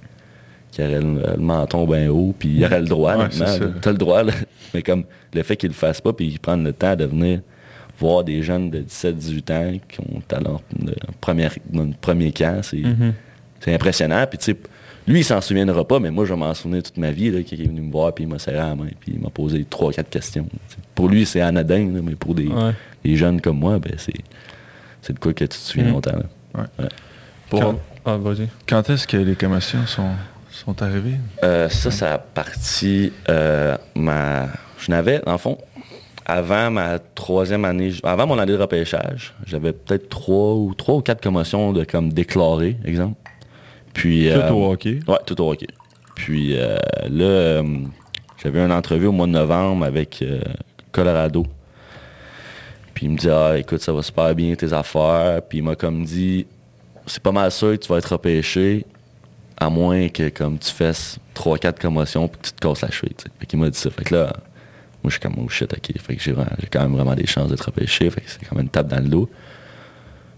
qui 0.74 0.82
aurait 0.82 1.00
le, 1.02 1.22
le 1.36 1.38
menton 1.38 1.86
bien 1.88 2.10
haut, 2.10 2.34
puis 2.38 2.50
il 2.50 2.66
aurait 2.66 2.82
le 2.82 2.88
droit, 2.88 3.16
Ouais. 3.18 3.30
T'as 3.82 3.92
le 3.92 3.98
droit, 3.98 4.24
là. 4.24 4.34
mais 4.74 4.82
comme 4.82 5.04
le 5.34 5.44
fait 5.44 5.56
qu'il 5.56 5.70
le 5.70 5.76
fasse 5.76 6.02
pas, 6.02 6.14
puis 6.14 6.30
qu'il 6.30 6.40
prenne 6.40 6.64
le 6.64 6.74
temps 6.74 6.96
de 6.96 7.06
venir 7.06 7.42
voir 8.00 8.24
des 8.24 8.42
jeunes 8.42 8.72
de 8.72 8.80
17-18 8.82 9.52
ans 9.54 9.78
qui 9.88 10.00
ont 10.02 10.20
talent 10.28 10.62
de 10.80 10.96
première, 11.22 11.54
dans 11.70 11.84
le 11.84 11.94
premier 12.02 12.32
camp, 12.32 12.62
c'est 12.64 12.78
Mhm. 12.78 13.14
c'est 13.60 13.74
impressionnant. 13.74 14.26
Puis, 14.28 14.40
tu 14.40 14.46
sais, 14.46 14.58
lui, 15.08 15.20
il 15.20 15.24
s'en 15.24 15.40
souviendra 15.42 15.88
pas, 15.88 16.00
mais 16.00 16.10
moi, 16.10 16.26
je 16.26 16.34
vais 16.34 16.40
m'en 16.40 16.54
souvenir 16.54 16.82
toute 16.82 16.98
ma 16.98 17.12
vie, 17.12 17.30
là, 17.30 17.44
qu'il 17.44 17.62
est 17.62 17.66
venu 17.68 17.82
me 17.82 17.92
voir, 17.92 18.14
puis 18.14 18.24
il 18.24 18.28
m'a 18.28 18.40
serré 18.40 18.58
la 18.58 18.74
main, 18.76 18.88
puis 19.00 19.14
il 19.16 19.20
m'a 19.22 19.30
posé 19.30 19.64
trois, 19.70 19.92
quatre 19.94 20.10
questions. 20.10 20.48
Pour 20.96 21.08
lui, 21.08 21.26
c'est 21.26 21.42
anodin, 21.42 21.90
là, 21.94 22.00
mais 22.04 22.16
pour 22.16 22.34
des, 22.34 22.48
Ouais. 22.48 22.72
des 23.06 23.16
jeunes 23.16 23.40
comme 23.42 23.60
moi, 23.60 23.78
ben, 23.80 23.94
c'est, 23.98 24.14
c'est 25.02 25.14
de 25.14 25.20
quoi 25.20 25.34
que 25.34 25.44
tu 25.44 25.50
te 25.50 25.54
souviens 25.56 25.86
Mhm. 25.88 25.94
longtemps. 25.94 26.18
là. 26.56 26.66
Pour- 27.50 27.60
Quand, 27.60 27.80
ah. 28.06 28.18
Quand 28.68 28.90
est-ce 28.90 29.06
que 29.08 29.18
les 29.18 29.36
commotions 29.36 29.86
sont, 29.86 30.10
sont 30.66 30.82
arrivées? 30.82 31.18
Euh, 31.44 31.70
ça, 31.70 31.92
ça 31.92 32.14
a 32.14 32.18
parti 32.18 33.12
euh, 33.30 33.78
ma. 33.96 34.48
Je 34.78 34.92
n'avais, 34.92 35.20
dans 35.20 35.34
le 35.34 35.38
fond, 35.38 35.58
avant 36.26 36.72
ma 36.72 37.00
troisième 37.00 37.66
année, 37.66 37.94
avant 38.04 38.28
mon 38.28 38.38
année 38.40 38.54
de 38.54 38.58
repêchage, 38.58 39.34
j'avais 39.46 39.74
peut-être 39.74 40.10
trois 40.10 40.54
ou 40.54 40.74
trois 40.74 40.96
ou 40.96 41.02
quatre 41.02 41.22
commotions 41.22 41.74
de 41.74 41.84
comme 41.84 42.12
déclarées, 42.12 42.78
exemple. 42.86 43.16
Puis. 43.94 44.30
Tout 44.32 44.40
euh, 44.40 44.52
au 44.52 44.72
hockey? 44.72 45.00
Ouais, 45.08 45.20
tout 45.26 45.40
au 45.42 45.52
hockey. 45.52 45.68
Puis 46.16 46.56
là, 46.56 47.64
j'avais 48.42 48.64
une 48.64 48.72
entrevue 48.72 49.08
au 49.08 49.12
mois 49.12 49.28
de 49.28 49.32
novembre 49.32 49.86
avec 49.86 50.24
Colorado. 50.92 51.46
Puis 52.94 53.08
il 53.08 53.12
me 53.12 53.18
dit 53.18 53.30
Ah, 53.30 53.58
écoute, 53.58 53.82
ça 53.82 53.92
va 53.92 54.02
super 54.04 54.34
bien 54.36 54.54
tes 54.56 54.72
affaires. 54.74 55.42
Puis 55.48 55.58
il 55.58 55.64
m'a 55.64 55.76
comme 55.76 56.04
dit 56.06 56.46
C'est 57.08 57.22
pas 57.22 57.32
mal 57.32 57.52
sûr 57.52 57.72
que 57.72 57.78
tu 57.78 57.90
vas 57.90 57.98
être 57.98 58.14
repêché, 58.14 58.86
à 59.64 59.70
moins 59.70 60.10
que 60.10 60.30
comme 60.30 60.58
tu 60.60 60.72
fasses 60.72 61.18
3-4 61.36 61.80
commotions 61.80 62.28
puis 62.28 62.42
que 62.42 62.48
tu 62.48 62.54
te 62.54 62.60
casses 62.60 62.82
la 62.82 62.92
cheville. 62.92 63.16
tu 63.18 63.24
sais. 63.24 63.30
Fait 63.40 63.46
qu'il 63.46 63.60
m'a 63.60 63.70
dit 63.70 63.78
ça. 63.78 63.90
Fait 63.90 64.04
que 64.04 64.16
là, 64.16 64.34
moi 65.04 65.10
je 65.10 65.12
suis 65.12 65.20
comme 65.20 65.36
oh 65.38 65.50
shit, 65.50 65.72
ok. 65.74 66.00
Fait 66.00 66.16
que 66.16 66.22
j'ai 66.22 66.34
quand 66.72 66.82
même 66.82 66.94
vraiment 66.94 67.16
des 67.16 67.26
chances 67.26 67.50
d'être 67.50 67.66
repêché. 67.66 68.10
Fait 68.10 68.22
que 68.22 68.30
c'est 68.30 68.46
quand 68.46 68.56
même 68.56 68.66
une 68.66 68.70
tape 68.70 68.88
dans 68.88 69.02
le 69.02 69.10
dos. 69.10 69.30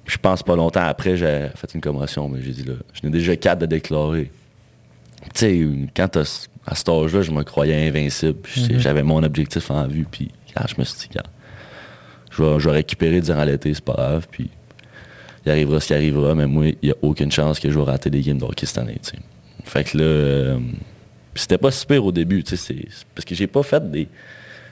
Je 0.05 0.17
pense 0.17 0.43
pas 0.43 0.55
longtemps 0.55 0.83
après, 0.83 1.17
j'ai 1.17 1.47
fait 1.55 1.73
une 1.73 1.81
commotion, 1.81 2.29
mais 2.29 2.41
j'ai 2.41 2.51
dit 2.51 2.63
là, 2.63 2.75
je 2.93 3.01
n'ai 3.03 3.11
déjà 3.11 3.35
quatre 3.35 3.59
de 3.59 3.65
déclarer. 3.65 4.31
Tu 5.33 5.39
sais, 5.39 5.67
quand 5.95 6.17
à 6.67 6.75
cet 6.75 6.89
âge-là, 6.89 7.21
je 7.21 7.31
me 7.31 7.43
croyais 7.43 7.88
invincible. 7.88 8.39
Mhm. 8.57 8.79
J'avais 8.79 9.03
mon 9.03 9.23
objectif 9.23 9.71
en 9.71 9.88
vue. 9.88 10.05
Puis 10.09 10.31
je 10.55 10.75
me 10.77 10.83
suis 10.83 10.99
dit, 10.99 11.07
Regarde, 11.09 11.29
je 12.31 12.43
vais, 12.43 12.59
je 12.59 12.69
vais 12.69 12.75
récupérer 12.75 13.21
durant 13.21 13.43
l'été, 13.43 13.73
c'est 13.73 13.83
pas 13.83 13.93
grave. 13.93 14.27
Puis 14.29 14.49
il 15.45 15.51
arrivera 15.51 15.79
ce 15.79 15.88
qui 15.88 15.93
arrivera, 15.93 16.34
mais 16.36 16.47
moi, 16.47 16.65
il 16.67 16.77
n'y 16.84 16.91
a 16.91 16.95
aucune 17.01 17.31
chance 17.31 17.60
que 17.60 17.69
je 17.69 17.77
vais 17.77 17.86
rater 17.86 18.10
des 18.10 18.21
games 18.21 18.38
de 18.38 18.43
hockey 18.45 18.65
cette 18.65 18.77
année. 18.79 18.97
Fait 19.63 19.84
que 19.84 19.97
là, 19.97 20.03
euh, 20.03 20.60
c'était 21.36 21.58
pas 21.58 21.71
super 21.71 22.03
au 22.05 22.12
début, 22.12 22.43
c'est- 22.45 22.55
c'est 22.58 22.75
parce 23.13 23.25
que 23.25 23.36
j'ai 23.36 23.47
pas 23.47 23.63
fait 23.63 23.89
des, 23.91 24.08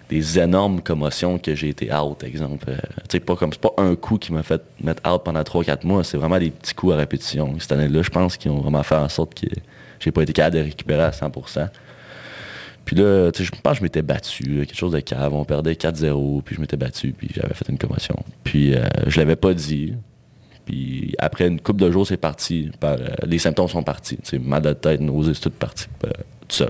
des 0.09 0.39
énormes 0.39 0.81
commotions 0.81 1.37
que 1.39 1.55
j'ai 1.55 1.69
été 1.69 1.93
out, 1.93 2.23
exemple. 2.23 2.65
Euh, 2.69 2.77
sais, 3.09 3.19
pas 3.19 3.35
comme 3.35 3.51
c'est 3.51 3.61
pas 3.61 3.73
un 3.77 3.95
coup 3.95 4.17
qui 4.17 4.31
m'a 4.33 4.43
fait 4.43 4.61
mettre 4.81 5.01
out 5.11 5.21
pendant 5.23 5.41
3-4 5.43 5.85
mois, 5.85 6.03
c'est 6.03 6.17
vraiment 6.17 6.37
des 6.39 6.51
petits 6.51 6.73
coups 6.73 6.93
à 6.93 6.97
répétition. 6.97 7.53
Cette 7.59 7.71
année-là, 7.71 8.01
je 8.01 8.09
pense 8.09 8.37
qu'ils 8.37 8.51
ont 8.51 8.59
vraiment 8.61 8.83
fait 8.83 8.95
en 8.95 9.09
sorte 9.09 9.33
que 9.39 9.47
j'ai 9.99 10.11
pas 10.11 10.21
été 10.23 10.33
capable 10.33 10.57
de 10.57 10.61
récupérer 10.63 11.03
à 11.03 11.11
100%. 11.11 11.69
Puis 12.85 12.97
là, 12.97 13.31
je 13.37 13.49
pense 13.63 13.73
que 13.73 13.77
je 13.79 13.83
m'étais 13.83 14.01
battu, 14.01 14.43
quelque 14.67 14.75
chose 14.75 14.91
de 14.91 14.99
cave. 14.99 15.33
On 15.33 15.45
perdait 15.45 15.73
4-0, 15.75 16.41
puis 16.43 16.55
je 16.55 16.61
m'étais 16.61 16.75
battu, 16.75 17.13
puis 17.17 17.29
j'avais 17.33 17.53
fait 17.53 17.65
une 17.69 17.77
commotion. 17.77 18.15
Puis 18.43 18.75
euh, 18.75 18.83
je 19.07 19.17
l'avais 19.19 19.37
pas 19.37 19.53
dit. 19.53 19.93
Puis 20.65 21.13
après 21.19 21.47
une 21.47 21.59
couple 21.59 21.81
de 21.81 21.91
jours, 21.91 22.07
c'est 22.07 22.17
parti. 22.17 22.71
Par, 22.79 22.93
euh, 22.93 23.07
les 23.25 23.37
symptômes 23.39 23.67
sont 23.67 23.83
partis. 23.83 24.17
Tu 24.17 24.21
sais, 24.23 24.39
mal 24.39 24.61
de 24.61 24.73
tête, 24.73 25.01
nausée, 25.01 25.33
c'est 25.33 25.41
tout 25.41 25.49
parti 25.49 25.85
euh, 26.05 26.09
tout 26.47 26.55
seul. 26.55 26.69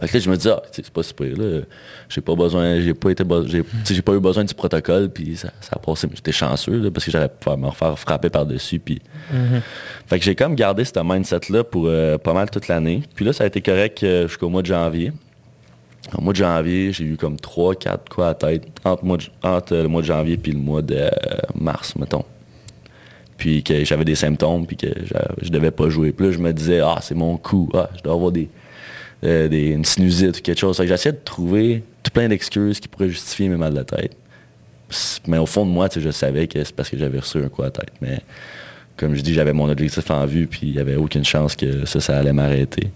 Fait 0.00 0.08
que 0.08 0.14
là, 0.14 0.20
je 0.20 0.30
me 0.30 0.36
dis, 0.36 0.48
ah, 0.48 0.62
c'est 0.72 0.88
pas 0.88 1.02
si 1.02 1.12
pire, 1.12 1.36
là. 1.36 1.60
J'ai 2.08 2.22
pas 2.22 2.34
besoin, 2.34 2.80
j'ai 2.80 2.94
pas 2.94 3.10
été, 3.10 3.22
be- 3.22 3.46
j'ai, 3.46 3.62
tu 3.62 3.68
sais, 3.84 3.94
j'ai 3.94 4.00
pas 4.00 4.14
eu 4.14 4.20
besoin 4.20 4.44
du 4.44 4.54
protocole, 4.54 5.10
puis 5.10 5.36
ça, 5.36 5.50
ça 5.60 5.72
a 5.76 5.78
passé. 5.78 6.08
J'étais 6.14 6.32
chanceux, 6.32 6.78
là, 6.78 6.90
parce 6.90 7.04
que 7.04 7.10
j'aurais 7.10 7.28
pu 7.28 7.50
me 7.50 7.66
refaire 7.66 7.98
frapper 7.98 8.30
par-dessus, 8.30 8.78
puis 8.78 9.02
fait 10.06 10.18
que 10.18 10.24
j'ai 10.24 10.34
comme 10.34 10.54
gardé 10.54 10.84
ce 10.86 10.92
mindset-là 11.02 11.64
pour 11.64 11.84
euh, 11.86 12.16
pas 12.16 12.32
mal 12.32 12.48
toute 12.50 12.68
l'année. 12.68 13.02
Puis 13.14 13.26
là, 13.26 13.34
ça 13.34 13.44
a 13.44 13.46
été 13.46 13.60
correct 13.60 14.04
jusqu'au 14.26 14.48
mois 14.48 14.62
de 14.62 14.68
janvier. 14.68 15.12
Au 16.16 16.22
mois 16.22 16.32
de 16.32 16.38
janvier, 16.38 16.92
j'ai 16.92 17.04
eu 17.04 17.16
comme 17.18 17.36
3-4 17.36 17.98
quoi 18.08 18.30
à 18.30 18.34
tête 18.34 18.64
entre, 18.84 19.04
mois 19.04 19.18
de- 19.18 19.24
entre 19.42 19.74
le 19.76 19.88
mois 19.88 20.00
de 20.00 20.06
janvier 20.06 20.38
puis 20.38 20.52
le 20.52 20.58
mois 20.58 20.80
de 20.80 20.94
euh, 20.94 21.10
mars, 21.54 21.94
mettons. 21.96 22.24
Puis 23.40 23.62
que 23.62 23.86
j'avais 23.86 24.04
des 24.04 24.14
symptômes, 24.14 24.66
puis 24.66 24.76
que 24.76 24.88
je, 25.40 25.48
devais 25.48 25.70
pas 25.70 25.88
jouer. 25.88 26.12
Puis 26.12 26.26
là, 26.26 26.32
je 26.32 26.38
me 26.38 26.52
disais, 26.52 26.80
ah, 26.80 26.98
c'est 27.00 27.14
mon 27.14 27.38
coup, 27.38 27.70
ah, 27.72 27.88
je 27.96 28.02
dois 28.02 28.12
avoir 28.12 28.30
des, 28.30 28.50
euh, 29.24 29.48
une 29.50 29.84
sinusite 29.84 30.38
ou 30.38 30.42
quelque 30.42 30.60
chose. 30.60 30.78
J'essayais 30.84 31.14
de 31.14 31.20
trouver 31.24 31.82
tout 32.02 32.10
plein 32.10 32.28
d'excuses 32.28 32.80
qui 32.80 32.86
pourraient 32.86 33.08
justifier 33.08 33.48
mes 33.48 33.56
mal 33.56 33.72
de 33.72 33.82
tête. 33.82 34.14
Mais 35.26 35.38
au 35.38 35.46
fond 35.46 35.64
de 35.64 35.70
moi, 35.70 35.88
je 35.96 36.10
savais 36.10 36.48
que 36.48 36.62
c'est 36.62 36.74
parce 36.74 36.90
que 36.90 36.98
j'avais 36.98 37.18
reçu 37.18 37.38
un 37.38 37.48
coup 37.48 37.62
à 37.62 37.66
la 37.66 37.70
tête. 37.70 37.92
Mais 38.02 38.20
comme 38.98 39.14
je 39.14 39.22
dis, 39.22 39.32
j'avais 39.32 39.54
mon 39.54 39.70
objectif 39.70 40.10
en 40.10 40.26
vue, 40.26 40.46
puis 40.46 40.60
il 40.64 40.72
n'y 40.72 40.78
avait 40.78 40.96
aucune 40.96 41.24
chance 41.24 41.56
que 41.56 41.86
ça, 41.86 42.00
ça 42.00 42.18
allait 42.18 42.34
m'arrêter. 42.34 42.90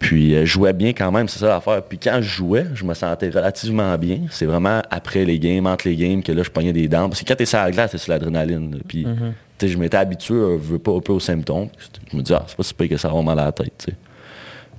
Puis 0.00 0.34
euh, 0.34 0.40
je 0.40 0.46
jouais 0.46 0.72
bien 0.72 0.92
quand 0.94 1.12
même, 1.12 1.28
c'est 1.28 1.38
ça 1.38 1.48
l'affaire. 1.48 1.82
Puis 1.82 1.98
quand 1.98 2.16
je 2.16 2.28
jouais, 2.28 2.66
je 2.74 2.84
me 2.84 2.94
sentais 2.94 3.28
relativement 3.28 3.96
bien. 3.98 4.20
C'est 4.30 4.46
vraiment 4.46 4.80
après 4.90 5.24
les 5.24 5.38
games, 5.38 5.66
entre 5.66 5.86
les 5.86 5.94
games, 5.94 6.22
que 6.22 6.32
là, 6.32 6.42
je 6.42 6.50
pognais 6.50 6.72
des 6.72 6.88
dents. 6.88 7.08
Parce 7.08 7.20
que 7.22 7.28
quand 7.28 7.36
t'es 7.36 7.44
sur 7.44 7.58
la 7.58 7.70
glace, 7.70 7.92
c'est 7.92 7.98
sur 7.98 8.12
l'adrénaline. 8.12 8.80
Puis, 8.88 9.06
sais, 9.58 9.68
je 9.68 9.78
m'étais 9.78 9.98
habitué 9.98 10.34
euh, 10.34 10.56
veux 10.58 10.78
pas, 10.78 10.92
un 10.92 11.00
peu 11.00 11.12
aux 11.12 11.20
symptômes. 11.20 11.68
Je 12.10 12.16
me 12.16 12.22
dis, 12.22 12.32
ah, 12.32 12.44
c'est 12.48 12.56
pas 12.56 12.62
si 12.62 12.74
pire 12.74 12.88
que 12.88 12.96
ça 12.96 13.10
va 13.10 13.22
mal 13.22 13.38
à 13.38 13.44
la 13.44 13.52
tête. 13.52 13.88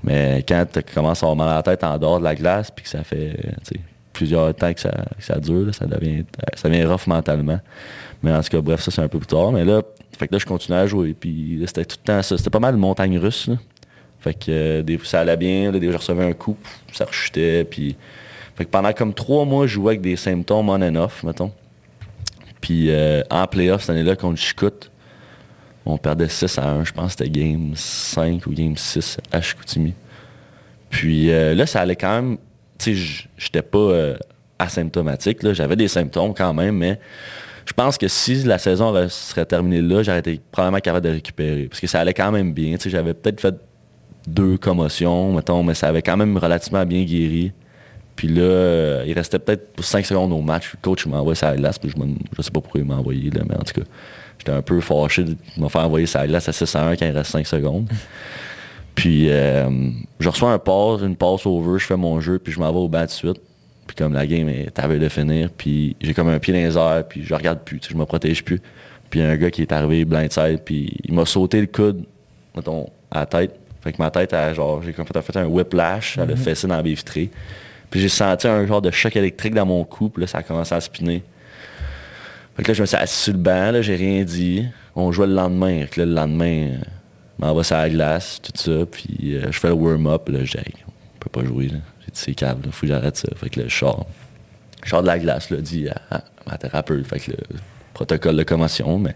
Mais 0.03 0.43
quand 0.47 0.65
tu 0.73 0.81
commences 0.93 1.21
à 1.21 1.27
avoir 1.27 1.35
mal 1.35 1.49
à 1.49 1.55
la 1.57 1.63
tête 1.63 1.83
en 1.83 1.97
dehors 1.99 2.17
de 2.17 2.23
la 2.23 2.33
glace, 2.33 2.71
puis 2.71 2.83
que 2.83 2.89
ça 2.89 3.03
fait 3.03 3.37
plusieurs 4.11 4.55
temps 4.55 4.73
que 4.73 4.79
ça, 4.79 4.89
que 4.89 5.23
ça 5.23 5.39
dure, 5.39 5.67
là, 5.67 5.73
ça, 5.73 5.85
devient, 5.85 6.25
ça 6.55 6.67
devient 6.67 6.85
rough 6.85 7.05
mentalement. 7.05 7.59
Mais 8.23 8.33
en 8.33 8.41
tout 8.41 8.49
cas, 8.49 8.61
bref, 8.61 8.81
ça 8.81 8.89
c'est 8.89 9.01
un 9.01 9.07
peu 9.07 9.19
plus 9.19 9.27
tard. 9.27 9.51
Mais 9.51 9.63
là, 9.63 9.83
fait 10.17 10.27
que 10.27 10.33
là, 10.33 10.39
je 10.39 10.47
continuais 10.47 10.79
à 10.79 10.87
jouer. 10.87 11.13
Puis 11.13 11.61
c'était 11.67 11.85
tout 11.85 11.97
le 12.01 12.07
temps 12.07 12.21
ça. 12.23 12.37
C'était 12.37 12.49
pas 12.49 12.59
mal 12.59 12.73
de 12.73 12.79
montagne 12.79 13.19
russe. 13.19 13.47
là. 13.47 13.55
Fait 14.21 14.35
que 14.35 14.51
euh, 14.51 14.97
ça 15.03 15.21
allait 15.21 15.35
bien. 15.35 15.71
Là, 15.71 15.79
des 15.79 15.91
je 15.91 15.97
recevais 15.97 16.23
un 16.23 16.33
coup, 16.33 16.55
ça 16.93 17.05
rechutait. 17.05 17.65
Puis, 17.65 17.97
pendant 18.69 18.93
comme 18.93 19.13
trois 19.13 19.45
mois, 19.45 19.65
je 19.65 19.73
jouais 19.73 19.93
avec 19.93 20.01
des 20.01 20.15
symptômes 20.15 20.69
on 20.69 20.81
and 20.81 20.95
off, 20.95 21.23
mettons. 21.23 21.51
Puis 22.61 22.91
euh, 22.91 23.23
en 23.31 23.47
playoff, 23.47 23.81
cette 23.81 23.89
année-là, 23.89 24.15
contre 24.15 24.39
Chicoute, 24.39 24.91
on 25.83 25.97
perdait 25.97 26.29
6 26.29 26.59
à 26.59 26.69
1. 26.69 26.83
Je 26.83 26.91
pense 26.91 27.15
que 27.15 27.23
c'était 27.23 27.29
game 27.31 27.71
5 27.75 28.45
ou 28.45 28.51
game 28.51 28.77
6 28.77 29.17
à 29.31 29.41
Chicoutimi. 29.41 29.95
Puis 30.91 31.31
euh, 31.31 31.55
là, 31.55 31.65
ça 31.65 31.81
allait 31.81 31.95
quand 31.95 32.21
même. 32.21 32.37
Tu 32.77 32.95
sais, 32.95 33.25
j'étais 33.37 33.63
pas 33.63 34.13
asymptomatique. 34.59 35.39
J'avais 35.53 35.75
des 35.75 35.87
symptômes 35.87 36.35
quand 36.35 36.53
même, 36.53 36.77
mais 36.77 36.99
je 37.65 37.73
pense 37.73 37.97
que 37.97 38.07
si 38.07 38.43
la 38.43 38.59
saison 38.59 39.07
serait 39.09 39.45
terminée 39.45 39.81
là, 39.81 40.03
j'aurais 40.03 40.19
été 40.19 40.39
probablement 40.51 40.79
capable 40.79 41.07
de 41.07 41.13
récupérer. 41.13 41.65
Parce 41.65 41.79
que 41.79 41.87
ça 41.87 41.99
allait 41.99 42.13
quand 42.13 42.31
même 42.31 42.53
bien. 42.53 42.75
J'avais 42.85 43.15
peut-être 43.15 43.41
fait 43.41 43.55
deux 44.27 44.57
commotions, 44.57 45.33
mettons, 45.33 45.63
mais 45.63 45.73
ça 45.73 45.87
avait 45.87 46.01
quand 46.01 46.17
même 46.17 46.37
relativement 46.37 46.85
bien 46.85 47.03
guéri. 47.03 47.51
Puis 48.15 48.27
là, 48.27 48.41
euh, 48.41 49.03
il 49.07 49.13
restait 49.13 49.39
peut-être 49.39 49.83
5 49.83 50.05
secondes 50.05 50.31
au 50.31 50.41
match. 50.41 50.73
Le 50.73 50.79
coach 50.81 51.05
m'a 51.07 51.17
envoyé 51.17 51.35
sa 51.35 51.55
glace, 51.55 51.79
puis 51.79 51.89
je, 51.89 51.95
je 52.37 52.41
sais 52.41 52.51
pas 52.51 52.61
pourquoi 52.61 52.81
il 52.81 52.87
m'a 52.87 52.95
envoyé, 52.95 53.29
là, 53.31 53.41
mais 53.47 53.55
en 53.55 53.63
tout 53.63 53.73
cas, 53.73 53.87
j'étais 54.37 54.51
un 54.51 54.61
peu 54.61 54.79
fâché 54.79 55.23
de 55.23 55.35
me 55.57 55.69
faire 55.69 55.81
envoyer 55.81 56.05
sa 56.05 56.27
glace 56.27 56.47
à 56.47 56.53
6 56.53 56.75
à 56.75 56.87
1 56.87 56.95
quand 56.97 57.05
il 57.05 57.17
reste 57.17 57.31
5 57.31 57.47
secondes. 57.47 57.87
Puis 58.95 59.27
euh, 59.29 59.69
je 60.19 60.29
reçois 60.29 60.51
un 60.51 60.59
pass, 60.59 61.01
une 61.01 61.15
passe 61.15 61.45
over, 61.45 61.79
je 61.79 61.85
fais 61.85 61.97
mon 61.97 62.19
jeu, 62.19 62.39
puis 62.39 62.51
je 62.51 62.59
m'en 62.59 62.71
vais 62.71 62.79
au 62.79 62.89
bas 62.89 63.05
de 63.05 63.11
suite. 63.11 63.41
Puis 63.87 63.95
comme 63.95 64.13
la 64.13 64.27
game 64.27 64.47
est 64.49 64.77
à 64.77 64.87
de 64.87 65.09
finir, 65.09 65.49
puis 65.49 65.95
j'ai 66.01 66.13
comme 66.13 66.27
un 66.29 66.39
pied 66.39 66.53
dans 66.53 66.59
les 66.59 66.77
airs, 66.77 67.07
puis 67.07 67.23
je 67.23 67.33
regarde 67.33 67.59
plus, 67.59 67.79
je 67.89 67.95
me 67.95 68.05
protège 68.05 68.43
plus. 68.43 68.61
Puis 69.09 69.19
il 69.19 69.23
y 69.23 69.25
a 69.25 69.31
un 69.31 69.37
gars 69.37 69.49
qui 69.49 69.61
est 69.61 69.71
arrivé 69.71 70.05
blindside, 70.05 70.61
puis 70.63 70.97
il 71.03 71.13
m'a 71.13 71.25
sauté 71.25 71.59
le 71.59 71.67
coude, 71.67 72.03
mettons, 72.55 72.89
à 73.09 73.21
la 73.21 73.25
tête. 73.25 73.60
Fait 73.81 73.91
que 73.91 74.01
ma 74.01 74.11
tête, 74.11 74.33
a, 74.33 74.53
genre, 74.53 74.81
j'ai 74.83 74.93
comme 74.93 75.05
fait, 75.05 75.37
un 75.37 75.45
whiplash, 75.45 76.17
elle 76.17 76.31
a 76.31 76.35
fessé 76.35 76.67
dans 76.67 76.75
la 76.75 76.83
baie 76.83 76.93
vitrée. 76.93 77.29
Puis 77.89 77.99
j'ai 77.99 78.09
senti 78.09 78.47
un 78.47 78.65
genre 78.65 78.81
de 78.81 78.91
choc 78.91 79.15
électrique 79.15 79.53
dans 79.53 79.65
mon 79.65 79.83
cou, 79.83 80.09
puis 80.09 80.21
là, 80.21 80.27
ça 80.27 80.39
a 80.39 80.43
commencé 80.43 80.73
à 80.73 80.79
spinner. 80.79 81.23
Fait 82.55 82.63
que 82.63 82.67
là, 82.69 82.73
je 82.73 82.81
me 82.81 82.85
suis 82.85 82.97
assis 82.97 83.23
sur 83.23 83.33
le 83.33 83.39
banc, 83.39 83.71
là, 83.71 83.81
j'ai 83.81 83.95
rien 83.95 84.23
dit. 84.23 84.65
On 84.95 85.11
jouait 85.11 85.27
le 85.27 85.33
lendemain. 85.33 85.81
Fait 85.81 85.87
que 85.87 86.01
là, 86.01 86.05
le 86.05 86.13
lendemain, 86.13 86.67
euh, 86.67 86.77
je 87.39 87.45
m'en 87.45 87.55
vais 87.55 87.63
sur 87.63 87.75
la 87.75 87.89
glace, 87.89 88.39
tout 88.41 88.51
ça, 88.55 88.85
puis 88.85 89.35
euh, 89.35 89.51
je 89.51 89.59
fais 89.59 89.69
le 89.69 89.73
warm-up, 89.73 90.29
là, 90.29 90.43
je 90.43 90.51
dis, 90.51 90.57
Hey, 90.57 90.73
on 90.87 91.19
peut 91.19 91.29
pas 91.29 91.45
jouer, 91.45 91.67
là. 91.67 91.79
J'ai 92.01 92.11
dit, 92.11 92.19
c'est 92.19 92.33
câble, 92.35 92.65
là, 92.65 92.71
faut 92.71 92.81
que 92.81 92.87
j'arrête 92.87 93.17
ça. 93.17 93.29
Fait 93.35 93.49
que 93.49 93.61
là, 93.61 93.65
je 93.67 93.75
sors. 93.75 94.05
Je 94.83 94.89
sors 94.89 95.01
de 95.01 95.07
la 95.07 95.17
glace, 95.17 95.49
là, 95.49 95.57
dit 95.57 95.89
à, 95.89 96.17
à 96.17 96.23
ma 96.47 96.57
thérapeute. 96.57 97.07
Fait 97.07 97.19
que 97.19 97.31
le 97.31 97.37
protocole 97.93 98.37
de 98.37 98.43
commotion, 98.43 98.99
mais... 98.99 99.15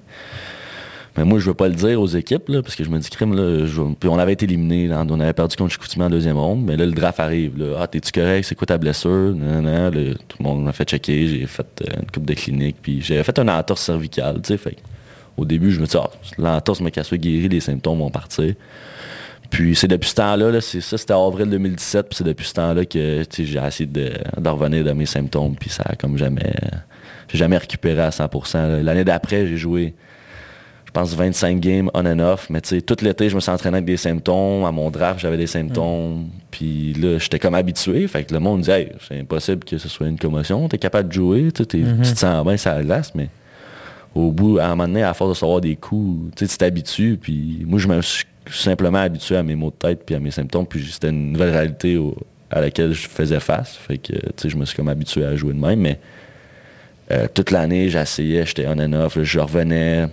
Mais 1.17 1.23
moi, 1.23 1.39
je 1.39 1.45
veux 1.45 1.54
pas 1.54 1.69
le 1.69 1.75
dire 1.75 2.01
aux 2.01 2.08
équipes, 2.08 2.49
là, 2.49 2.62
parce 2.62 2.75
que 2.75 2.84
je 2.84 2.89
me 2.89 2.99
dis, 2.99 3.10
crime, 3.10 3.34
là, 3.36 3.65
puis 3.99 4.10
on 4.10 4.19
avait 4.19 4.34
été 4.34 4.45
éliminé, 4.45 4.93
on 4.93 5.19
avait 5.19 5.34
perdu 5.34 5.56
contre 5.56 5.71
Chicoutimi 5.71 6.04
en 6.04 6.10
deuxième 6.10 6.38
ronde, 6.38 6.63
mais 6.65 6.75
là, 6.75 6.86
le 6.86 6.91
draft 6.91 7.19
arrive, 7.21 7.58
là. 7.58 7.78
Ah, 7.80 7.88
t'es-tu 7.88 8.12
correct? 8.12 8.45
C'est 8.45 8.56
quoi 8.56 8.67
ta 8.67 8.78
blessure? 8.78 9.34
Non, 9.34 9.62
non, 9.62 9.89
là, 9.89 10.13
tout 10.28 10.38
le 10.39 10.43
monde 10.43 10.63
m'a 10.63 10.73
fait 10.73 10.84
checker, 10.84 11.28
j'ai 11.28 11.47
fait 11.47 11.65
euh, 11.82 12.01
une 12.01 12.12
coupe 12.12 12.25
de 12.25 12.34
clinique, 12.34 12.78
puis 12.82 13.01
j'avais 13.01 13.23
fait 13.23 13.39
un 13.39 13.47
entorse 13.47 13.82
cervicale, 13.82 14.41
fait 14.43 14.78
au 15.38 15.45
début, 15.45 15.71
je 15.71 15.80
me 15.80 15.86
dis, 15.86 15.97
ah, 15.97 16.10
l'entorse 16.38 16.82
m'a 16.82 16.91
cassé, 16.91 17.17
guéri, 17.17 17.49
les 17.49 17.60
symptômes 17.60 17.99
vont 17.99 18.10
partir. 18.10 18.54
Puis 19.49 19.75
c'est 19.75 19.88
depuis 19.88 20.10
ce 20.10 20.15
temps-là, 20.15 20.51
là, 20.51 20.62
c'est 20.62 20.82
ça, 20.82 20.97
c'était 20.97 21.13
avril 21.13 21.49
2017, 21.49 22.08
puis 22.10 22.17
c'est 22.17 22.23
depuis 22.23 22.45
ce 22.45 22.54
temps-là 22.54 22.86
que 22.86 23.23
j'ai 23.38 23.60
essayé 23.60 23.86
de, 23.86 24.12
revenir 24.49 24.84
de 24.84 24.91
mes 24.91 25.06
symptômes, 25.06 25.56
puis 25.56 25.69
ça 25.69 25.84
a 25.86 25.95
comme 25.95 26.17
jamais. 26.17 26.54
J'ai 27.28 27.38
jamais 27.38 27.58
récupéré 27.58 28.01
à 28.01 28.10
100%. 28.10 28.82
L'année 28.82 29.04
d'après, 29.04 29.47
j'ai 29.47 29.58
joué, 29.58 29.93
pense, 30.95 31.13
25 31.13 31.60
games 31.60 31.89
on 31.93 32.05
and 32.05 32.19
off, 32.19 32.49
mais 32.49 32.62
tu 32.62 32.69
sais, 32.69 32.81
tout 32.81 32.95
l'été, 33.01 33.29
je 33.29 33.36
me 33.36 33.39
suis 33.39 33.51
entraîné 33.51 33.77
avec 33.77 33.86
des 33.86 33.97
symptômes. 33.97 34.63
À 34.65 34.71
mon 34.71 34.89
draft, 34.89 35.19
j'avais 35.19 35.38
des 35.38 35.47
symptômes. 35.47 36.29
Puis 36.49 36.93
là, 36.93 37.17
j'étais 37.19 37.38
comme 37.38 37.53
habitué. 37.53 38.08
Fait 38.08 38.23
que 38.23 38.34
le 38.34 38.39
monde 38.39 38.62
disait, 38.62 38.93
c'est 39.08 39.19
impossible 39.19 39.63
que 39.63 39.77
ce 39.77 39.89
soit 39.89 40.08
une 40.08 40.17
commotion. 40.17 40.67
T'es 40.67 40.77
capable 40.77 41.10
de 41.10 41.13
jouer, 41.13 41.51
tu 41.51 41.65
te 41.65 42.03
sens 42.03 42.45
bien, 42.45 42.58
ça 42.58 42.81
glace, 42.81 43.13
mais 43.13 43.29
au 44.15 44.31
bout, 44.31 44.60
à 44.60 44.67
un 44.67 44.69
moment 44.69 44.88
donné, 44.88 45.03
à 45.03 45.13
force 45.13 45.31
de 45.31 45.36
savoir 45.36 45.62
des 45.62 45.75
coups, 45.75 46.34
tu 46.36 46.47
t'habitues. 46.47 47.19
Puis 47.21 47.63
moi, 47.65 47.77
je 47.77 47.88
me 47.88 48.01
suis 48.01 48.25
simplement 48.49 48.99
habitué 48.99 49.36
à 49.36 49.43
mes 49.43 49.55
maux 49.55 49.71
de 49.71 49.75
tête 49.75 50.03
puis 50.05 50.15
à 50.15 50.19
mes 50.19 50.31
symptômes. 50.31 50.65
Puis 50.65 50.88
c'était 50.91 51.10
une 51.10 51.34
nouvelle 51.34 51.51
réalité 51.51 52.01
à 52.49 52.62
laquelle 52.62 52.93
je 52.93 53.08
faisais 53.08 53.39
face. 53.41 53.75
Fait 53.75 53.97
que, 53.97 54.13
tu 54.13 54.19
sais, 54.38 54.49
je 54.49 54.55
me 54.55 54.65
suis 54.65 54.75
comme 54.75 54.88
habitué 54.88 55.25
à 55.25 55.36
jouer 55.36 55.53
de 55.53 55.60
même. 55.60 55.81
Mais 55.81 55.99
euh, 57.12 57.27
toute 57.34 57.51
l'année, 57.51 57.89
j'essayais, 57.89 58.45
j'étais 58.45 58.65
on 58.67 58.79
and 58.79 58.93
off. 58.93 59.21
je 59.21 59.39
revenais 59.39 60.08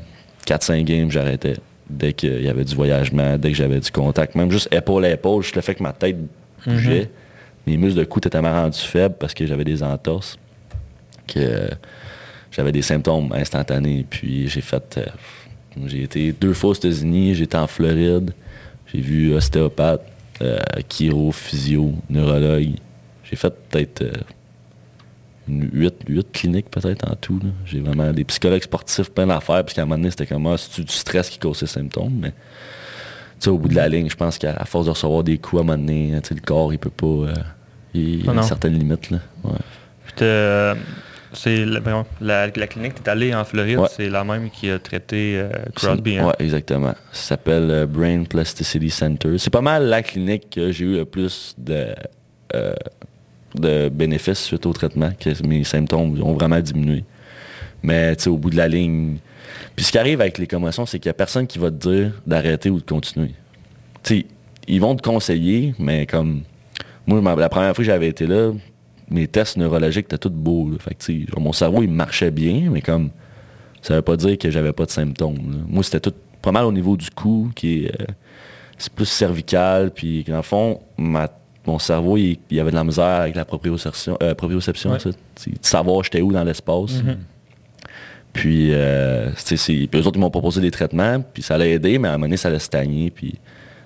4-5 0.47 0.85
games, 0.85 1.11
j'arrêtais. 1.11 1.57
Dès 1.89 2.13
qu'il 2.13 2.43
y 2.43 2.49
avait 2.49 2.65
du 2.65 2.75
voyagement, 2.75 3.37
dès 3.37 3.51
que 3.51 3.57
j'avais 3.57 3.81
du 3.81 3.91
contact, 3.91 4.35
même 4.35 4.51
juste 4.51 4.69
épaule 4.73 5.05
à 5.05 5.11
épaule, 5.11 5.43
juste 5.43 5.57
le 5.57 5.63
fait 5.63 5.75
que 5.75 5.83
ma 5.83 5.93
tête 5.93 6.17
bougeait, 6.67 7.03
mm-hmm. 7.03 7.09
mes 7.67 7.77
muscles 7.77 8.01
de 8.01 8.05
cou 8.05 8.21
étaient 8.25 8.39
rendus 8.39 8.81
faibles 8.81 9.17
parce 9.19 9.35
que 9.35 9.47
j'avais 9.47 9.65
des 9.65 9.83
entorses. 9.83 10.39
Que 11.27 11.69
j'avais 12.53 12.73
des 12.73 12.83
symptômes 12.83 13.33
instantanés. 13.33 14.07
Puis 14.09 14.49
j'ai 14.49 14.61
fait. 14.61 14.99
Euh, 14.99 15.07
j'ai 15.87 16.03
été 16.03 16.33
deux 16.33 16.53
fois 16.53 16.71
aux 16.71 16.75
États-Unis, 16.75 17.35
j'étais 17.35 17.57
en 17.57 17.67
Floride, 17.67 18.33
j'ai 18.93 19.01
vu 19.01 19.35
ostéopathe, 19.35 20.03
euh, 20.43 20.59
chiro, 20.89 21.33
physio, 21.33 21.95
neurologue. 22.11 22.75
J'ai 23.25 23.37
fait 23.37 23.55
peut-être 23.71 24.03
euh, 24.03 24.13
huit, 25.49 25.95
cliniques 26.33 26.71
peut-être 26.71 27.11
en 27.11 27.15
tout. 27.17 27.41
J'ai 27.65 27.81
vraiment 27.81 28.13
des 28.13 28.25
psychologues 28.25 28.63
sportifs, 28.63 29.11
plein 29.11 29.27
d'affaires, 29.27 29.65
puis 29.65 29.75
qu'à 29.75 29.83
un 29.83 29.85
moment 29.85 29.97
donné, 29.97 30.11
c'était 30.11 30.27
comme 30.27 30.47
ah, 30.47 30.57
c'est 30.57 30.83
du 30.83 30.93
stress 30.93 31.29
qui 31.31 31.39
cause 31.39 31.59
ces 31.59 31.67
symptômes? 31.67 32.19
Mais 32.21 32.33
au 33.47 33.59
bout 33.59 33.69
de 33.69 33.75
la 33.75 33.89
ligne, 33.89 34.09
je 34.09 34.17
pense 34.17 34.39
qu'à 34.39 34.65
force 34.65 34.87
de 34.87 34.91
recevoir 34.91 35.25
des 35.25 35.39
coups 35.39 35.61
à 35.61 35.65
un 35.65 35.67
moment 35.67 35.79
donné, 35.79 36.13
le 36.13 36.41
corps, 36.41 36.73
il 36.73 36.79
peut 36.79 36.91
pas. 36.91 37.07
Euh, 37.07 37.35
il 37.95 38.25
y 38.25 38.29
a 38.29 38.33
ah 38.37 38.43
certaines 38.43 38.79
limites. 38.79 39.11
Là. 39.11 40.75
C'est 41.35 41.65
la, 42.21 42.51
clinique 42.51 42.95
qui 42.95 43.03
est 43.03 43.09
allée 43.09 43.35
en 43.35 43.45
Floride, 43.45 43.81
c'est 43.91 44.09
la 44.09 44.25
même 44.25 44.51
qui 44.51 44.71
a 44.71 44.79
traité 44.79 45.39
euh, 45.39 45.51
Crosby. 45.75 46.19
Hein? 46.19 46.27
Oui, 46.27 46.45
exactement. 46.45 46.95
Ça 47.11 47.29
s'appelle 47.29 47.71
euh, 47.71 47.87
Brain 47.87 48.25
Plasticity 48.25 48.91
Center. 48.91 49.39
C'est 49.39 49.53
pas 49.53 49.63
mal 49.63 49.87
la 49.87 50.03
clinique 50.03 50.51
que 50.51 50.73
j'ai 50.73 50.85
eu 50.85 50.97
le 50.97 51.05
plus 51.05 51.55
de, 51.59 51.95
euh, 52.55 52.75
de 53.61 53.89
bénéfices 53.89 54.41
suite 54.41 54.67
au 54.67 54.73
traitement, 54.73 55.11
que 55.19 55.47
mes 55.47 55.65
symptômes 55.65 56.21
ont 56.23 56.35
vraiment 56.35 56.61
diminué. 56.61 57.05
Mais 57.83 58.17
au 58.29 58.37
bout 58.37 58.51
de 58.51 58.57
la 58.57 58.69
ligne. 58.69 59.17
Puis 59.75 59.85
ce 59.85 59.93
qui 59.93 59.99
arrive 59.99 60.21
avec 60.21 60.39
les 60.39 60.47
commotions, 60.47 60.87
c'est 60.87 60.99
qu'il 60.99 61.09
n'y 61.09 61.13
a 61.13 61.15
personne 61.15 61.47
qui 61.47 61.59
va 61.59 61.71
te 61.71 61.89
dire 61.89 62.13
d'arrêter 62.27 62.71
ou 62.71 62.79
de 62.79 62.85
continuer. 62.85 63.33
sais, 64.03 64.27
ils 64.69 64.81
vont 64.81 64.95
te 64.95 65.03
conseiller, 65.03 65.75
mais 65.79 66.07
comme. 66.07 66.43
Moi, 67.05 67.21
la 67.37 67.49
première 67.49 67.75
fois 67.75 67.83
que 67.83 67.91
j'avais 67.91 68.07
été 68.07 68.29
là, 68.29 68.53
mes 69.11 69.27
tests 69.27 69.57
neurologiques 69.57 70.07
étaient 70.07 70.19
tous 70.19 70.31
beaux. 70.31 70.71
Fait 70.79 70.97
mon 71.37 71.53
cerveau, 71.53 71.83
il 71.83 71.91
marchait 71.91 72.31
bien, 72.31 72.71
mais 72.71 72.81
comme 72.81 73.11
ça 73.83 73.97
veut 73.97 74.03
pas 74.03 74.17
dire 74.17 74.39
que 74.39 74.51
j'avais 74.51 74.73
pas 74.73 74.87
de 74.87 74.91
symptômes. 74.91 75.65
Moi, 75.69 75.83
c'était 75.83 75.99
tout 75.99 76.15
pas 76.41 76.53
mal 76.53 76.65
au 76.65 76.73
niveau 76.73 76.97
du 76.97 77.11
cou, 77.11 77.51
qui 77.55 77.85
est, 77.85 78.01
euh, 78.01 78.07
c'est 78.79 78.93
plus 78.93 79.07
cervical, 79.07 79.91
puis 79.91 80.25
dans 80.25 80.37
le 80.37 80.43
fond, 80.43 80.81
mon 81.67 81.79
cerveau, 81.79 82.17
il, 82.17 82.39
y 82.51 82.61
avait 82.61 82.71
de 82.71 82.77
la 82.77 82.85
misère 82.85 83.05
avec 83.05 83.35
la 83.35 83.45
proprioception, 83.45 84.17
euh, 84.23 84.35
proprioception 84.35 84.93
de 84.93 85.15
savoir 85.61 86.03
j'étais 86.03 86.21
où 86.21 86.33
dans 86.33 86.45
l'espace. 86.45 86.93
Mm-hmm. 86.93 87.17
Puis, 88.33 88.71
euh, 88.73 89.29
puis 89.45 89.89
eux 89.95 90.07
autres, 90.07 90.17
ils 90.17 90.21
m'ont 90.21 90.31
proposé 90.31 90.61
des 90.61 90.71
traitements, 90.71 91.21
puis 91.21 91.43
ça 91.43 91.59
l'a 91.59 91.69
aidé, 91.69 91.99
mais 91.99 92.09
à 92.09 92.13
un 92.13 92.15
moment 92.15 92.27
donné, 92.27 92.37
ça 92.39 92.51
l'a 92.51 92.59
stagné, 92.59 93.11
puis 93.11 93.39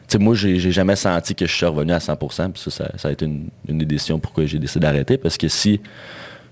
sais, 0.08 0.18
moi, 0.18 0.34
j'ai 0.34 0.58
jamais 0.70 0.96
senti 0.96 1.34
que 1.34 1.46
je 1.46 1.52
suis 1.52 1.66
revenu 1.66 1.92
à 1.92 1.98
100%. 1.98 2.52
Puis 2.52 2.70
ça, 2.70 2.90
ça, 2.96 3.08
a 3.08 3.12
été 3.12 3.24
une, 3.24 3.48
une 3.68 3.78
des 3.78 3.84
décisions 3.84 4.18
pourquoi 4.18 4.46
j'ai 4.46 4.58
décidé 4.58 4.80
d'arrêter. 4.80 5.18
Parce 5.18 5.36
que 5.36 5.48
si 5.48 5.80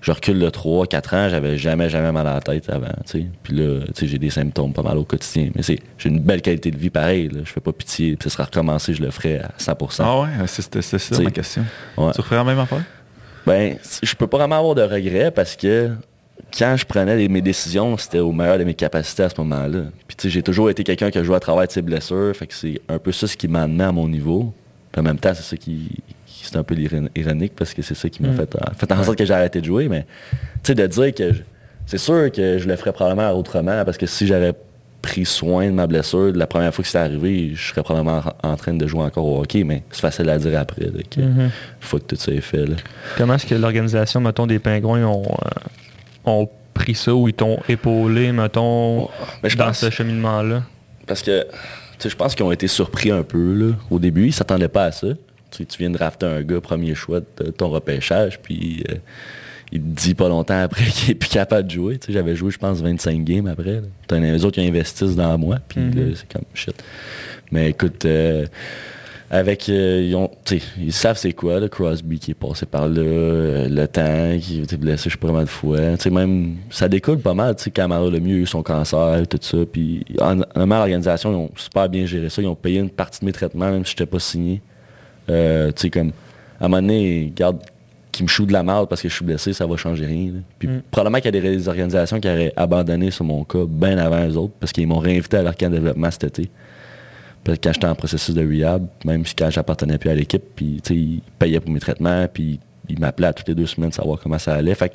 je 0.04 0.12
recule 0.12 0.38
de 0.38 0.50
3, 0.50 0.86
4 0.86 1.14
ans, 1.14 1.28
j'avais 1.30 1.56
jamais, 1.56 1.88
jamais 1.88 2.12
mal 2.12 2.26
à 2.26 2.34
la 2.34 2.40
tête 2.40 2.68
avant. 2.68 2.92
Puis 3.10 3.54
là, 3.54 3.80
j'ai 4.02 4.18
des 4.18 4.28
symptômes 4.28 4.74
pas 4.74 4.82
mal 4.82 4.98
au 4.98 5.04
quotidien. 5.04 5.48
Mais 5.54 5.62
j'ai 5.62 6.08
une 6.10 6.20
belle 6.20 6.42
qualité 6.42 6.70
de 6.70 6.76
vie 6.76 6.90
pareil. 6.90 7.28
Là. 7.28 7.40
Je 7.42 7.50
fais 7.50 7.62
pas 7.62 7.72
pitié. 7.72 8.14
Puis 8.14 8.28
ça 8.28 8.34
sera 8.34 8.44
recommencé, 8.44 8.92
je 8.92 9.02
le 9.02 9.10
ferai 9.10 9.38
à 9.38 9.52
100%. 9.58 10.02
Ah 10.04 10.20
ouais, 10.20 10.28
c'est 10.46 10.98
ça 10.98 11.22
ma 11.22 11.30
question. 11.30 11.64
Tu 11.96 12.20
referais 12.20 12.36
la 12.36 12.44
même 12.44 12.58
affaire? 12.58 12.82
Ben, 13.46 13.78
je 14.02 14.14
peux 14.14 14.26
pas 14.26 14.36
vraiment 14.36 14.58
avoir 14.58 14.74
de 14.74 14.82
regrets 14.82 15.30
parce 15.30 15.56
que 15.56 15.92
quand 16.56 16.76
je 16.76 16.84
prenais 16.84 17.26
mes 17.26 17.40
décisions, 17.40 17.96
c'était 17.96 18.18
au 18.18 18.32
meilleur 18.32 18.58
de 18.58 18.64
mes 18.64 18.74
capacités 18.74 19.22
à 19.22 19.30
ce 19.30 19.40
moment-là. 19.40 19.84
Puis 20.06 20.28
j'ai 20.28 20.42
toujours 20.42 20.68
été 20.68 20.84
quelqu'un 20.84 21.10
qui 21.10 21.16
a 21.16 21.24
joué 21.24 21.36
à 21.36 21.40
travers 21.40 21.66
de 21.66 21.72
ses 21.72 21.80
blessures, 21.80 22.36
fait 22.36 22.46
que 22.46 22.52
c'est 22.52 22.78
un 22.90 22.98
peu 22.98 23.10
ça 23.10 23.26
ce 23.26 23.38
qui 23.38 23.48
m'a 23.48 23.62
amené 23.62 23.84
à 23.84 23.92
mon 23.92 24.06
niveau. 24.06 24.52
Puis 24.92 25.00
en 25.00 25.02
même 25.02 25.18
temps, 25.18 25.32
c'est 25.34 25.42
ça 25.42 25.56
qui, 25.56 25.88
c'est 26.46 26.56
un 26.56 26.62
peu 26.62 26.76
ironique 27.14 27.52
parce 27.56 27.74
que 27.74 27.82
c'est 27.82 27.94
ça 27.94 28.08
qui 28.08 28.22
m'a 28.22 28.28
mm. 28.28 28.36
fait, 28.36 28.56
fait 28.76 28.92
en 28.92 29.02
sorte 29.02 29.18
que 29.18 29.24
j'ai 29.24 29.34
arrêté 29.34 29.60
de 29.60 29.66
jouer, 29.66 29.88
mais 29.88 30.06
tu 30.62 30.68
sais 30.68 30.74
de 30.74 30.86
dire 30.86 31.14
que 31.14 31.32
c'est 31.86 31.98
sûr 31.98 32.30
que 32.32 32.58
je 32.58 32.66
le 32.66 32.76
ferais 32.76 32.92
probablement 32.92 33.30
autrement 33.32 33.84
parce 33.84 33.98
que 33.98 34.06
si 34.06 34.26
j'avais 34.26 34.52
pris 35.02 35.26
soin 35.26 35.66
de 35.66 35.72
ma 35.72 35.86
blessure 35.86 36.32
la 36.34 36.46
première 36.46 36.74
fois 36.74 36.82
que 36.82 36.88
c'est 36.88 36.98
arrivé, 36.98 37.52
je 37.54 37.68
serais 37.68 37.82
probablement 37.82 38.22
en 38.42 38.56
train 38.56 38.72
de 38.72 38.86
jouer 38.86 39.02
encore 39.02 39.26
au 39.26 39.40
hockey, 39.40 39.62
mais 39.62 39.82
c'est 39.90 40.00
facile 40.00 40.30
à 40.30 40.38
dire 40.38 40.58
après. 40.58 40.86
Une 40.86 40.90
mm-hmm. 40.92 41.50
fois 41.80 42.00
que 42.00 42.06
tout 42.06 42.16
ça 42.16 42.32
est 42.32 42.40
fait. 42.40 42.64
Comment 43.18 43.34
est-ce 43.34 43.46
que 43.46 43.54
l'organisation, 43.54 44.20
mettons, 44.20 44.46
des 44.46 44.58
pingouins 44.58 45.04
ont, 45.04 45.24
euh, 45.24 46.30
ont 46.30 46.48
pris 46.72 46.94
ça 46.94 47.14
ou 47.14 47.28
ils 47.28 47.34
t'ont 47.34 47.58
épaulé, 47.68 48.32
mettons, 48.32 49.08
je 49.42 49.56
dans 49.56 49.74
ce 49.74 49.90
cheminement-là? 49.90 50.62
Parce 51.06 51.22
que 51.22 51.46
je 52.02 52.16
pense 52.16 52.34
qu'ils 52.34 52.44
ont 52.44 52.52
été 52.52 52.66
surpris 52.66 53.10
un 53.10 53.22
peu. 53.22 53.54
Là. 53.54 53.74
Au 53.90 53.98
début, 53.98 54.26
ils 54.26 54.32
s'attendaient 54.32 54.68
pas 54.68 54.86
à 54.86 54.92
ça. 54.92 55.08
Tu 55.56 55.78
viens 55.78 55.90
de 55.90 55.98
rafter 55.98 56.26
un 56.26 56.42
gars 56.42 56.60
premier 56.60 56.94
choix 56.94 57.20
de 57.20 57.50
ton 57.50 57.68
repêchage, 57.68 58.40
puis 58.40 58.84
euh, 58.90 58.94
il 59.72 59.80
te 59.80 59.86
dit 59.86 60.14
pas 60.14 60.28
longtemps 60.28 60.60
après 60.60 60.84
qu'il 60.90 61.12
est 61.12 61.14
plus 61.14 61.30
capable 61.30 61.68
de 61.68 61.72
jouer. 61.72 62.00
J'avais 62.08 62.36
joué, 62.36 62.50
je 62.50 62.58
pense, 62.58 62.80
25 62.80 63.24
games 63.24 63.46
après. 63.46 63.82
T'as 64.06 64.18
les 64.18 64.44
autres 64.44 64.60
qui 64.60 64.66
investissent 64.66 65.16
dans 65.16 65.36
moi, 65.38 65.58
puis 65.68 65.80
mm-hmm. 65.80 66.14
c'est 66.14 66.32
comme 66.32 66.44
shit. 66.54 66.82
Mais 67.50 67.70
écoute, 67.70 68.04
euh, 68.04 68.46
avec 69.30 69.68
euh, 69.68 70.28
ils, 70.78 70.92
savent 70.92 71.16
c'est 71.16 71.32
quoi 71.32 71.58
le 71.58 71.68
Crosby 71.68 72.18
qui 72.18 72.30
est 72.32 72.34
passé 72.34 72.66
par 72.66 72.88
là 72.88 73.00
euh, 73.00 73.68
le 73.68 73.88
temps 73.88 74.38
qui 74.40 74.60
été 74.60 74.76
blessé 74.76 75.10
je 75.10 75.14
sais 75.14 75.18
pas 75.18 75.32
mal 75.32 75.44
de 75.44 75.50
fois 75.50 75.78
même 76.10 76.56
ça 76.70 76.88
découle 76.88 77.18
pas 77.18 77.34
mal 77.34 77.56
tu 77.56 77.64
sais 77.64 77.70
Camara 77.70 78.08
le 78.08 78.20
mieux 78.20 78.36
eu 78.36 78.46
son 78.46 78.62
cancer 78.62 79.26
tout 79.28 79.38
ça 79.40 79.58
puis 79.70 80.04
en, 80.20 80.40
en 80.40 80.66
l'organisation 80.66 81.32
ils 81.32 81.36
ont 81.36 81.50
super 81.56 81.88
bien 81.88 82.06
géré 82.06 82.28
ça 82.28 82.42
ils 82.42 82.46
ont 82.48 82.54
payé 82.54 82.78
une 82.78 82.90
partie 82.90 83.20
de 83.20 83.26
mes 83.26 83.32
traitements 83.32 83.70
même 83.70 83.84
si 83.84 83.92
je 83.96 84.02
n'étais 84.02 84.10
pas 84.10 84.20
signé 84.20 84.60
euh, 85.30 85.72
tu 85.72 85.82
sais 85.82 85.90
comme 85.90 86.12
à 86.60 86.66
un 86.66 86.68
moment 86.68 86.82
donné 86.82 87.32
garde 87.34 87.58
qui 88.12 88.22
me 88.22 88.28
chou 88.28 88.46
de 88.46 88.52
la 88.52 88.62
merde 88.62 88.88
parce 88.88 89.02
que 89.02 89.08
je 89.08 89.14
suis 89.14 89.24
blessé, 89.24 89.52
ça 89.52 89.66
va 89.66 89.76
changer 89.76 90.06
rien. 90.06 90.32
Puis 90.58 90.68
mm. 90.68 90.82
probablement 90.90 91.18
qu'il 91.20 91.34
y 91.34 91.38
a 91.38 91.40
des 91.40 91.68
organisations 91.68 92.20
qui 92.20 92.28
auraient 92.28 92.52
abandonné 92.56 93.10
sur 93.10 93.24
mon 93.24 93.42
cas 93.44 93.64
bien 93.66 93.98
avant 93.98 94.24
les 94.24 94.36
autres 94.36 94.54
parce 94.60 94.72
qu'ils 94.72 94.86
m'ont 94.86 94.98
réinvité 94.98 95.38
à 95.38 95.42
leur 95.42 95.56
camp 95.56 95.68
de 95.68 95.76
développement 95.76 96.10
cet 96.10 96.24
été 96.24 96.50
quand 97.46 97.72
j'étais 97.72 97.86
en 97.86 97.94
processus 97.94 98.34
de 98.34 98.46
rehab, 98.46 98.86
même 99.04 99.24
quand 99.36 99.50
j'appartenais 99.50 99.98
plus 99.98 100.10
à 100.10 100.14
l'équipe, 100.14 100.42
puis 100.56 100.80
ils 100.90 101.20
payaient 101.38 101.60
pour 101.60 101.70
mes 101.70 101.80
traitements, 101.80 102.26
puis 102.32 102.58
ils 102.88 102.98
m'appelaient 102.98 103.32
toutes 103.32 103.48
les 103.48 103.54
deux 103.54 103.66
semaines 103.66 103.90
de 103.90 103.94
savoir 103.94 104.18
comment 104.18 104.38
ça 104.38 104.54
allait. 104.54 104.74
Fait 104.74 104.92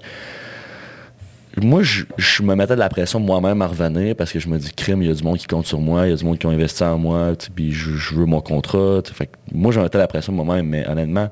moi, 1.62 1.82
je, 1.84 2.44
me 2.44 2.56
mettais 2.56 2.76
de 2.76 2.80
la 2.80 2.90
pression 2.90 3.20
moi-même 3.20 3.62
à 3.62 3.68
revenir 3.68 4.16
parce 4.16 4.32
que 4.32 4.40
je 4.40 4.48
me 4.48 4.58
dis, 4.58 4.72
crime, 4.74 5.02
il 5.02 5.08
y 5.08 5.12
a 5.12 5.14
du 5.14 5.24
monde 5.24 5.38
qui 5.38 5.48
compte 5.48 5.66
sur 5.66 5.80
moi, 5.80 6.08
il 6.08 6.12
y 6.12 6.14
a 6.14 6.16
du 6.16 6.26
monde 6.26 6.38
qui 6.38 6.46
ont 6.46 6.52
investi 6.52 6.84
en 6.84 6.98
moi, 6.98 7.34
puis 7.56 7.72
je, 7.72 8.16
veux 8.16 8.26
mon 8.26 8.42
contrat. 8.42 9.02
Fait 9.14 9.30
moi, 9.52 9.72
je 9.72 9.80
me 9.80 9.84
mettais 9.84 9.98
de 9.98 10.04
la 10.04 10.08
pression 10.08 10.34
moi-même, 10.34 10.68
mais 10.68 10.88
honnêtement, 10.88 11.30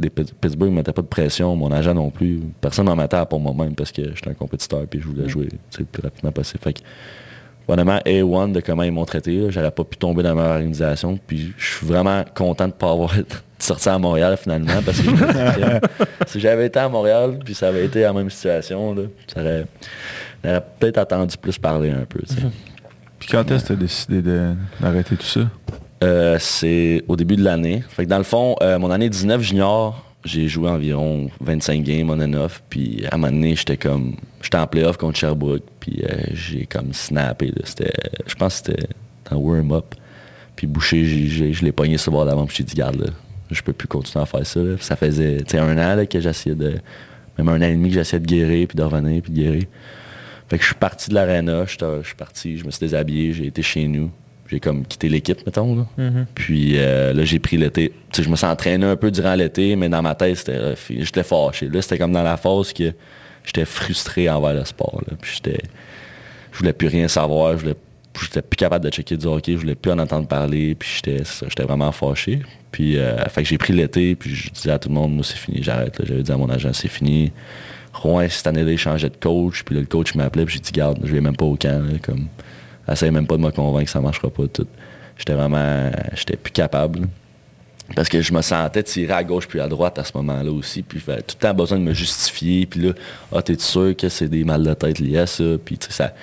les 0.00 0.10
Pittsburgh 0.10 0.70
ne 0.70 0.76
mettaient 0.76 0.92
pas 0.92 1.02
de 1.02 1.06
pression, 1.06 1.54
mon 1.56 1.70
agent 1.72 1.94
non 1.94 2.10
plus. 2.10 2.40
Personne 2.60 2.86
n'en 2.86 2.96
mettait 2.96 3.24
pour 3.28 3.40
moi-même 3.40 3.74
parce 3.74 3.92
que 3.92 4.14
j'étais 4.14 4.30
un 4.30 4.34
compétiteur 4.34 4.82
et 4.82 5.00
je 5.00 5.06
voulais 5.06 5.28
jouer 5.28 5.48
le 5.78 5.84
plus 5.84 6.02
rapidement 6.02 6.32
possible. 6.32 6.60
Fait 6.62 6.74
honnêtement, 7.68 7.98
A1 8.06 8.52
de 8.52 8.60
comment 8.60 8.82
ils 8.82 8.92
m'ont 8.92 9.04
traité. 9.04 9.46
J'aurais 9.50 9.70
pas 9.70 9.84
pu 9.84 9.96
tomber 9.96 10.22
dans 10.22 10.34
ma 10.34 10.54
organisation. 10.54 11.18
Puis 11.26 11.52
je 11.56 11.76
suis 11.76 11.86
vraiment 11.86 12.24
content 12.34 12.64
de 12.64 12.72
ne 12.72 12.76
pas 12.76 12.90
avoir 12.90 13.14
sorti 13.62 13.88
à 13.88 13.98
Montréal 13.98 14.36
finalement. 14.40 14.80
Parce 14.84 15.00
que 15.00 15.08
si 16.26 16.40
j'avais 16.40 16.66
été 16.66 16.78
à 16.78 16.88
Montréal, 16.88 17.38
puis 17.44 17.54
ça 17.54 17.68
avait 17.68 17.84
été 17.84 18.02
la 18.02 18.12
même 18.12 18.30
situation, 18.30 18.94
là, 18.94 19.02
ça 19.26 19.40
aurait, 19.40 19.66
peut-être 20.78 20.98
attendu 20.98 21.36
plus 21.36 21.58
parler 21.58 21.90
un 21.90 22.04
peu. 22.04 22.20
Puis 23.18 23.28
quand 23.28 23.50
est-ce 23.50 23.64
que 23.64 23.66
tu 23.68 23.72
as 23.72 23.76
décidé 23.76 24.22
d'arrêter 24.80 25.16
tout 25.16 25.26
ça? 25.26 25.40
Euh, 26.02 26.38
c'est 26.40 27.04
au 27.08 27.16
début 27.16 27.36
de 27.36 27.44
l'année. 27.44 27.84
Fait 27.88 28.04
que 28.04 28.08
dans 28.10 28.18
le 28.18 28.24
fond, 28.24 28.56
euh, 28.62 28.78
mon 28.78 28.90
année 28.90 29.10
19 29.10 29.42
junior, 29.42 30.02
j'ai 30.24 30.48
joué 30.48 30.68
environ 30.70 31.30
25 31.40 31.82
games 31.82 32.10
on 32.10 32.20
and 32.20 32.34
off. 32.34 32.62
Puis 32.70 33.04
à 33.10 33.14
un 33.14 33.18
moment 33.18 33.32
donné, 33.32 33.54
j'étais 33.54 33.76
comme. 33.76 34.16
J'étais 34.40 34.56
en 34.56 34.66
playoff 34.66 34.96
contre 34.96 35.18
Sherbrooke. 35.18 35.64
Puis 35.78 36.02
euh, 36.02 36.22
j'ai 36.32 36.64
comme 36.64 36.94
snappé. 36.94 37.52
C'était, 37.64 37.92
je 38.26 38.34
pense 38.34 38.62
que 38.62 38.72
c'était 38.72 38.88
un 39.30 39.36
warm-up. 39.36 39.94
Puis 40.56 40.66
Boucher, 40.66 41.04
je 41.04 41.64
l'ai 41.64 41.72
pogné 41.72 41.98
sur 41.98 42.12
le 42.12 42.16
bord 42.16 42.26
d'avant, 42.26 42.44
puis 42.46 42.56
j'ai 42.58 42.64
dit, 42.64 42.74
garde, 42.74 43.00
là, 43.00 43.10
je 43.50 43.62
peux 43.62 43.72
plus 43.72 43.88
continuer 43.88 44.22
à 44.22 44.26
faire 44.26 44.46
ça. 44.46 44.60
là. 44.60 44.76
Ça 44.80 44.96
faisait 44.96 45.44
un 45.54 45.78
an 45.78 45.96
là, 45.96 46.06
que 46.06 46.20
j'essayais 46.20 46.54
de. 46.54 46.74
Même 47.38 47.48
un 47.48 47.56
an 47.58 47.68
et 47.68 47.72
demi 47.72 47.88
que 47.88 47.94
j'essayais 47.94 48.20
de 48.20 48.26
guérir, 48.26 48.68
puis 48.68 48.76
de 48.76 48.82
revenir, 48.82 49.22
puis 49.22 49.32
de 49.32 49.36
guérir. 49.36 49.64
Fait 50.48 50.56
que 50.56 50.62
je 50.62 50.68
suis 50.68 50.76
parti 50.76 51.10
de 51.10 51.14
l'aréna, 51.14 51.64
je 51.64 52.02
suis 52.02 52.14
parti, 52.16 52.58
je 52.58 52.64
me 52.64 52.70
suis 52.70 52.80
déshabillé, 52.80 53.32
j'ai 53.32 53.46
été 53.46 53.62
chez 53.62 53.86
nous. 53.86 54.10
J'ai 54.48 54.58
comme 54.58 54.84
quitté 54.84 55.08
l'équipe, 55.08 55.46
mettons. 55.46 55.76
Là. 55.76 55.86
Mhm. 55.96 56.26
Puis 56.34 56.72
euh, 56.76 57.12
là, 57.12 57.24
j'ai 57.24 57.38
pris 57.38 57.56
l'été. 57.56 57.92
Je 58.12 58.28
me 58.28 58.34
suis 58.34 58.46
entraîné 58.46 58.84
un 58.84 58.96
peu 58.96 59.12
durant 59.12 59.36
l'été, 59.36 59.76
mais 59.76 59.88
dans 59.88 60.02
ma 60.02 60.16
tête, 60.16 60.38
c'était 60.38 60.58
euh, 60.58 60.74
j'étais 60.88 61.22
fâché. 61.22 61.68
Là, 61.68 61.80
c'était 61.80 61.98
comme 61.98 62.12
dans 62.12 62.24
la 62.24 62.36
phase 62.36 62.72
que 62.72 62.92
j'étais 63.44 63.64
frustré 63.64 64.28
envers 64.28 64.54
le 64.54 64.64
sport. 64.64 65.00
là. 65.08 65.16
Puis 65.20 65.34
j'étais. 65.36 65.62
Je 66.50 66.58
voulais 66.58 66.72
plus 66.72 66.88
rien 66.88 67.06
savoir. 67.06 67.52
Je 67.52 67.62
voulais. 67.62 67.76
J'étais 68.20 68.42
plus 68.42 68.56
capable 68.56 68.84
de 68.84 68.90
checker 68.90 69.16
du 69.16 69.26
hockey. 69.26 69.52
Je 69.52 69.58
voulais 69.58 69.74
plus 69.74 69.90
en 69.92 69.98
entendre 69.98 70.26
parler. 70.26 70.74
Puis 70.74 70.88
j'étais 70.96 71.22
j'étais 71.48 71.62
vraiment 71.64 71.92
fâché. 71.92 72.40
Puis 72.72 72.98
euh, 72.98 73.16
fait 73.28 73.42
que 73.42 73.48
j'ai 73.48 73.58
pris 73.58 73.72
l'été. 73.72 74.14
Puis 74.14 74.34
je 74.34 74.50
disais 74.50 74.70
à 74.70 74.78
tout 74.78 74.88
le 74.88 74.94
monde, 74.94 75.14
moi, 75.14 75.24
c'est 75.24 75.36
fini, 75.36 75.62
j'arrête. 75.62 75.98
là. 75.98 76.04
J'avais 76.08 76.22
dit 76.22 76.32
à 76.32 76.36
mon 76.36 76.48
agent, 76.48 76.72
c'est 76.72 76.88
fini. 76.88 77.32
Rouen, 77.92 78.26
cette 78.28 78.46
année-là, 78.46 78.72
il 78.72 78.78
changeait 78.78 79.10
de 79.10 79.16
coach. 79.16 79.62
Puis 79.64 79.74
là, 79.74 79.80
le 79.80 79.86
coach 79.86 80.14
m'appelait. 80.14 80.44
Puis 80.44 80.54
j'ai 80.54 80.60
dit, 80.60 80.72
garde, 80.72 81.00
je 81.02 81.12
vais 81.12 81.20
même 81.20 81.36
pas 81.36 81.46
au 81.46 81.56
camp. 81.56 81.82
là, 81.82 81.98
comme, 82.02 82.28
même 83.12 83.26
pas 83.26 83.36
de 83.36 83.42
me 83.42 83.50
convaincre 83.50 83.86
que 83.86 83.90
ça 83.90 84.00
marchera 84.00 84.30
pas. 84.30 84.46
Tout. 84.46 84.66
J'étais 85.16 85.34
vraiment. 85.34 85.90
J'étais 86.14 86.36
plus 86.36 86.52
capable. 86.52 87.08
Parce 87.96 88.08
que 88.08 88.22
je 88.22 88.32
me 88.32 88.40
sentais 88.40 88.82
tirer 88.82 89.12
à 89.12 89.24
gauche 89.24 89.48
puis 89.48 89.60
à 89.60 89.66
droite 89.66 89.98
à 89.98 90.04
ce 90.04 90.12
moment-là 90.16 90.50
aussi. 90.52 90.82
Puis 90.82 91.00
tout 91.00 91.10
le 91.10 91.22
temps 91.22 91.54
besoin 91.54 91.78
de 91.78 91.84
me 91.84 91.92
justifier. 91.92 92.66
Puis 92.66 92.80
là, 92.80 92.92
ah, 93.34 93.42
t'es 93.42 93.58
sûr 93.58 93.96
que 93.96 94.08
c'est 94.08 94.28
des 94.28 94.44
mal 94.44 94.62
de 94.62 94.74
tête 94.74 94.98
liés 94.98 95.18
à? 95.18 95.24
Puis 95.64 95.78
ça, 95.88 96.14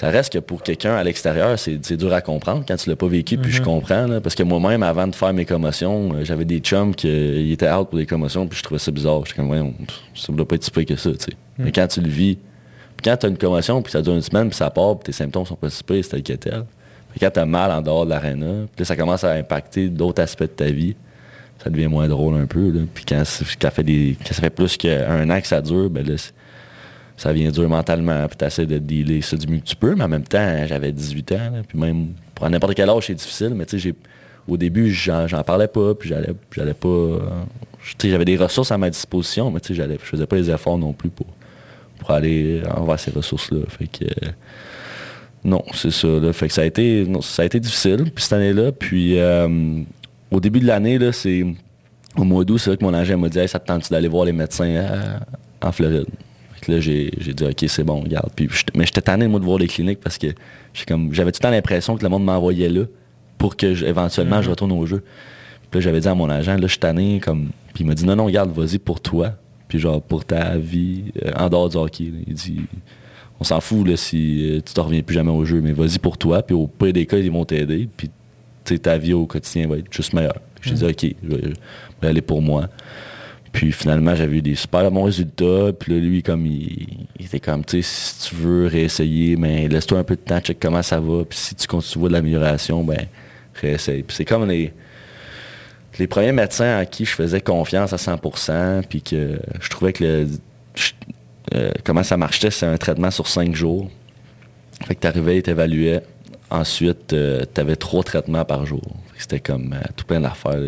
ça 0.00 0.08
reste 0.08 0.32
que 0.32 0.38
pour 0.38 0.62
quelqu'un 0.62 0.94
à 0.94 1.04
l'extérieur, 1.04 1.58
c'est 1.58 1.92
dur 1.96 2.10
à 2.14 2.22
comprendre 2.22 2.64
quand 2.66 2.76
tu 2.76 2.88
l'as 2.88 2.96
pas 2.96 3.06
vécu. 3.06 3.36
Puis 3.36 3.52
je 3.52 3.60
comprends. 3.60 4.06
là, 4.06 4.20
parce 4.22 4.34
que 4.34 4.42
moi-même, 4.42 4.82
avant 4.82 5.06
de 5.06 5.14
faire 5.14 5.34
mes 5.34 5.44
commotions, 5.44 6.14
euh, 6.14 6.24
j'avais 6.24 6.46
des 6.46 6.60
chums 6.60 6.94
qui 6.94 7.06
euh, 7.06 7.52
étaient 7.52 7.70
out 7.70 7.88
pour 7.90 7.98
des 7.98 8.06
commotions. 8.06 8.46
Puis 8.46 8.58
je 8.60 8.62
trouvais 8.62 8.78
ça 8.78 8.90
bizarre. 8.90 9.20
J'étais 9.26 9.36
comme, 9.42 9.50
pff, 9.74 10.00
ça 10.14 10.32
ne 10.32 10.38
doit 10.38 10.48
pas 10.48 10.54
être 10.54 10.64
si 10.64 10.70
pire 10.70 10.86
que 10.86 10.96
ça. 10.96 11.10
sais. 11.18 11.32
Mais 11.58 11.70
quand 11.70 11.86
tu 11.86 12.00
le 12.00 12.08
vis, 12.08 12.36
puis 12.96 13.04
quand 13.10 13.16
tu 13.18 13.26
as 13.26 13.28
une 13.28 13.36
commotion, 13.36 13.82
puis 13.82 13.92
ça 13.92 14.00
dure 14.00 14.14
une 14.14 14.22
semaine, 14.22 14.48
puis 14.48 14.56
ça 14.56 14.70
part, 14.70 14.96
puis 14.98 15.04
tes 15.04 15.12
symptômes 15.12 15.44
sont 15.44 15.54
pas 15.56 15.68
si 15.68 15.84
pires, 15.84 16.02
c'est 16.02 16.10
tel 16.10 16.22
que 16.22 16.32
tel. 16.32 16.64
Puis 17.10 17.20
quand 17.20 17.30
tu 17.30 17.40
as 17.40 17.44
mal 17.44 17.70
en 17.70 17.82
dehors 17.82 18.06
de 18.06 18.10
l'aréna, 18.10 18.46
puis 18.74 18.78
là, 18.80 18.84
ça 18.86 18.96
commence 18.96 19.22
à 19.24 19.32
impacter 19.32 19.90
d'autres 19.90 20.22
aspects 20.22 20.44
de 20.44 20.46
ta 20.46 20.64
vie, 20.70 20.96
ça 21.62 21.68
devient 21.68 21.88
moins 21.88 22.08
drôle 22.08 22.36
un 22.40 22.46
peu. 22.46 22.70
là. 22.70 22.80
Puis 22.94 23.04
quand, 23.06 23.22
fait 23.26 23.82
des, 23.82 24.16
quand 24.26 24.32
ça 24.32 24.40
fait 24.40 24.48
plus 24.48 24.78
qu'un 24.78 25.28
an 25.28 25.40
que 25.42 25.46
ça 25.46 25.60
dure, 25.60 25.90
ben 25.90 26.06
là, 26.06 26.16
c'est- 26.16 26.32
ça 27.20 27.34
vient 27.34 27.50
dur 27.50 27.68
mentalement. 27.68 28.26
Puis 28.28 28.38
tu 28.38 28.44
essaies 28.46 28.64
de 28.64 28.78
dealer 28.78 29.20
ça 29.20 29.36
du 29.36 29.46
mieux 29.46 29.58
que 29.58 29.66
tu 29.66 29.76
peux, 29.76 29.94
mais 29.94 30.04
en 30.04 30.08
même 30.08 30.24
temps, 30.24 30.66
j'avais 30.66 30.90
18 30.90 31.32
ans. 31.32 31.62
puis 31.68 31.78
même, 31.78 32.14
pour 32.34 32.48
n'importe 32.48 32.74
quel 32.74 32.88
âge, 32.88 33.08
c'est 33.08 33.14
difficile, 33.14 33.52
mais 33.54 33.66
tu 33.66 33.78
sais, 33.78 33.94
au 34.48 34.56
début, 34.56 34.90
j'en, 34.90 35.26
parlais 35.44 35.68
pas, 35.68 35.94
puis 35.94 36.08
j'allais, 36.08 36.72
pas... 36.72 37.18
j'avais 38.02 38.24
des 38.24 38.38
ressources 38.38 38.72
à 38.72 38.78
ma 38.78 38.88
disposition, 38.88 39.50
mais 39.50 39.60
tu 39.60 39.74
sais, 39.74 39.86
je 39.86 39.98
faisais 39.98 40.26
pas 40.26 40.36
les 40.36 40.50
efforts 40.50 40.78
non 40.78 40.94
plus 40.94 41.10
pour, 41.10 41.26
pour 41.98 42.10
aller 42.10 42.62
envers 42.74 42.98
ces 42.98 43.10
ressources-là. 43.10 43.66
Fait 43.68 43.86
que... 43.86 44.06
non, 45.44 45.62
c'est 45.74 45.92
ça. 45.92 46.08
Fait 46.32 46.48
que 46.48 46.54
ça 46.54 46.62
a 46.62 46.64
été, 46.64 47.06
ça 47.20 47.42
a 47.42 47.44
été 47.44 47.60
difficile, 47.60 48.10
puis 48.14 48.24
cette 48.24 48.32
année-là. 48.32 48.72
Puis 48.72 49.18
euh, 49.18 49.82
au 50.30 50.40
début 50.40 50.60
de 50.60 50.66
l'année, 50.66 50.98
c'est 51.12 51.44
au 52.16 52.24
mois 52.24 52.46
d'août, 52.46 52.56
c'est 52.56 52.70
là 52.70 52.76
que 52.78 52.84
mon 52.84 52.94
agent 52.94 53.18
m'a 53.18 53.28
dit 53.28 53.46
ça 53.46 53.58
te 53.58 53.66
tente 53.66 53.90
d'aller 53.90 54.08
voir 54.08 54.24
les 54.24 54.32
médecins 54.32 55.20
en 55.60 55.70
Floride? 55.70 56.06
Là, 56.70 56.80
j'ai, 56.80 57.10
dit 57.10 57.44
ok, 57.44 57.64
c'est 57.68 57.84
bon, 57.84 58.00
regarde. 58.00 58.30
Puis, 58.34 58.48
mais 58.76 58.86
j'étais 58.86 59.00
tanné 59.02 59.26
moi 59.28 59.40
de 59.40 59.44
voir 59.44 59.58
les 59.58 59.66
cliniques 59.66 60.00
parce 60.00 60.18
que 60.18 60.28
j'avais 61.12 61.32
tout 61.32 61.38
le 61.40 61.42
temps 61.42 61.50
l'impression 61.50 61.96
que 61.96 62.02
le 62.02 62.08
monde 62.08 62.24
m'envoyait 62.24 62.68
là 62.68 62.82
pour 63.38 63.56
que 63.56 63.74
je- 63.74 63.84
éventuellement 63.86 64.40
je 64.42 64.50
retourne 64.50 64.72
au 64.72 64.86
jeu. 64.86 65.02
Puis 65.70 65.80
là, 65.80 65.84
j'avais 65.84 66.00
dit 66.00 66.08
à 66.08 66.14
mon 66.14 66.28
agent, 66.30 66.54
là, 66.54 66.62
je 66.62 66.66
suis 66.66 66.78
tanné, 66.78 67.20
comme. 67.20 67.50
Puis 67.74 67.84
il 67.84 67.86
m'a 67.86 67.94
dit 67.94 68.04
non, 68.04 68.16
non, 68.16 68.26
regarde, 68.26 68.50
vas-y 68.52 68.78
pour 68.78 69.00
toi. 69.00 69.34
Puis 69.68 69.78
genre 69.78 70.02
pour 70.02 70.24
ta 70.24 70.56
vie 70.58 71.04
euh, 71.24 71.30
en 71.36 71.48
dehors 71.48 71.68
du 71.68 71.76
hockey. 71.76 72.04
là. 72.04 72.18
Il 72.26 72.34
dit 72.34 72.60
on 73.38 73.44
s'en 73.44 73.60
fout 73.60 73.86
là, 73.86 73.96
si 73.96 74.50
euh, 74.50 74.60
tu 74.64 74.74
te 74.74 74.80
reviens 74.80 75.00
plus 75.02 75.14
jamais 75.14 75.30
au 75.30 75.44
jeu, 75.44 75.60
mais 75.60 75.72
vas-y 75.72 75.98
pour 75.98 76.18
toi, 76.18 76.42
puis 76.42 76.54
au 76.54 76.66
pire 76.66 76.92
des 76.92 77.06
cas, 77.06 77.16
ils 77.18 77.30
vont 77.30 77.44
t'aider, 77.44 77.88
puis 77.96 78.08
tu 78.64 78.74
sais, 78.74 78.78
ta 78.80 78.98
vie 78.98 79.14
au 79.14 79.24
quotidien 79.26 79.66
va 79.68 79.78
être 79.78 79.90
juste 79.92 80.12
meilleure. 80.12 80.40
J'ai 80.60 80.74
dit, 80.74 80.84
OK, 80.84 81.14
je 81.22 81.28
vais, 81.28 81.42
je 81.44 81.48
vais 82.02 82.08
aller 82.08 82.20
pour 82.20 82.42
moi. 82.42 82.68
Puis 83.52 83.72
finalement, 83.72 84.14
j'avais 84.14 84.36
eu 84.36 84.42
des 84.42 84.54
super 84.54 84.90
bons 84.90 85.04
résultats, 85.04 85.72
puis 85.78 85.92
là, 85.92 85.98
lui, 85.98 86.22
comme, 86.22 86.46
il, 86.46 87.06
était 87.18 87.40
comme, 87.40 87.64
tu 87.64 87.82
sais, 87.82 87.88
si 87.88 88.28
tu 88.28 88.36
veux 88.36 88.66
réessayer, 88.66 89.36
mais 89.36 89.66
laisse-toi 89.66 89.98
un 89.98 90.04
peu 90.04 90.14
de 90.14 90.20
temps, 90.20 90.40
check 90.40 90.58
comment 90.60 90.82
ça 90.82 91.00
va, 91.00 91.24
puis 91.24 91.36
si 91.36 91.54
tu 91.56 91.66
continues 91.66 92.08
de 92.08 92.12
l'amélioration, 92.12 92.84
ben, 92.84 93.06
réessaye. 93.54 94.04
Puis 94.04 94.16
c'est 94.16 94.24
comme 94.24 94.48
les, 94.48 94.72
les 95.98 96.06
premiers 96.06 96.32
médecins 96.32 96.78
à 96.78 96.86
qui 96.86 97.04
je 97.04 97.10
faisais 97.10 97.40
confiance 97.40 97.92
à 97.92 97.96
100%, 97.96 98.84
puis 98.88 99.02
que 99.02 99.40
je 99.60 99.68
trouvais 99.68 99.92
que 99.92 100.26
euh, 101.54 101.70
comment 101.84 102.04
ça 102.04 102.16
marchait, 102.16 102.50
c'est 102.50 102.66
un 102.66 102.76
traitement 102.76 103.10
sur 103.10 103.26
cinq 103.26 103.54
jours. 103.54 103.90
Fait 104.86 104.94
que 104.94 105.00
tu 105.00 105.06
arrivais, 105.08 105.38
ils 105.38 105.42
t'évaluaient. 105.42 106.02
Ensuite, 106.50 107.08
tu 107.08 107.60
avais 107.60 107.76
trois 107.76 108.04
traitements 108.04 108.44
par 108.44 108.64
jour. 108.64 108.82
C'était 109.18 109.40
comme 109.40 109.72
euh, 109.72 109.82
tout 109.96 110.04
plein 110.04 110.20
d'affaires. 110.20 110.60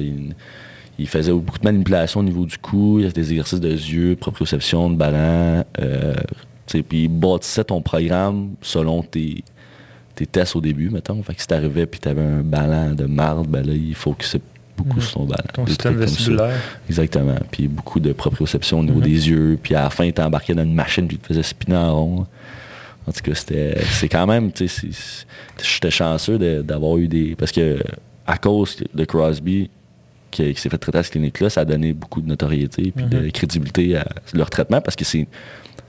Il, 1.02 1.08
faisait 1.08 1.32
beaucoup 1.32 1.58
de 1.58 1.64
manipulations 1.64 2.20
au 2.20 2.24
niveau 2.24 2.44
du 2.46 2.56
cou, 2.58 2.96
il 2.98 3.02
y 3.02 3.04
avait 3.04 3.12
des 3.12 3.30
exercices 3.32 3.60
de 3.60 3.70
yeux, 3.70 4.16
proprioception, 4.16 4.90
de 4.90 4.96
ballon. 4.96 5.64
euh, 5.80 6.14
puis 6.66 6.84
il 7.04 7.08
bâtissait 7.08 7.64
ton 7.64 7.82
programme 7.82 8.50
selon 8.62 9.02
tes, 9.02 9.44
tes 10.14 10.26
tests 10.26 10.56
au 10.56 10.60
début, 10.60 10.88
mettons. 10.88 11.22
Fait 11.22 11.34
que 11.34 11.40
si 11.42 11.46
t'arrivais 11.46 11.84
puis 11.86 12.00
t'avais 12.00 12.22
un 12.22 12.42
ballon 12.42 12.94
de 12.94 13.04
marde, 13.04 13.46
ben 13.46 13.66
là, 13.66 13.72
il 13.74 13.94
focusait 13.94 14.40
beaucoup 14.76 14.96
Mhm. 14.96 15.02
sur 15.02 15.12
ton 15.14 15.24
ballon. 15.24 15.42
Ton 15.52 15.66
système 15.66 15.96
vestibulaire. 15.96 16.56
Exactement. 16.88 17.36
Puis 17.50 17.68
beaucoup 17.68 18.00
de 18.00 18.12
proprioception 18.12 18.80
au 18.80 18.82
niveau 18.84 19.00
Mhm. 19.00 19.04
des 19.04 19.28
yeux. 19.28 19.58
Puis 19.62 19.74
à 19.74 19.82
la 19.82 19.90
fin, 19.90 20.04
il 20.04 20.12
t'embarquait 20.14 20.54
dans 20.54 20.62
une 20.62 20.72
machine 20.74 21.06
puis 21.06 21.16
il 21.16 21.20
te 21.20 21.26
faisait 21.26 21.42
spinner 21.42 21.76
en 21.76 21.94
rond. 21.94 22.26
En 23.06 23.12
tout 23.12 23.20
cas, 23.22 23.34
c'était, 23.34 23.76
c'est 23.90 24.08
quand 24.08 24.26
même, 24.26 24.50
tu 24.52 24.68
sais, 24.68 24.88
j'étais 25.62 25.90
chanceux 25.90 26.38
d'avoir 26.62 26.96
eu 26.98 27.08
des... 27.08 27.34
Parce 27.36 27.50
que 27.52 27.82
à 28.26 28.38
cause 28.38 28.76
de 28.94 29.04
Crosby, 29.04 29.68
qui, 30.32 30.52
qui 30.54 30.60
s'est 30.60 30.68
fait 30.68 30.78
traiter 30.78 30.98
à 30.98 31.02
cette 31.04 31.12
clinique-là, 31.12 31.48
ça 31.50 31.60
a 31.60 31.64
donné 31.64 31.92
beaucoup 31.92 32.20
de 32.20 32.26
notoriété 32.28 32.92
puis 32.96 33.04
de 33.04 33.18
Mhm. 33.18 33.30
crédibilité 33.32 33.96
à 33.96 34.06
leur 34.34 34.50
traitement 34.50 34.80
parce 34.80 34.96
que 34.96 35.04
c'est, 35.04 35.28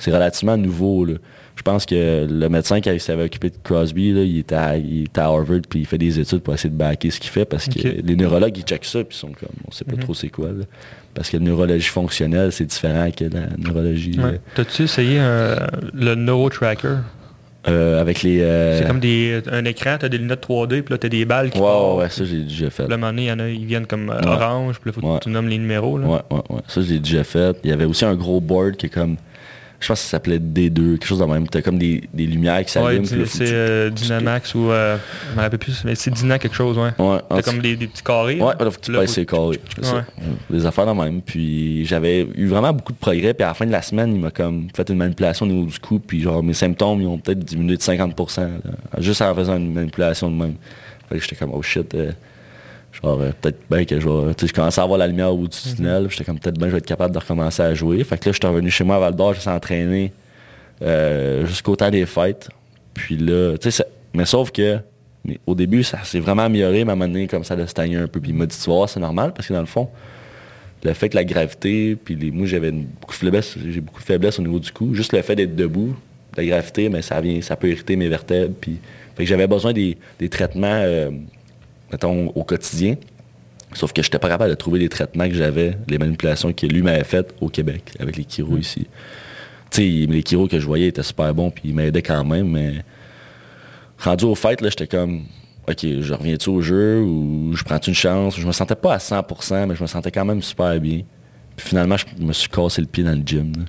relativement 0.07 0.57
nouveau. 0.57 1.05
là. 1.05 1.13
Je 1.55 1.61
pense 1.61 1.85
que 1.85 2.27
le 2.29 2.49
médecin 2.49 2.81
qui 2.81 2.99
s'avait 2.99 3.23
occupé 3.23 3.49
de 3.49 3.55
Crosby, 3.63 4.11
là, 4.11 4.21
il, 4.23 4.39
était 4.39 4.55
à, 4.55 4.75
il 4.75 5.03
était 5.03 5.21
à 5.21 5.25
Harvard 5.25 5.61
puis 5.69 5.79
il 5.81 5.85
fait 5.85 5.97
des 5.99 6.19
études 6.19 6.39
pour 6.41 6.53
essayer 6.53 6.69
de 6.71 6.75
backer 6.75 7.09
ce 7.11 7.19
qu'il 7.19 7.29
fait 7.29 7.45
parce 7.45 7.67
que 7.67 7.87
les 7.87 8.15
neurologues, 8.15 8.57
ils 8.57 8.63
checkent 8.63 8.85
ça 8.85 9.03
puis 9.03 9.15
ils 9.15 9.19
sont 9.19 9.27
comme, 9.31 9.49
on 9.67 9.71
sait 9.71 9.85
pas 9.85 9.93
Mhm. 9.95 9.99
trop 9.99 10.13
c'est 10.13 10.29
quoi. 10.29 10.47
là. 10.47 10.65
Parce 11.13 11.29
que 11.29 11.37
la 11.37 11.43
neurologie 11.43 11.87
fonctionnelle, 11.89 12.51
c'est 12.51 12.65
différent 12.65 13.09
que 13.11 13.25
la 13.25 13.47
neurologie 13.57 14.19
Ouais. 14.19 14.41
T'as-tu 14.55 14.83
essayé 14.83 15.19
un- 15.19 15.67
le 15.93 16.15
NeuroTracker? 16.15 16.97
Euh, 17.67 18.01
avec 18.01 18.23
les... 18.23 18.41
euh, 18.41 18.79
C'est 18.79 18.87
comme 18.87 18.99
des, 18.99 19.41
un 19.51 19.63
écran, 19.65 19.95
t'as 19.99 20.09
des 20.09 20.17
lunettes 20.17 20.45
3D, 20.47 20.81
puis 20.81 20.93
là 20.93 20.97
t'as 20.97 21.09
des 21.09 21.23
balles 21.25 21.49
qui 21.49 21.59
Ouais, 21.59 21.65
partent. 21.65 21.97
ouais, 21.99 22.09
ça 22.09 22.25
j'ai 22.25 22.39
déjà 22.43 22.69
fait. 22.69 22.83
Là, 22.87 22.91
à 22.91 22.93
un 22.93 22.97
moment 22.97 23.11
donné, 23.11 23.23
il 23.23 23.27
y 23.27 23.31
en 23.31 23.39
a, 23.39 23.47
ils 23.49 23.65
viennent 23.65 23.85
comme 23.87 24.09
euh, 24.09 24.19
Ouais. 24.19 24.27
orange, 24.27 24.79
puis 24.81 24.89
là, 24.91 24.93
faut 24.93 25.15
que 25.17 25.23
tu 25.23 25.29
nommes 25.29 25.47
les 25.47 25.57
numéros. 25.57 25.97
Là. 25.97 26.07
Ouais, 26.07 26.19
ouais, 26.31 26.41
ouais. 26.49 26.61
Ça, 26.67 26.81
je 26.81 26.91
l'ai 26.93 26.99
déjà 26.99 27.23
fait. 27.23 27.57
Il 27.63 27.69
y 27.69 27.73
avait 27.73 27.85
aussi 27.85 28.05
un 28.05 28.15
gros 28.15 28.39
board 28.41 28.75
qui 28.75 28.87
est 28.87 28.89
comme. 28.89 29.15
Je 29.83 29.89
pense 29.89 29.99
que 29.99 30.05
ça 30.05 30.11
s'appelait 30.11 30.39
D2, 30.39 30.93
quelque 30.93 31.05
chose 31.05 31.19
de 31.19 31.25
même. 31.25 31.45
T'as 31.47 31.61
comme 31.61 31.77
des, 31.77 32.03
des 32.13 32.25
lumières 32.25 32.63
qui 32.63 32.71
s'allument. 32.71 33.05
c'est 33.05 33.51
euh, 33.51 33.89
Dynamax 33.89 34.55
ou... 34.55 34.71
Euh, 34.71 34.95
je 35.31 35.35
me 35.35 35.41
rappelle 35.41 35.59
plus, 35.59 35.83
mais 35.83 35.93
c'est 35.95 36.09
Dyna 36.09 36.39
quelque 36.39 36.55
chose, 36.55 36.77
ouais. 36.77 36.91
Ouais, 36.97 37.17
T'as 37.29 37.41
comme 37.41 37.59
des, 37.59 37.75
des 37.75 37.87
petits 37.87 38.01
carrés. 38.01 38.39
Ouais, 38.39 38.53
là. 38.57 38.71
faut 38.71 38.79
que 38.79 39.11
tu 39.11 39.25
carrés. 39.25 39.59
Des 40.49 40.65
affaires 40.65 40.85
de 40.85 40.91
même. 40.93 41.21
Puis 41.21 41.85
j'avais 41.85 42.25
eu 42.35 42.47
vraiment 42.47 42.71
beaucoup 42.71 42.93
de 42.93 42.97
progrès. 42.97 43.33
Puis 43.33 43.43
à 43.43 43.47
la 43.47 43.53
fin 43.53 43.65
de 43.65 43.71
la 43.71 43.81
semaine, 43.81 44.13
il 44.15 44.21
m'a 44.21 44.31
comme 44.31 44.69
fait 44.73 44.87
une 44.89 44.97
manipulation 44.97 45.45
au 45.45 45.49
niveau 45.49 45.65
du 45.69 45.79
cou. 45.79 45.99
Puis 45.99 46.21
genre 46.21 46.41
mes 46.41 46.53
symptômes, 46.53 47.01
ils 47.01 47.07
ont 47.07 47.17
peut-être 47.17 47.39
diminué 47.39 47.75
de 47.75 47.81
50%. 47.81 48.39
là, 48.39 48.47
juste 48.99 49.21
en 49.21 49.35
faisant 49.35 49.57
une 49.57 49.73
manipulation 49.73 50.31
de 50.31 50.35
même. 50.35 50.55
Fait 51.09 51.17
que 51.17 51.21
j'étais 51.23 51.35
comme, 51.35 51.51
oh 51.53 51.61
shit. 51.61 51.93
euh, 51.93 52.11
genre, 53.01 53.19
euh, 53.21 53.31
peut-être 53.41 53.59
bien 53.69 53.85
que 53.85 53.99
je 53.99 54.07
vais. 54.07 54.33
Tu 54.35 54.41
sais, 54.41 54.47
je 54.47 54.53
commençais 54.53 54.79
à 54.81 54.83
avoir 54.83 54.97
la 54.99 55.07
lumière 55.07 55.33
au 55.33 55.37
bout 55.37 55.47
du 55.47 55.57
Mhm. 55.69 55.75
tunnel. 55.75 56.07
J'étais 56.09 56.23
comme, 56.23 56.39
peut-être 56.39 56.57
bien, 56.57 56.67
je 56.67 56.73
vais 56.73 56.77
être 56.79 56.85
capable 56.85 57.13
de 57.13 57.19
recommencer 57.19 57.61
à 57.63 57.73
jouer. 57.73 58.03
Fait 58.03 58.17
que 58.17 58.29
là, 58.29 58.33
j'étais 58.33 58.47
revenu 58.47 58.69
chez 58.69 58.83
moi 58.83 58.97
à 58.97 58.99
Val 58.99 59.15
d'Or, 59.15 59.33
je 59.33 59.37
me 59.37 59.41
suis 59.41 59.49
entraîné 59.49 60.11
euh, 60.81 61.45
jusqu'au 61.45 61.75
temps 61.75 61.89
des 61.89 62.05
fêtes. 62.05 62.49
Puis 62.93 63.17
là, 63.17 63.57
tu 63.57 63.71
sais, 63.71 63.85
mais 64.13 64.25
sauf 64.25 64.51
que 64.51 64.77
mais 65.25 65.39
au 65.47 65.55
début, 65.55 65.83
ça 65.83 66.03
s'est 66.03 66.19
vraiment 66.19 66.43
amélioré, 66.43 66.83
mais 66.83 66.89
à 66.91 66.93
un 66.93 66.95
moment 66.97 67.07
donné, 67.11 67.27
comme 67.27 67.45
ça, 67.45 67.55
de 67.55 67.65
stagner 67.65 67.95
un 67.95 68.07
peu. 68.07 68.19
Puis 68.19 68.31
il 68.31 68.35
m'a 68.35 68.45
dit, 68.45 68.57
tu 68.57 68.65
voir, 68.69 68.89
c'est 68.89 68.99
normal, 68.99 69.31
parce 69.33 69.47
que 69.47 69.53
dans 69.53 69.61
le 69.61 69.65
fond, 69.65 69.87
le 70.83 70.91
fait 70.93 71.07
que 71.07 71.15
la 71.15 71.23
gravité, 71.23 71.95
puis 71.95 72.13
les, 72.15 72.29
moi 72.29 72.45
j'avais 72.45 72.71
beaucoup 72.71 73.13
de 73.13 73.17
faiblesse, 73.17 73.55
j'ai 73.71 73.79
beaucoup 73.79 74.01
de 74.01 74.05
faiblesse 74.05 74.37
au 74.37 74.41
niveau 74.41 74.59
du 74.59 74.69
cou. 74.73 74.93
Juste 74.93 75.13
le 75.13 75.21
fait 75.21 75.35
d'être 75.37 75.55
debout, 75.55 75.95
la 76.35 76.43
gravité, 76.45 76.89
mais 76.89 77.01
ça 77.01 77.21
vient, 77.21 77.41
ça 77.41 77.55
peut 77.55 77.69
irriter 77.69 77.95
mes 77.95 78.09
vertèbres. 78.09 78.53
Puis, 78.59 78.79
fait 79.15 79.23
que 79.23 79.29
j'avais 79.29 79.47
besoin 79.47 79.71
des, 79.71 79.97
des 80.19 80.27
traitements, 80.27 80.67
euh, 80.67 81.09
mettons, 81.93 82.27
au 82.35 82.43
quotidien. 82.43 82.95
Sauf 83.73 83.93
que 83.93 84.01
je 84.01 84.07
n'étais 84.07 84.19
pas 84.19 84.29
capable 84.29 84.49
de 84.49 84.55
trouver 84.55 84.79
les 84.79 84.89
traitements 84.89 85.27
que 85.27 85.35
j'avais, 85.35 85.77
les 85.87 85.97
manipulations 85.97 86.51
que 86.53 86.65
lui 86.65 86.81
m'avait 86.81 87.03
faites 87.03 87.33
au 87.39 87.49
Québec, 87.49 87.93
avec 87.99 88.17
les 88.17 88.25
chiro 88.25 88.57
ici. 88.57 88.87
Tu 89.71 89.77
sais, 89.77 90.11
les 90.11 90.21
chiro 90.21 90.47
que 90.47 90.59
je 90.59 90.65
voyais 90.65 90.87
étaient 90.87 91.03
super 91.03 91.33
bons, 91.33 91.49
puis 91.49 91.63
ils 91.69 91.73
m'aidaient 91.73 92.01
quand 92.01 92.23
même, 92.25 92.49
mais 92.49 92.83
rendu 93.97 94.25
au 94.25 94.35
fait, 94.35 94.61
là, 94.61 94.69
j'étais 94.69 94.87
comme, 94.87 95.23
OK, 95.67 95.79
je 95.81 96.13
reviens-tu 96.13 96.49
au 96.49 96.61
jeu 96.61 96.99
ou 96.99 97.55
je 97.55 97.63
prends-tu 97.63 97.89
une 97.89 97.95
chance? 97.95 98.37
Je 98.39 98.45
me 98.45 98.51
sentais 98.51 98.75
pas 98.75 98.95
à 98.95 98.97
100%, 98.97 99.67
mais 99.67 99.75
je 99.75 99.81
me 99.81 99.87
sentais 99.87 100.11
quand 100.11 100.25
même 100.25 100.41
super 100.41 100.79
bien. 100.79 101.01
Puis 101.55 101.69
finalement, 101.69 101.95
je 101.97 102.05
me 102.23 102.33
suis 102.33 102.49
cassé 102.49 102.81
le 102.81 102.87
pied 102.87 103.03
dans 103.03 103.11
le 103.11 103.23
gym. 103.25 103.53
là. 103.55 103.63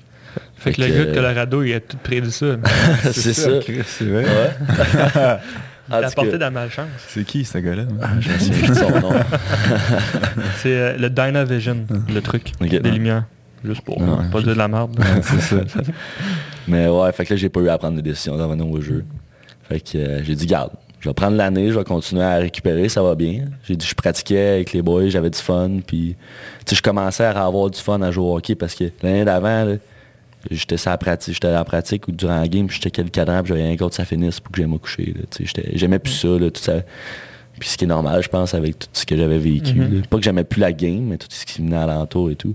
Fait 0.56 0.72
que 0.72 0.80
le 0.80 0.88
gars 0.88 1.04
de 1.04 1.14
Colorado, 1.14 1.62
il 1.62 1.74
a 1.74 1.80
tout 1.80 1.98
prédit 1.98 2.32
ça. 2.32 2.56
c'est 3.12 3.34
ça. 3.34 3.58
Chris, 3.60 3.82
C'est 3.86 4.04
vrai. 4.04 4.24
Ouais. 4.24 5.36
En 5.90 6.00
Il 6.00 6.04
a 6.04 6.10
de 6.10 6.36
la 6.36 6.50
malchance. 6.50 6.88
C'est 7.08 7.24
qui, 7.24 7.44
ce 7.44 7.58
gars-là? 7.58 7.84
je 8.20 8.30
me 8.30 8.38
souviens 8.38 8.58
plus 8.58 8.68
de 8.68 8.74
son 8.74 8.90
nom. 9.00 9.12
C'est 10.58 10.76
euh, 10.76 10.96
le 10.96 11.10
Dynavision, 11.10 11.86
le 12.12 12.20
truc 12.20 12.52
des 12.60 12.78
lumières. 12.78 13.24
Juste 13.64 13.80
pour 13.82 14.00
Ah 14.00 14.22
pas 14.30 14.40
dire 14.40 14.52
de 14.54 14.58
la 14.58 14.68
merde. 14.68 14.98
Ouais, 14.98 15.22
c'est 15.22 15.40
ça. 15.40 15.80
Mais 16.68 16.86
ouais, 16.86 17.12
fait 17.12 17.24
que 17.24 17.32
là, 17.32 17.36
j'ai 17.38 17.48
pas 17.48 17.60
eu 17.60 17.68
à 17.70 17.78
prendre 17.78 17.96
des 17.96 18.02
décisions 18.02 18.36
d'en 18.36 18.46
venir 18.48 18.68
au 18.68 18.80
jeu. 18.80 19.04
Fait 19.68 19.80
que 19.80 19.96
euh, 19.96 20.22
j'ai 20.22 20.34
dit, 20.34 20.46
garde, 20.46 20.72
je 21.00 21.08
vais 21.08 21.14
prendre 21.14 21.36
l'année, 21.36 21.70
je 21.70 21.78
vais 21.78 21.84
continuer 21.84 22.22
à 22.24 22.36
récupérer, 22.36 22.90
ça 22.90 23.02
va 23.02 23.14
bien. 23.14 23.46
J'ai 23.66 23.76
dit, 23.76 23.86
je 23.86 23.94
pratiquais 23.94 24.48
avec 24.48 24.72
les 24.74 24.82
boys, 24.82 25.08
j'avais 25.08 25.30
du 25.30 25.38
fun, 25.38 25.78
puis 25.86 26.16
tu 26.66 26.70
sais, 26.70 26.76
je 26.76 26.82
commençais 26.82 27.24
à 27.24 27.44
avoir 27.44 27.70
du 27.70 27.78
fun 27.78 28.02
à 28.02 28.10
jouer 28.10 28.24
au 28.24 28.36
hockey 28.36 28.54
parce 28.54 28.74
que 28.74 28.84
l'année 29.02 29.24
d'avant, 29.24 29.64
là, 29.64 29.74
j'étais 30.50 30.76
à 30.86 30.90
la 30.92 30.98
pratique, 30.98 31.34
j'étais 31.34 31.48
à 31.48 31.52
la 31.52 31.64
pratique 31.64 32.08
ou 32.08 32.12
durant 32.12 32.40
la 32.40 32.48
game, 32.48 32.66
puis 32.66 32.78
j'étais 32.82 33.02
le 33.02 33.08
cadran, 33.10 33.42
puis 33.42 33.48
j'avais 33.50 33.62
rien 33.66 33.76
contre 33.76 33.94
ça 33.94 34.04
finisse 34.04 34.40
pour 34.40 34.52
que 34.52 34.60
j'aille 34.60 34.70
me 34.70 34.78
coucher. 34.78 35.14
J'aimais 35.74 35.98
plus 35.98 36.12
ça, 36.12 36.28
là, 36.28 36.50
tout 36.50 36.60
ça. 36.62 36.82
Puis 37.58 37.68
ce 37.68 37.76
qui 37.76 37.84
est 37.84 37.88
normal, 37.88 38.22
je 38.22 38.28
pense, 38.28 38.52
avec 38.54 38.78
tout 38.78 38.88
ce 38.92 39.06
que 39.06 39.16
j'avais 39.16 39.38
vécu. 39.38 39.74
Mhm. 39.74 40.02
Pas 40.06 40.16
que 40.18 40.22
j'aimais 40.24 40.44
plus 40.44 40.60
la 40.60 40.72
game, 40.72 41.02
mais 41.04 41.16
tout 41.18 41.28
ce 41.30 41.46
qui 41.46 41.62
venait 41.62 41.76
alentour 41.76 42.30
et 42.30 42.34
tout. 42.36 42.54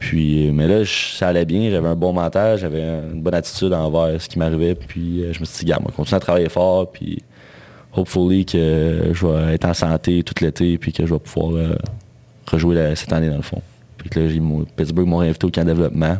Puis, 0.00 0.48
euh, 0.48 0.52
mais 0.52 0.66
là, 0.66 0.82
je- 0.82 1.14
ça 1.16 1.28
allait 1.28 1.44
bien, 1.44 1.70
j'avais 1.70 1.86
un 1.88 1.94
bon 1.94 2.12
mental, 2.12 2.58
j'avais 2.58 2.82
une 2.82 3.22
bonne 3.22 3.34
attitude 3.34 3.72
envers 3.72 4.20
ce 4.20 4.28
qui 4.28 4.38
m'arrivait. 4.40 4.74
Puis 4.74 5.22
euh, 5.22 5.32
je 5.32 5.40
me 5.40 5.44
suis 5.44 5.60
dit, 5.60 5.70
gars, 5.70 5.78
moi, 5.80 5.92
continue 5.96 6.16
à 6.16 6.20
travailler 6.20 6.48
fort, 6.48 6.90
puis 6.90 7.22
hopefully 7.96 8.44
que 8.44 9.10
je 9.12 9.26
vais 9.26 9.54
être 9.54 9.64
en 9.66 9.72
santé 9.74 10.22
tout 10.24 10.34
l'été, 10.44 10.78
puis 10.78 10.92
que 10.92 11.06
je 11.06 11.14
vais 11.14 11.20
pouvoir 11.20 11.54
euh, 11.54 11.76
rejouer 12.50 12.74
la- 12.74 12.96
cette 12.96 13.12
année 13.12 13.28
dans 13.28 13.36
le 13.36 13.42
fond. 13.42 13.62
Puis 13.98 14.08
que 14.10 14.18
là, 14.20 14.28
Pittsburgh 14.76 15.06
m'a 15.08 15.18
invité 15.20 15.46
au 15.46 15.50
camp 15.50 15.62
de 15.62 15.68
développement. 15.68 16.18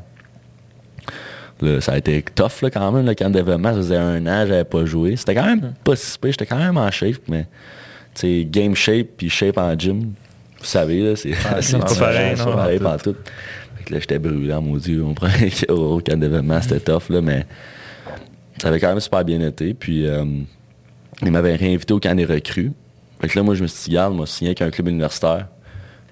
Là, 1.60 1.80
ça 1.80 1.92
a 1.92 1.98
été 1.98 2.22
tough 2.34 2.62
là, 2.62 2.70
quand 2.70 2.92
même, 2.92 3.06
le 3.06 3.14
camp 3.14 3.28
de 3.28 3.34
développement. 3.34 3.70
Ça 3.70 3.76
faisait 3.76 3.96
un 3.96 4.26
an, 4.26 4.44
j'avais 4.46 4.64
pas 4.64 4.84
joué. 4.84 5.16
C'était 5.16 5.34
quand 5.34 5.46
même 5.46 5.74
pas 5.84 5.96
si 5.96 6.18
pire, 6.18 6.32
j'étais 6.32 6.46
quand 6.46 6.58
même 6.58 6.76
en 6.76 6.90
shape, 6.90 7.20
mais 7.28 7.46
game 8.22 8.74
shape 8.74 9.08
puis 9.16 9.28
shape 9.28 9.58
en 9.58 9.78
gym, 9.78 10.12
vous 10.64 10.70
savez, 10.70 11.02
là, 11.02 11.14
c'est 11.14 11.30
pas 11.78 11.94
pareil, 11.94 12.36
non? 12.38 12.44
pareil 12.44 12.78
pantoute. 12.78 13.18
Fait 13.76 13.84
que 13.84 13.92
là, 13.92 14.00
j'étais 14.00 14.18
brûlant, 14.18 14.62
maudit. 14.62 14.98
On 14.98 15.12
prend 15.12 15.28
au 15.68 16.00
camp 16.00 16.18
d'événement, 16.18 16.60
c'était 16.62 16.80
tough, 16.80 17.10
là, 17.10 17.20
mais 17.20 17.44
ça 18.58 18.68
avait 18.68 18.80
quand 18.80 18.88
même 18.88 19.00
super 19.00 19.24
bien 19.24 19.40
été. 19.40 19.74
Puis, 19.74 20.06
euh, 20.06 20.24
il 21.22 21.30
m'avait 21.30 21.56
réinvité 21.56 21.92
au 21.92 22.00
camp 22.00 22.14
des 22.14 22.24
recrues. 22.24 22.72
Fait 23.20 23.28
que 23.28 23.38
là, 23.38 23.42
moi, 23.42 23.54
je 23.54 23.62
me 23.62 23.66
suis 23.66 23.90
dit, 23.90 23.94
garde, 23.94 24.14
moi, 24.14 24.26
signé 24.26 24.50
avec 24.50 24.62
un 24.62 24.70
club 24.70 24.88
universitaire. 24.88 25.48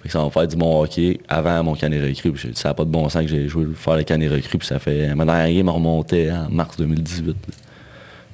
Fait 0.03 0.09
que 0.09 0.12
ça 0.12 0.22
va 0.22 0.30
faire 0.30 0.48
du 0.48 0.57
bon 0.57 0.82
hockey 0.82 1.20
avant 1.28 1.62
mon 1.62 1.74
j'ai 2.40 2.48
dit, 2.50 2.57
ça 2.59 2.70
n'a 2.70 2.74
pas 2.74 2.84
de 2.84 2.90
bon 2.90 3.09
sens 3.09 3.22
que 3.22 3.28
j'ai 3.28 3.46
joué 3.48 3.66
faire 3.74 3.96
le 3.96 4.03
recrues. 4.28 4.59
Puis 4.59 4.66
ça 4.66 4.78
fait. 4.78 5.14
Ma 5.14 5.24
dernière 5.24 5.55
game 5.55 5.66
me 5.66 5.70
remontait 5.70 6.30
en 6.32 6.50
mars 6.50 6.76
2018. 6.76 7.26
là. 7.28 7.32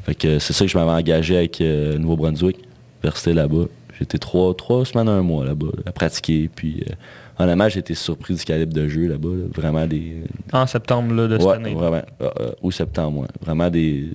Fait 0.05 0.15
que 0.15 0.39
c'est 0.39 0.55
ça 0.55 0.65
que 0.65 0.71
je 0.71 0.79
m'avais 0.79 0.91
engagé 0.93 1.37
avec 1.37 1.61
euh, 1.61 1.99
Nouveau-Brunswick, 1.99 2.57
université 3.03 3.35
là-bas. 3.35 3.65
J'étais 3.99 4.17
trois, 4.19 4.55
trois 4.55 4.85
semaines, 4.87 5.09
un 5.09 5.23
mois 5.23 5.45
là-bas, 5.45 5.67
à 5.85 5.93
pratiquer. 5.93 6.49
Puis, 6.55 6.83
euh, 6.89 7.43
honnêtement, 7.43 7.69
j'ai 7.69 7.81
été 7.81 7.95
surpris 7.95 8.35
du 8.37 8.45
calibre 8.45 8.73
de 8.73 8.89
jeu 8.89 9.07
là-bas. 9.09 9.29
là. 9.29 9.45
Vraiment 9.55 9.87
des, 9.87 10.23
En 10.53 10.67
septembre 10.67 11.13
là, 11.15 11.27
de 11.27 11.37
cette 11.37 11.47
Ouais, 11.47 11.55
année. 11.57 11.75
vraiment. 11.75 12.03
Euh, 12.23 12.31
euh, 12.41 12.51
ou 12.63 12.71
septembre, 12.71 13.19
ouais. 13.23 13.27
Vraiment 13.43 13.69
des. 13.69 14.07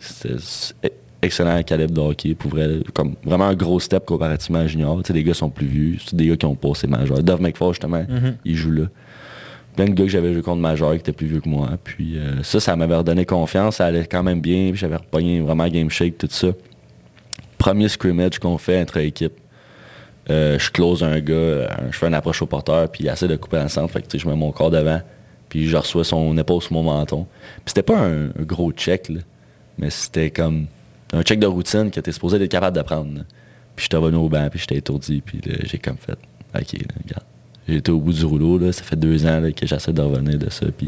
Excellent 1.24 1.64
calibre 1.64 1.94
de 1.94 2.02
hockey. 2.02 2.36
Pour 2.36 2.52
vrai, 2.52 2.80
comme 2.94 3.16
vraiment 3.24 3.46
un 3.46 3.56
gros 3.56 3.80
step 3.80 4.06
comparativement 4.06 4.60
à 4.60 4.68
junior. 4.68 4.98
Tu 5.04 5.08
sais, 5.08 5.14
les 5.14 5.24
gars 5.24 5.34
sont 5.34 5.50
plus 5.50 5.66
vieux. 5.66 5.98
C'est 6.06 6.16
des 6.16 6.28
gars 6.28 6.36
qui 6.36 6.46
ont 6.46 6.56
passé 6.56 6.86
majeur. 6.86 7.24
Dove 7.24 7.42
McFall, 7.42 7.70
justement, 7.70 8.06
Mhm. 8.08 8.36
il 8.44 8.56
joue 8.56 8.72
là. 8.72 8.84
Plein 9.76 9.86
de 9.86 9.92
gars 9.92 10.04
que 10.04 10.10
j'avais 10.10 10.34
joué 10.34 10.42
contre 10.42 10.62
majeur 10.62 10.92
qui 10.92 10.98
étaient 10.98 11.14
plus 11.14 11.28
vieux 11.28 11.40
que 11.40 11.50
moi. 11.50 11.70
Puis 11.84 12.18
euh, 12.18 12.44
ça, 12.44 12.60
ça 12.60 12.76
m'avait 12.76 12.96
redonné 12.98 13.26
confiance. 13.26 13.78
Ça 13.78 13.86
allait 13.86 14.06
quand 14.06 14.22
même 14.22 14.42
bien. 14.42 14.70
Puis 14.72 14.78
j'avais 14.78 14.98
repogné 14.98 15.40
vraiment 15.40 15.68
game 15.70 15.90
shake, 15.90 16.18
tout 16.18 16.28
ça. 16.30 16.50
Premier 17.58 17.88
scrimmage 17.88 18.38
qu'on 18.40 18.58
fait 18.58 18.82
entre 18.82 18.98
équipes. 18.98 19.34
Euh, 20.30 20.60
je 20.60 20.72
close 20.72 21.04
un 21.04 21.20
gars, 21.20 21.34
euh, 21.34 21.68
je 21.92 21.98
fais 21.98 22.08
une 22.08 22.14
approche 22.14 22.42
au 22.42 22.46
porteur, 22.46 22.90
puis 22.90 23.04
il 23.06 23.10
essaie 23.10 23.28
de 23.28 23.36
couper 23.36 23.58
dans 23.58 23.64
le 23.64 23.70
centre. 23.70 23.92
Fait 23.92 24.02
que, 24.02 24.18
je 24.18 24.28
mets 24.28 24.36
mon 24.36 24.52
corps 24.52 24.72
devant, 24.72 25.02
puis 25.50 25.68
je 25.68 25.76
reçois 25.76 26.04
son 26.06 26.38
épaule 26.38 26.62
sur 26.62 26.72
mon 26.74 26.84
menton. 26.84 27.26
Puis 27.58 27.64
c'était 27.74 27.82
pas 27.84 27.98
un, 28.00 28.28
un 28.28 28.44
gros 28.44 28.72
check, 28.72 29.10
là, 29.10 29.20
mais 29.78 29.90
c'était 29.90 30.30
comme 30.32 30.68
un 31.14 31.22
check 31.22 31.40
de 31.40 31.46
routine 31.48 31.92
que 31.92 32.00
t'es 32.00 32.12
supposé 32.12 32.38
être 32.44 32.52
capable 32.52 32.76
de 32.78 32.82
prendre. 32.82 33.14
là. 33.16 33.22
Puis 33.76 33.84
j'étais 33.84 33.98
revenu 33.98 34.18
au 34.18 34.30
banc, 34.30 34.48
puis 34.50 34.60
j'étais 34.60 34.76
étourdi, 34.78 35.22
puis 35.26 35.40
j'ai 35.66 35.78
comme 35.78 35.98
fait, 35.98 36.14
ok, 36.14 36.74
là, 36.74 36.96
regarde. 37.04 37.24
Été 37.68 37.92
au 37.92 38.00
bout 38.00 38.12
du 38.14 38.26
rouleau, 38.26 38.58
là, 38.58 38.72
ça 38.74 38.84
fait 38.84 38.96
deux 38.98 39.26
ans 39.26 39.40
là, 39.40 39.52
que 39.52 39.66
j'essaie 39.66 39.94
de 39.94 40.02
revenir 40.02 40.38
de 40.38 40.50
ça, 40.50 40.66
puis, 40.78 40.88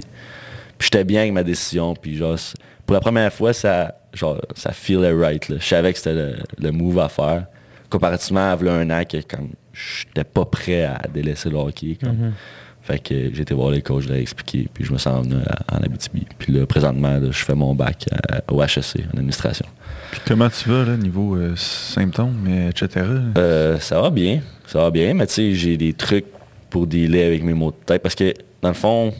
puis 0.77 0.85
j'étais 0.91 1.03
bien 1.03 1.21
avec 1.21 1.33
ma 1.33 1.43
décision, 1.43 1.95
puis 1.95 2.17
genre, 2.17 2.37
pour 2.85 2.93
la 2.93 2.99
première 2.99 3.31
fois, 3.33 3.53
ça, 3.53 3.95
genre, 4.13 4.39
ça 4.55 4.71
feelait 4.73 5.13
right, 5.13 5.47
là. 5.49 5.55
Je 5.59 5.65
savais 5.65 5.91
que 5.93 5.97
c'était 5.99 6.13
le, 6.13 6.35
le 6.59 6.71
move 6.71 6.99
à 6.99 7.07
faire, 7.09 7.45
comparativement 7.89 8.41
à 8.51 8.53
un 8.55 8.89
an 8.89 9.03
que 9.05 9.17
comme, 9.21 9.49
j'étais 9.73 10.23
pas 10.25 10.45
prêt 10.45 10.83
à 10.83 11.01
délaisser 11.11 11.49
le 11.49 11.57
hockey, 11.57 11.97
comme. 12.01 12.11
Mhm. 12.17 12.33
Fait 12.81 12.99
que 12.99 13.33
j'ai 13.33 13.41
été 13.41 13.55
voir 13.55 13.71
les 13.71 13.81
coachs, 13.81 14.03
je 14.03 14.09
leur 14.09 14.17
ai 14.17 14.21
expliqué, 14.21 14.69
puis 14.71 14.83
je 14.85 14.93
me 14.93 14.99
sens 14.99 15.25
venu 15.25 15.37
à- 15.47 15.75
en 15.75 15.79
Abitibi. 15.81 16.23
Puis 16.37 16.53
là, 16.53 16.67
présentement, 16.67 17.13
là, 17.17 17.31
je 17.31 17.43
fais 17.43 17.55
mon 17.55 17.73
bac 17.73 18.05
à- 18.29 18.41
au 18.53 18.61
HEC, 18.61 19.03
en 19.11 19.17
administration. 19.17 19.65
Puis 20.11 20.21
comment 20.25 20.49
tu 20.49 20.69
vas, 20.69 20.85
là, 20.85 20.97
niveau 20.97 21.35
euh, 21.35 21.55
symptômes, 21.55 22.47
etc. 22.69 23.05
Euh, 23.37 23.79
ça 23.79 24.01
va 24.01 24.09
bien, 24.09 24.41
ça 24.67 24.79
va 24.79 24.91
bien, 24.91 25.13
mais 25.13 25.25
j'ai 25.27 25.77
des 25.77 25.93
trucs 25.93 26.25
pour 26.69 26.87
dealer 26.87 27.23
avec 27.23 27.43
mes 27.43 27.53
maux 27.53 27.71
de 27.71 27.85
tête. 27.85 28.01
Parce 28.01 28.15
que, 28.15 28.33
dans 28.61 28.69
le 28.69 28.75
fond, 28.75 29.13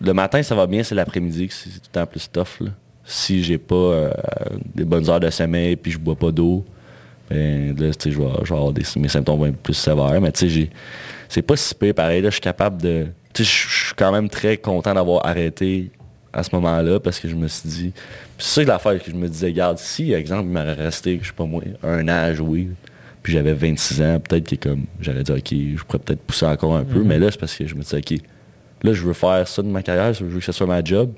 le 0.00 0.12
matin, 0.12 0.42
ça 0.42 0.54
va 0.54 0.66
bien, 0.66 0.82
c'est 0.82 0.94
l'après-midi 0.94 1.48
que 1.48 1.54
c'est 1.54 1.70
tout 1.70 1.80
le 1.84 2.00
temps 2.00 2.06
plus 2.06 2.30
tough. 2.30 2.60
là. 2.60 2.70
Si 3.04 3.42
j'ai 3.42 3.58
pas 3.58 3.74
euh, 3.74 4.10
des 4.74 4.84
bonnes 4.84 5.08
heures 5.10 5.20
de 5.20 5.30
sommeil 5.30 5.74
puis 5.76 5.90
je 5.90 5.98
bois 5.98 6.14
pas 6.14 6.30
d'eau, 6.30 6.64
ben 7.28 7.74
là, 7.76 7.90
je 8.04 8.10
vais, 8.10 8.24
avoir 8.24 8.72
des, 8.72 8.84
mes 8.96 9.08
symptômes 9.08 9.38
vont 9.38 9.46
être 9.46 9.56
plus 9.56 9.74
sévères. 9.74 10.20
Mais 10.20 10.32
tu 10.32 10.48
sais, 10.48 10.70
c'est 11.28 11.42
pas 11.42 11.56
si 11.56 11.74
pire 11.74 11.94
pareil. 11.94 12.22
Je 12.22 12.30
suis 12.30 12.40
capable 12.40 12.80
de. 12.80 13.06
Je 13.36 13.42
suis 13.42 13.94
quand 13.96 14.12
même 14.12 14.28
très 14.28 14.56
content 14.56 14.94
d'avoir 14.94 15.26
arrêté 15.26 15.90
à 16.32 16.42
ce 16.42 16.54
moment-là 16.54 17.00
parce 17.00 17.20
que 17.20 17.28
je 17.28 17.34
me 17.34 17.48
suis 17.48 17.68
dit. 17.68 17.92
C'est 18.38 18.54
ça 18.54 18.64
que 18.64 18.68
l'affaire 18.68 19.02
que 19.02 19.10
je 19.10 19.16
me 19.16 19.28
disais, 19.28 19.46
regarde, 19.48 19.78
si, 19.78 20.12
exemple, 20.12 20.44
il 20.44 20.52
m'aurait 20.52 20.72
resté, 20.72 21.18
je 21.20 21.28
sais 21.28 21.34
pas 21.34 21.44
moi, 21.44 21.62
un 21.82 22.08
an 22.08 22.24
à 22.24 22.34
jouer, 22.34 22.68
puis 23.22 23.32
j'avais 23.32 23.52
26 23.52 24.02
ans, 24.02 24.20
peut-être 24.20 24.48
que 24.48 24.68
comme 24.68 24.84
j'aurais 25.00 25.22
dit, 25.22 25.32
OK, 25.32 25.48
je 25.50 25.84
pourrais 25.84 25.98
peut-être 25.98 26.22
pousser 26.22 26.46
encore 26.46 26.76
un 26.76 26.84
peu, 26.84 27.02
mais 27.02 27.18
là, 27.18 27.30
c'est 27.30 27.38
parce 27.38 27.54
que 27.54 27.66
je 27.66 27.74
me 27.74 27.82
disais, 27.82 27.98
OK, 27.98 28.18
là, 28.82 28.92
je 28.92 29.02
veux 29.02 29.12
faire 29.12 29.46
ça 29.46 29.62
de 29.62 29.68
ma 29.68 29.82
carrière, 29.82 30.12
je 30.12 30.24
veux 30.24 30.38
que 30.38 30.44
ce 30.44 30.52
soit 30.52 30.66
ma 30.66 30.82
job. 30.82 31.12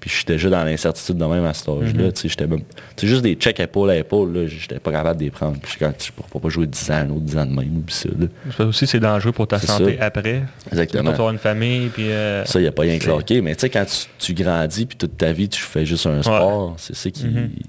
Puis 0.00 0.10
je 0.10 0.16
suis 0.16 0.24
déjà 0.24 0.48
dans 0.48 0.62
l'incertitude 0.64 1.16
de 1.16 1.24
même 1.24 1.44
à 1.44 1.52
cet 1.54 1.68
âge-là. 1.68 2.12
Tu 2.12 2.20
sais, 2.22 2.28
j'étais 2.28 2.46
même. 2.46 2.60
Tu 2.96 3.06
juste 3.08 3.22
des 3.22 3.34
checks 3.34 3.58
épaule 3.60 3.90
à 3.90 3.96
épaule, 3.96 4.46
j'étais 4.46 4.78
pas 4.78 4.92
capable 4.92 5.18
de 5.18 5.24
les 5.24 5.30
prendre. 5.30 5.56
Puis 5.60 5.76
quand 5.78 5.92
je 5.98 6.12
pourrais 6.12 6.40
pas 6.40 6.48
jouer 6.48 6.66
10 6.66 6.90
ans, 6.90 6.94
un 6.94 7.10
autre 7.10 7.20
10 7.22 7.38
ans 7.38 7.46
de 7.46 7.50
même, 7.54 7.76
oublie 7.76 7.92
ça. 7.92 8.08
là. 8.18 8.26
Ça 8.56 8.64
aussi, 8.64 8.86
c'est 8.86 9.00
dangereux 9.00 9.32
pour 9.32 9.46
ta 9.48 9.58
santé 9.58 9.96
ça. 9.98 10.04
après. 10.06 10.42
Exactement. 10.70 11.02
Quand 11.04 11.08
tu 11.10 11.14
avoir 11.14 11.30
une 11.32 11.38
famille, 11.38 11.88
puis... 11.88 12.10
euh, 12.10 12.44
Ça, 12.44 12.58
il 12.60 12.62
n'y 12.62 12.68
a 12.68 12.72
pas 12.72 12.82
rien 12.82 12.98
claqué. 12.98 13.40
Mais 13.40 13.54
tu 13.56 13.62
sais, 13.62 13.70
quand 13.70 13.84
tu, 13.84 14.06
tu 14.18 14.34
grandis, 14.34 14.86
puis 14.86 14.96
toute 14.96 15.16
ta 15.16 15.32
vie, 15.32 15.48
tu 15.48 15.60
fais 15.60 15.84
juste 15.84 16.06
un 16.06 16.22
sport, 16.22 16.74
c'est 16.78 16.94
ça 16.94 17.10
qui. 17.10 17.26
Mhm. 17.26 17.50
Tu 17.54 17.62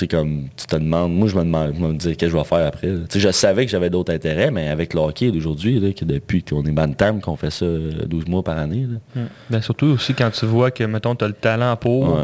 sais, 0.00 0.08
comme 0.08 0.48
tu 0.56 0.66
te 0.66 0.76
demandes. 0.76 1.12
Moi, 1.14 1.28
je 1.28 1.36
me 1.36 1.42
demande, 1.44 1.72
je 1.76 1.80
me 1.80 1.92
disais, 1.94 2.14
qu'est-ce 2.16 2.30
que 2.32 2.36
je 2.36 2.42
vais 2.42 2.44
faire 2.48 2.66
après. 2.66 2.88
Tu 2.88 2.98
sais, 3.10 3.20
je 3.20 3.30
savais 3.30 3.64
que 3.66 3.70
j'avais 3.70 3.90
d'autres 3.90 4.12
intérêts, 4.12 4.50
mais 4.50 4.68
avec 4.68 4.94
le 4.94 5.00
hockey 5.00 5.30
d'aujourd'hui, 5.30 5.94
que 5.94 6.04
depuis 6.04 6.42
qu'on 6.42 6.64
est 6.64 6.70
bantam, 6.72 7.20
qu'on 7.20 7.36
fait 7.36 7.50
ça 7.50 7.64
euh, 7.64 8.04
12 8.06 8.26
mois 8.28 8.42
par 8.42 8.58
année. 8.58 8.86
là. 9.14 9.22
Ben, 9.50 9.60
surtout 9.62 9.86
aussi 9.86 10.14
quand 10.14 10.30
tu 10.30 10.46
vois 10.46 10.70
que, 10.70 10.84
mettons, 10.84 11.14
tu 11.14 11.24
as 11.24 11.28
le 11.28 11.34
talent 11.34 11.76
pour, 11.76 12.22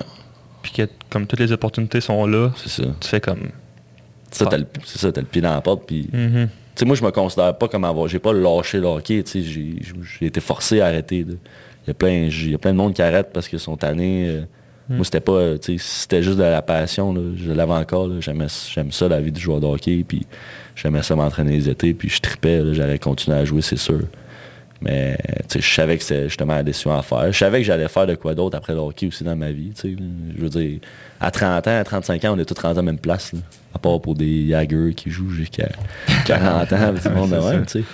puis 0.62 0.72
que 0.72 0.82
comme 1.10 1.26
toutes 1.26 1.40
les 1.40 1.52
opportunités 1.52 2.00
sont 2.00 2.26
là, 2.26 2.50
ça. 2.64 2.82
tu 3.00 3.08
fais 3.08 3.20
comme... 3.20 3.48
Le- 4.58 4.66
C'est 4.84 4.98
ça, 4.98 5.10
t'as 5.12 5.20
le 5.22 5.26
pied 5.26 5.40
dans 5.40 5.54
la 5.54 5.60
porte, 5.60 5.84
puis 5.86 6.08
Mhm. 6.12 6.48
Tu 6.74 6.80
sais, 6.82 6.86
moi, 6.86 6.94
je 6.94 7.02
me 7.04 7.10
considère 7.10 7.58
pas 7.58 7.66
comme 7.66 7.82
avoir. 7.84 8.06
J'ai 8.06 8.20
pas 8.20 8.32
lâché 8.32 8.78
le 8.78 8.86
hockey. 8.86 9.22
tu 9.24 9.42
sais, 9.42 9.48
J'ai 10.20 10.26
été 10.26 10.38
forcé 10.40 10.80
à 10.80 10.86
arrêter. 10.86 11.26
Il 11.26 11.36
y 11.88 11.90
a 11.90 11.94
plein, 11.94 12.28
il 12.30 12.50
y 12.50 12.54
a 12.54 12.58
plein 12.58 12.70
de 12.72 12.76
monde 12.76 12.92
qui 12.94 13.02
arrête 13.02 13.30
parce 13.32 13.48
qu'ils 13.48 13.58
sont 13.58 13.76
tannés. 13.76 14.26
euh. 14.28 14.42
Moi, 14.88 15.04
c'était 15.04 15.20
pas. 15.20 15.32
euh, 15.32 15.58
C'était 15.78 16.22
juste 16.22 16.38
de 16.38 16.42
la 16.44 16.62
passion. 16.62 17.12
là. 17.12 17.20
Je 17.36 17.52
l'avais 17.52 17.72
encore. 17.74 18.08
J'aimais 18.20 18.46
j'aime 18.72 18.90
ça, 18.92 19.08
la 19.08 19.20
vie 19.20 19.32
de 19.32 19.38
joueur 19.38 19.60
de 19.60 19.66
hockey. 19.66 20.04
Puis 20.06 20.26
j'aimais 20.74 21.02
ça 21.02 21.14
m'entraîner 21.14 21.52
les 21.52 21.68
étés. 21.68 21.92
Puis 21.94 22.08
je 22.08 22.20
tripais. 22.20 22.62
J'allais 22.72 22.98
continuer 22.98 23.36
à 23.36 23.44
jouer, 23.44 23.60
c'est 23.62 23.76
sûr. 23.76 24.00
Mais 24.80 25.18
je 25.52 25.60
savais 25.60 25.96
que 25.98 26.04
c'était 26.04 26.28
justement 26.28 26.54
la 26.54 26.62
décision 26.62 26.96
à 26.96 27.02
faire. 27.02 27.32
Je 27.32 27.36
savais 27.36 27.58
que 27.58 27.64
j'allais 27.64 27.88
faire 27.88 28.06
de 28.06 28.14
quoi 28.14 28.34
d'autre 28.34 28.56
après 28.56 28.72
le 28.74 28.78
hockey 28.78 29.08
aussi 29.08 29.24
dans 29.24 29.34
ma 29.34 29.50
vie. 29.50 29.72
Je 29.82 30.40
veux 30.40 30.48
dire, 30.48 30.78
à 31.20 31.30
30 31.32 31.66
ans, 31.66 31.78
à 31.80 31.84
35 31.84 32.24
ans, 32.26 32.34
on 32.36 32.38
est 32.38 32.44
tous 32.44 32.60
rendus 32.60 32.78
à 32.78 32.82
la 32.82 32.82
même 32.82 32.98
place. 32.98 33.32
là. 33.32 33.40
À 33.74 33.78
part 33.80 34.00
pour 34.00 34.14
des 34.14 34.48
Jagger 34.48 34.94
qui 34.94 35.10
jouent 35.10 35.30
jusqu'à 35.30 35.68
40 36.26 36.72
ans, 36.72 36.94
tout 37.02 37.08
le 37.08 37.14
monde 37.14 37.30
de 37.30 37.36
même, 37.36 37.66
tu 37.66 37.80
sais. 37.80 37.84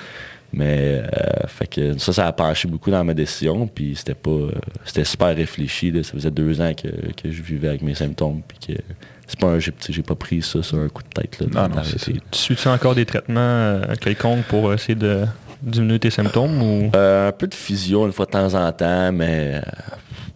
Mais 0.56 1.02
euh, 1.02 1.46
fait 1.48 1.66
que 1.66 1.98
ça, 1.98 2.12
ça 2.12 2.26
a 2.28 2.32
penché 2.32 2.68
beaucoup 2.68 2.90
dans 2.90 3.02
ma 3.04 3.12
décision. 3.14 3.66
Puis 3.66 3.94
c'était 3.96 4.14
pas. 4.14 4.30
euh, 4.30 4.52
c'était 4.84 5.04
super 5.04 5.34
réfléchi. 5.34 5.90
là. 5.90 6.02
Ça 6.02 6.12
faisait 6.12 6.30
deux 6.30 6.60
ans 6.60 6.72
que, 6.74 6.88
que 6.88 7.30
je 7.30 7.42
vivais 7.42 7.68
avec 7.68 7.82
mes 7.82 7.94
symptômes. 7.94 8.40
Puis 8.46 8.58
que 8.74 8.80
c'est 9.26 9.38
pas 9.40 9.48
un. 9.48 9.58
J'ai, 9.58 9.72
j'ai 9.88 10.02
pas 10.02 10.14
pris 10.14 10.42
ça 10.42 10.62
sur 10.62 10.78
un 10.78 10.88
coup 10.88 11.02
de 11.02 11.08
tête. 11.08 11.40
Là, 11.40 11.46
Non, 11.52 11.68
non, 11.68 11.74
d'arrêter. 11.76 11.98
c'est 11.98 12.12
ça. 12.14 12.18
Tu 12.30 12.38
suis-tu 12.38 12.68
encore 12.68 12.94
des 12.94 13.04
traitements 13.04 13.40
euh, 13.40 13.94
quelconques 14.00 14.44
pour 14.44 14.72
essayer 14.72 14.94
de 14.94 15.24
diminuer 15.62 15.98
tes 15.98 16.10
symptômes 16.10 16.62
ou... 16.62 16.90
Un 16.94 17.32
peu 17.32 17.46
de 17.48 17.54
physio 17.54 18.06
une 18.06 18.12
fois 18.12 18.26
de 18.26 18.30
temps 18.30 18.54
en 18.54 18.70
temps, 18.72 19.10
mais 19.12 19.60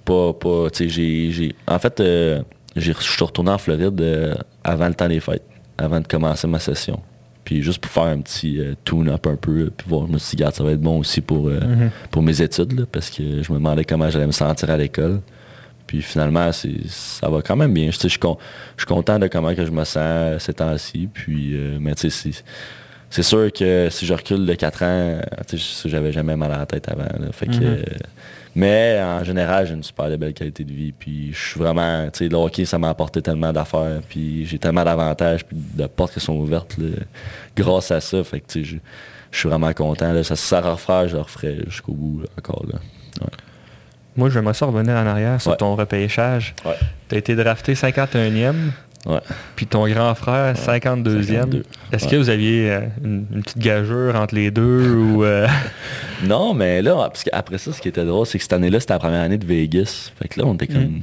pas. 0.05 0.33
pas 0.33 0.69
j'ai, 0.79 1.31
j'ai- 1.31 1.55
En 1.66 1.79
fait, 1.79 2.03
je 2.77 2.93
suis 2.93 3.25
retourné 3.25 3.51
en 3.51 3.59
Floride 3.59 4.37
avant 4.64 4.89
le 4.89 4.95
temps 4.95 5.09
des 5.09 5.21
fêtes, 5.21 5.45
avant 5.77 6.01
de 6.01 6.07
commencer 6.07 6.47
ma 6.49 6.59
session. 6.59 6.99
Puis 7.49 7.63
juste 7.63 7.79
pour 7.79 7.91
faire 7.91 8.03
un 8.13 8.21
petit 8.21 8.61
euh, 8.61 8.75
tune-up 8.85 9.27
un 9.27 9.37
peu, 9.37 9.71
puis 9.75 9.87
voir, 9.89 10.07
je 10.07 10.13
me 10.13 10.19
suis 10.19 10.37
dit, 10.37 10.45
ça 10.53 10.63
va 10.63 10.73
être 10.73 10.83
bon 10.83 10.99
aussi 10.99 11.23
pour, 11.23 11.49
euh, 11.49 11.59
Mhm. 11.61 11.91
pour 12.11 12.21
mes 12.21 12.43
études, 12.43 12.79
là, 12.79 12.85
parce 12.93 13.09
que 13.09 13.23
je 13.43 13.51
me 13.51 13.57
demandais 13.57 13.87
comment 13.87 14.11
j'allais 14.11 14.27
me 14.27 14.33
sentir 14.33 14.69
à 14.69 14.77
l'école. 14.77 15.23
Puis 15.87 16.03
finalement, 16.03 16.51
ça 16.53 17.31
va 17.31 17.41
quand 17.41 17.57
même 17.57 17.73
bien. 17.73 17.91
Je, 17.91 17.99
je, 18.03 18.09
suis 18.09 18.19
con- 18.19 18.37
je 18.77 18.83
suis 18.83 18.87
content 18.87 19.19
de 19.19 19.29
comment 19.29 19.55
que 19.55 19.65
je 19.65 19.71
me 19.71 19.83
sens 19.85 20.43
ces 20.43 20.53
temps-ci. 20.53 21.09
Puis, 21.11 21.57
euh, 21.57 21.79
mais 21.81 21.95
tu 21.95 22.11
sais, 22.11 22.33
c'est, 23.09 23.23
sûr 23.23 23.51
que 23.51 23.89
si 23.91 24.05
je 24.05 24.13
recule 24.13 24.45
de 24.45 24.53
4 24.53 24.83
ans, 24.83 25.19
tu 25.49 25.59
sais, 25.59 25.89
j'avais 25.89 26.13
jamais 26.13 26.37
mal 26.37 26.53
à 26.53 26.59
la 26.59 26.67
tête 26.67 26.87
avant. 26.91 27.05
là. 27.05 27.33
Fait 27.33 27.47
que, 27.47 27.53
Mhm. 27.53 27.63
euh, 27.65 27.83
mais 28.59 29.01
en 29.03 29.23
général, 29.25 29.67
j'ai 29.67 29.75
une 29.75 29.83
super 29.85 30.09
belle 30.19 30.35
qualité 30.35 30.65
de 30.65 30.73
vie. 30.73 30.93
Puis 30.93 31.33
je 31.33 31.39
suis 31.51 31.61
vraiment, 31.61 32.09
tu 32.13 32.19
sais, 32.25 32.29
le 32.29 32.37
hockey, 32.37 32.65
ça 32.65 32.79
m'a 32.79 32.89
apporté 32.91 33.23
tellement 33.23 33.53
d'affaires. 33.53 34.01
Puis 34.09 34.45
j'ai 34.47 34.59
tellement 34.59 34.85
d'avantages, 34.85 35.45
puis 35.45 35.57
de 35.57 35.87
portes 35.87 36.15
qui 36.15 36.21
sont 36.21 36.35
ouvertes 36.37 36.77
là, 36.79 36.89
grâce 37.57 37.91
à 37.91 38.01
ça. 38.01 38.23
Fait 38.25 38.41
que 38.41 38.47
tu 38.49 38.65
sais, 38.65 38.71
je, 38.71 38.77
je 39.31 39.39
suis 39.39 39.49
vraiment 39.49 39.73
content. 39.73 40.13
Là. 40.13 40.25
Ça, 40.25 40.35
ça 40.37 40.61
refaire, 40.61 41.07
je 41.09 41.15
le 41.15 41.23
referai 41.23 41.59
jusqu'au 41.69 41.93
bout 41.93 42.21
là, 42.23 42.27
encore. 42.39 42.65
Là. 42.67 42.79
Moi, 44.17 44.31
j'aimerais 44.31 44.55
ça 44.55 44.67
revenir 44.67 44.95
en 44.95 45.07
arrière 45.07 45.41
sur 45.41 45.53
Ouais. 45.53 45.57
ton 45.57 45.77
repêchage. 45.77 46.55
Ouais. 46.65 46.75
Tu 47.09 47.15
as 47.15 47.19
été 47.19 47.37
drafté 47.37 47.75
51e, 47.75 48.55
Ouais. 49.07 49.21
puis 49.57 49.67
ton 49.67 49.87
grand 49.89 50.15
frère 50.15 50.55
52e. 50.55 51.23
52. 51.23 51.63
Est-ce 51.93 52.05
Ouais. 52.05 52.11
que 52.11 52.17
vous 52.17 52.29
aviez 52.31 52.71
euh, 52.71 52.81
une, 53.05 53.27
une 53.33 53.43
petite 53.43 53.59
gageure 53.59 54.17
entre 54.17 54.35
les 54.35 54.51
deux 54.51 54.91
ou... 54.95 55.25
euh, 55.25 55.47
Non, 56.25 56.53
mais 56.53 56.83
là, 56.83 56.95
parce 57.09 57.25
qu'après 57.25 57.59
ça, 57.59 57.73
ce 57.73 57.81
qui 57.81 57.89
était 57.89 58.05
drôle, 58.05 58.27
c'est 58.27 58.39
que 58.39 58.43
cette 58.45 58.53
année-là, 58.53 58.81
c'était 58.81 58.95
la 58.95 58.99
première 58.99 59.23
année 59.23 59.39
de 59.39 59.47
Vegas. 59.47 60.11
Fait 60.21 60.29
que 60.29 60.41
là, 60.41 60.47
on 60.47 60.55
était 60.55 60.67
comme, 60.67 60.83
Mm. 60.83 61.03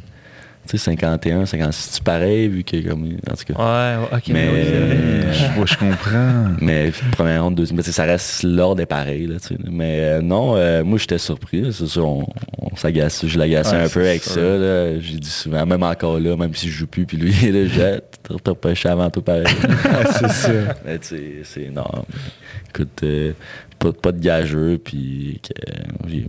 Tu 0.68 0.78
sais, 0.78 0.84
51, 0.86 1.46
56, 1.46 1.90
c'est 1.94 2.04
pareil, 2.04 2.48
vu 2.48 2.64
que 2.64 2.78
comme, 2.88 3.06
en 3.06 3.34
tout 3.36 3.54
cas. 3.54 3.98
Ouais, 4.00 4.08
ok, 4.18 4.24
Mais-. 4.30 4.50
Euh, 4.52 5.34
je 5.66 5.78
comprends. 5.78 6.46
Mais 6.62 6.92
première 7.12 7.44
ronde, 7.44 7.56
deuxième, 7.56 7.78
mais 7.78 7.84
ça 7.84 8.04
reste 8.04 8.44
l'ordre 8.44 8.82
est 8.82 8.86
pareil, 8.86 9.28
là, 9.28 9.36
tu 9.40 9.50
sais. 9.50 9.58
Mais 9.70 10.00
euh, 10.02 10.22
non, 10.22 10.56
euh, 10.56 10.84
moi, 10.84 10.98
j'étais 10.98 11.18
surpris, 11.18 11.72
c'est 11.74 11.88
sûr, 11.88 12.08
on, 12.08 12.26
on 12.62 12.76
s'agace, 12.76 13.26
je 13.26 13.38
l'agaçais 13.40 13.76
Ouais, 13.76 13.84
un 13.84 13.90
peu 13.90 14.02
avec 14.02 14.24
sûr. 14.24 14.34
ça, 14.34 14.42
là. 14.42 15.00
J'ai 15.00 15.18
dit 15.20 15.30
souvent, 15.30 15.66
même 15.66 15.84
encore 15.84 16.20
là, 16.20 16.36
même 16.36 16.54
si 16.54 16.68
je 16.70 16.74
joue 16.80 16.88
plus, 16.88 17.06
puis 17.06 17.18
lui, 17.18 17.32
là, 17.52 17.66
j'ai 17.68 18.00
t'as 18.44 18.54
pêché 18.56 18.90
avant 18.90 19.10
tout 19.10 19.22
pareil. 19.22 19.46
c'est 20.20 20.30
ça. 20.32 20.50
Mais 20.86 20.98
tu 21.00 21.08
sais, 21.08 21.24
c'est 21.44 21.70
mais 21.74 21.82
Écoute, 22.70 23.04
euh, 23.04 23.32
pas, 23.80 23.94
pas 23.94 24.12
de 24.12 24.20
gageux, 24.20 24.80
puis 24.84 25.40
que, 25.44 25.54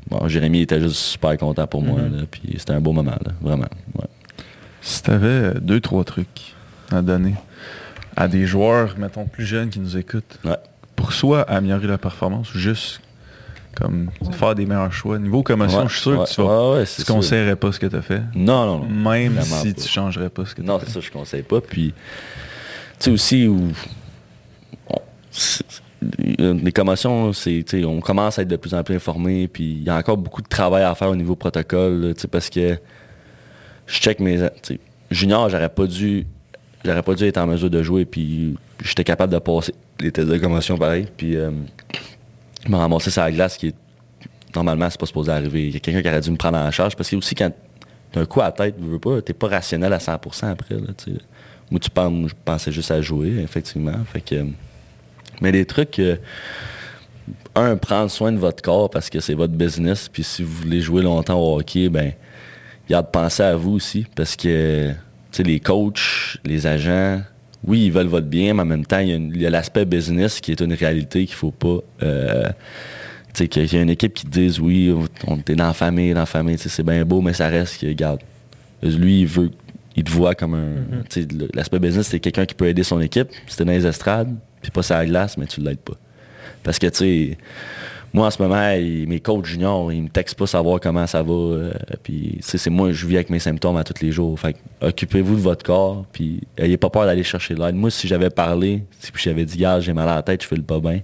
bon, 0.09 0.29
Jérémy 0.29 0.61
était 0.63 0.81
juste 0.81 0.97
super 0.97 1.37
content 1.39 1.67
pour 1.67 1.83
moi, 1.83 2.01
Mhm. 2.01 2.17
là, 2.19 2.23
puis 2.31 2.43
c'était 2.59 2.73
un 2.73 2.81
beau 2.81 2.93
moment, 2.93 3.13
là, 3.25 3.33
vraiment. 3.41 3.67
ouais. 3.99 4.05
Si 4.87 5.03
tu 5.03 5.11
avais 5.11 5.55
deux, 5.61 5.81
trois 5.81 6.05
trucs 6.05 6.55
à 6.93 7.03
donner 7.03 7.35
à 8.15 8.29
des 8.29 8.47
joueurs, 8.47 8.95
mettons, 8.97 9.25
plus 9.27 9.45
jeunes 9.45 9.69
qui 9.69 9.81
nous 9.81 9.97
écoutent, 9.97 10.39
Ouais. 10.45 10.57
pour 10.95 11.13
soit 11.13 11.43
améliorer 11.43 11.89
la 11.89 11.99
performance 11.99 12.55
ou 12.55 12.59
juste 12.59 13.01
comme 13.75 14.11
faire 14.31 14.55
des 14.55 14.65
meilleurs 14.65 14.93
choix. 14.93 15.19
Niveau 15.19 15.43
commotion, 15.43 15.81
Ouais, 15.81 15.89
je 15.89 15.93
suis 15.95 16.03
sûr 16.03 16.19
ouais, 16.21 16.25
que 16.25 16.31
tu 16.33 16.41
vas, 16.41 16.71
ouais, 16.71 16.85
tu 16.87 17.05
conseillerais 17.05 17.57
pas 17.57 17.73
ce 17.73 17.81
que 17.81 17.87
tu 17.87 17.97
as 17.97 18.01
fait. 18.01 18.23
Non, 18.37 18.65
non, 18.65 18.79
non. 18.85 19.11
Même 19.11 19.43
si 19.43 19.75
pas. 19.75 19.83
tu 19.83 19.89
changerais 19.89 20.31
pas 20.31 20.47
ce 20.47 20.55
que 20.55 20.61
tu 20.63 20.67
Non, 20.67 20.79
c'est 20.79 20.89
ça, 20.91 21.01
je 21.01 21.11
conseille 21.11 21.43
pas. 21.43 21.61
Puis, 21.61 21.93
tu 23.01 23.05
sais 23.05 23.11
aussi, 23.11 23.49
où, 23.49 23.73
les 26.39 26.73
commotions, 26.73 27.33
c'est, 27.33 27.65
on 27.85 28.01
commence 28.01 28.39
à 28.39 28.43
être 28.43 28.49
de 28.49 28.57
plus 28.57 28.73
en 28.73 28.85
plus 28.85 28.95
informé, 28.95 29.49
puis 29.49 29.73
il 29.73 29.83
y 29.83 29.91
a 29.91 29.97
encore 29.97 30.17
beaucoup 30.17 30.43
de 30.43 30.49
travail 30.49 30.85
à 30.85 30.95
faire 30.95 31.09
au 31.11 31.17
niveau 31.17 31.35
protocole, 31.35 32.13
tu 32.15 32.23
sais, 32.23 32.29
parce 32.29 32.49
que 32.51 32.79
je 33.87 34.01
check 34.01 34.21
mes, 34.21 34.49
junior, 35.11 35.49
j'aurais 35.49 35.69
pas 35.69 35.87
dû, 35.87 36.27
j'aurais 36.85 37.03
pas 37.03 37.15
dû 37.15 37.25
être 37.25 37.39
en 37.39 37.47
mesure 37.47 37.71
de 37.71 37.83
jouer, 37.83 38.05
puis 38.05 38.57
j'étais 38.85 39.05
capable 39.05 39.33
de 39.33 39.39
passer 39.39 39.75
les 40.01 40.13
tests 40.13 40.29
de 40.29 40.39
commotion 40.39 40.77
pareil, 40.77 41.07
puis 41.17 41.37
euh, 41.37 41.51
me 42.69 42.77
ramasser 42.77 43.11
sur 43.11 43.23
la 43.23 43.33
glace 43.33 43.57
qui 43.57 43.69
est 43.69 43.75
normalement 44.55 44.89
c'est 44.91 45.01
pas 45.01 45.07
supposé 45.07 45.31
arriver. 45.31 45.69
Il 45.69 45.75
y 45.75 45.77
a 45.77 45.81
quelqu'un 45.81 46.03
qui 46.03 46.09
aurait 46.09 46.21
dû 46.21 46.31
me 46.31 46.37
prendre 46.37 46.59
en 46.59 46.71
charge 46.71 46.97
parce 46.97 47.11
que 47.11 47.17
aussi 47.17 47.35
quand 47.35 47.51
t'as 48.13 48.21
un 48.21 48.27
coup 48.27 48.41
à 48.41 48.45
la 48.45 48.53
tête, 48.53 48.77
tu 48.79 48.85
veux 48.85 48.99
pas, 48.99 49.23
t'es 49.23 49.33
pas 49.33 49.49
rationnel 49.49 49.93
à 49.93 49.99
100% 49.99 50.51
après. 50.51 50.75
Là. 50.75 50.93
Moi, 51.71 51.81
tu 51.81 51.91
penses, 51.91 52.29
je 52.29 52.35
pensais 52.45 52.71
juste 52.71 52.91
à 52.91 53.01
jouer, 53.01 53.41
effectivement. 53.43 54.05
Fait 54.13 54.21
que, 54.21 54.47
mais 55.41 55.51
des 55.51 55.67
trucs, 55.67 55.99
euh, 55.99 56.17
un, 57.57 57.77
prendre 57.77 58.11
soin 58.11 58.31
de 58.31 58.39
votre 58.39 58.63
corps 58.63 58.89
parce 58.89 59.11
que 59.11 59.19
c'est 59.21 59.35
votre 59.35 59.53
business. 59.53 60.09
Puis 60.09 60.23
si 60.23 60.43
vous 60.43 60.53
voulez 60.53 60.81
jouer 60.81 61.03
longtemps 61.03 61.41
au 61.41 61.59
hockey, 61.59 61.89
ben, 61.89 62.13
garde 62.89 63.11
penser 63.11 63.43
à 63.43 63.57
vous 63.57 63.73
aussi 63.73 64.07
parce 64.15 64.37
que 64.37 64.93
les 65.39 65.61
coachs, 65.61 66.39
les 66.45 66.67
agents, 66.67 67.21
oui, 67.65 67.87
ils 67.87 67.93
veulent 67.93 68.07
votre 68.07 68.27
bien, 68.27 68.55
mais 68.55 68.63
en 68.63 68.67
même 68.67 68.87
temps, 68.87 68.99
il 69.01 69.37
y 69.37 69.47
a 69.47 69.51
l'aspect 69.51 69.85
business 69.85 70.41
qui 70.41 70.53
est 70.53 70.61
une 70.61 70.73
réalité 70.73 71.27
qu'il 71.27 71.35
faut 71.35 71.51
pas. 71.51 71.79
euh, 72.03 72.45
tu 73.35 73.43
sais, 73.43 73.49
qu'il 73.49 73.71
y 73.75 73.77
a 73.77 73.83
une 73.83 73.91
équipe 73.91 74.15
qui 74.15 74.25
te 74.25 74.31
dise 74.31 74.59
oui, 74.61 74.95
on 75.27 75.37
est 75.37 75.55
dans 75.57 75.67
la 75.67 75.73
famille, 75.75 76.15
dans 76.15 76.21
la 76.21 76.27
famille, 76.27 76.57
c'est 76.59 76.83
bien 76.83 77.05
beau, 77.05 77.21
mais 77.21 77.35
ça 77.35 77.49
reste 77.49 77.81
que, 77.81 77.87
regarde, 77.87 78.21
lui, 78.83 79.21
il 79.23 79.27
veut, 79.27 79.51
il 79.95 80.05
te 80.05 80.11
voit 80.11 80.35
comme 80.35 80.55
un. 80.55 80.75
le- 81.17 81.49
L'aspect 81.55 81.79
business, 81.79 82.07
c'est 82.07 82.21
quelqu'un 82.21 82.47
qui 82.47 82.55
peut 82.55 82.67
aider 82.69 82.83
son 82.83 83.01
équipe. 83.01 83.29
Si 83.47 83.57
t'es 83.57 83.65
dans 83.65 83.73
les 83.73 83.87
estrades, 83.87 84.35
puis 84.63 84.71
pas 84.71 84.83
sur 84.83 84.95
la 84.95 85.05
glace, 85.05 85.37
mais 85.37 85.47
tu 85.47 85.61
l'aides 85.61 85.79
pas. 85.79 85.95
Parce 86.63 86.79
que, 86.79 86.87
tu 86.87 86.97
sais, 86.99 87.39
moi, 88.17 88.29
en 88.29 88.31
ce 88.31 88.43
moment, 88.43 88.57
mes 89.07 89.21
coachs 89.21 89.45
juniors, 89.45 89.93
ils 89.93 90.03
me 90.05 90.09
textent 90.09 90.39
pas 90.39 90.47
savoir 90.47 90.81
comment 90.81 91.07
ça 91.07 91.23
va. 91.23 91.33
euh, 91.33 91.73
puis, 92.03 92.39
c'est 92.41 92.71
moi, 92.71 92.91
je 92.91 93.07
vis 93.07 93.17
avec 93.17 93.29
mes 93.29 93.39
symptômes 93.39 93.77
à 93.77 93.85
tous 93.85 94.03
les 94.03 94.11
jours. 94.11 94.41
Fait 94.41 94.57
occupez-vous 94.81 95.35
de 95.37 95.41
votre 95.43 95.63
corps, 95.65 96.07
puis 96.13 96.41
ayez 96.57 96.79
pas 96.79 96.89
peur 96.89 97.05
d'aller 97.05 97.23
chercher 97.23 97.55
l'aide. 97.55 97.75
Moi, 97.75 97.91
si 97.91 98.09
j'avais 98.09 98.31
parlé, 98.31 98.83
si 98.99 99.13
j'avais 99.17 99.45
dit, 99.45 99.59
gars, 99.59 99.81
j'ai 99.81 99.93
mal 99.93 100.09
à 100.09 100.15
la 100.15 100.23
tête, 100.23 100.43
je 100.43 100.49
fais 100.49 100.57
le 100.57 100.63
pas 100.63 100.81
bien, 100.81 101.01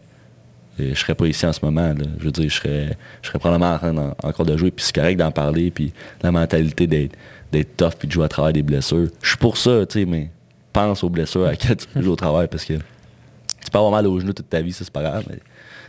et 0.78 0.94
je 0.94 0.98
serais 0.98 1.14
pas 1.14 1.26
ici 1.26 1.44
en 1.44 1.52
ce 1.52 1.62
moment. 1.62 1.94
Je 2.18 2.24
veux 2.24 2.32
dire, 2.32 2.48
je 2.48 2.56
serais, 2.56 2.96
je 3.20 3.28
serais 3.28 3.38
probablement 3.38 3.74
en 3.74 3.78
train 3.78 3.92
d'en- 3.92 4.14
encore 4.22 4.46
de 4.46 4.56
jouer, 4.56 4.70
puis 4.70 4.82
c'est 4.82 4.94
correct 4.94 5.16
d'en 5.18 5.30
parler, 5.30 5.70
puis 5.70 5.92
la 6.22 6.32
mentalité 6.32 6.86
d'être, 6.86 7.76
tough, 7.76 7.92
puis 7.98 8.08
de 8.08 8.12
jouer 8.12 8.24
à 8.24 8.28
travers 8.28 8.54
des 8.54 8.62
blessures. 8.62 9.08
Je 9.20 9.28
suis 9.28 9.36
pour 9.36 9.58
ça, 9.58 9.84
tu 9.84 10.00
sais, 10.00 10.06
mais 10.06 10.30
pense 10.72 11.04
aux 11.04 11.10
blessures 11.10 11.44
à 11.44 11.50
laquelle 11.50 11.76
tu 11.76 11.86
peux 11.88 12.00
jouer 12.00 12.12
au 12.12 12.16
travail, 12.16 12.48
parce 12.50 12.64
que 12.64 12.72
tu 12.72 13.70
peux 13.70 13.76
avoir 13.78 13.92
mal 13.92 14.06
aux 14.06 14.18
genoux 14.18 14.32
toute 14.32 14.48
ta 14.48 14.62
vie, 14.62 14.72
ça 14.72 14.82
c'est 14.84 14.90
pas 14.92 15.02
grave, 15.02 15.24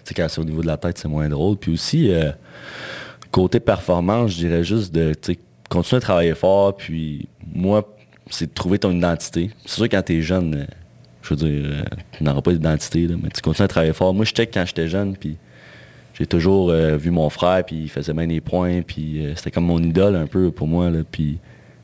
sais, 0.06 0.14
quand 0.14 0.28
c'est 0.30 0.42
au 0.42 0.46
niveau 0.46 0.62
de 0.62 0.68
la 0.68 0.78
tête, 0.78 0.98
c'est 0.98 1.08
moins 1.08 1.30
drôle. 1.30 1.58
Puis 1.58 1.74
aussi, 1.74 2.12
euh, 2.12 2.32
côté 3.32 3.60
performance, 3.60 4.32
je 4.32 4.38
dirais 4.38 4.64
juste 4.64 4.94
de 4.94 5.14
continuer 5.70 5.98
à 5.98 6.02
travailler 6.02 6.36
fort, 6.36 6.76
puis 6.76 7.28
moi, 7.54 7.88
c'est 8.30 8.48
de 8.48 8.54
trouver 8.54 8.80
ton 8.80 8.92
identité. 8.92 9.52
C'est 9.66 9.76
sûr, 9.76 9.90
quand 9.90 10.02
t'es 10.02 10.22
jeune, 10.22 10.56
euh, 10.56 10.66
je 11.22 11.34
veux 11.34 11.36
dire, 11.36 11.64
euh, 11.66 11.84
tu 12.18 12.24
n'auras 12.24 12.42
pas 12.42 12.52
d'identité, 12.52 13.08
mais 13.08 13.30
tu 13.30 13.42
continues 13.42 13.66
à 13.66 13.68
travailler 13.68 13.94
fort. 13.94 14.14
Moi, 14.14 14.26
je 14.26 14.34
check 14.34 14.52
quand 14.54 14.66
j'étais 14.66 14.88
jeune, 14.88 15.16
puis 15.16 15.38
j'ai 16.14 16.28
toujours 16.28 16.72
vu 16.72 17.10
mon 17.10 17.28
frère, 17.32 17.66
puis 17.66 17.76
il 17.84 17.90
faisait 17.90 18.14
bien 18.14 18.28
des 18.28 18.40
points, 18.40 18.84
puis 18.84 19.26
c'était 19.36 19.50
comme 19.50 19.66
mon 19.66 19.82
idole 19.82 20.16
un 20.16 20.28
peu 20.28 20.52
pour 20.52 20.68
moi, 20.68 20.92
là, 20.92 21.00
puis 21.10 21.40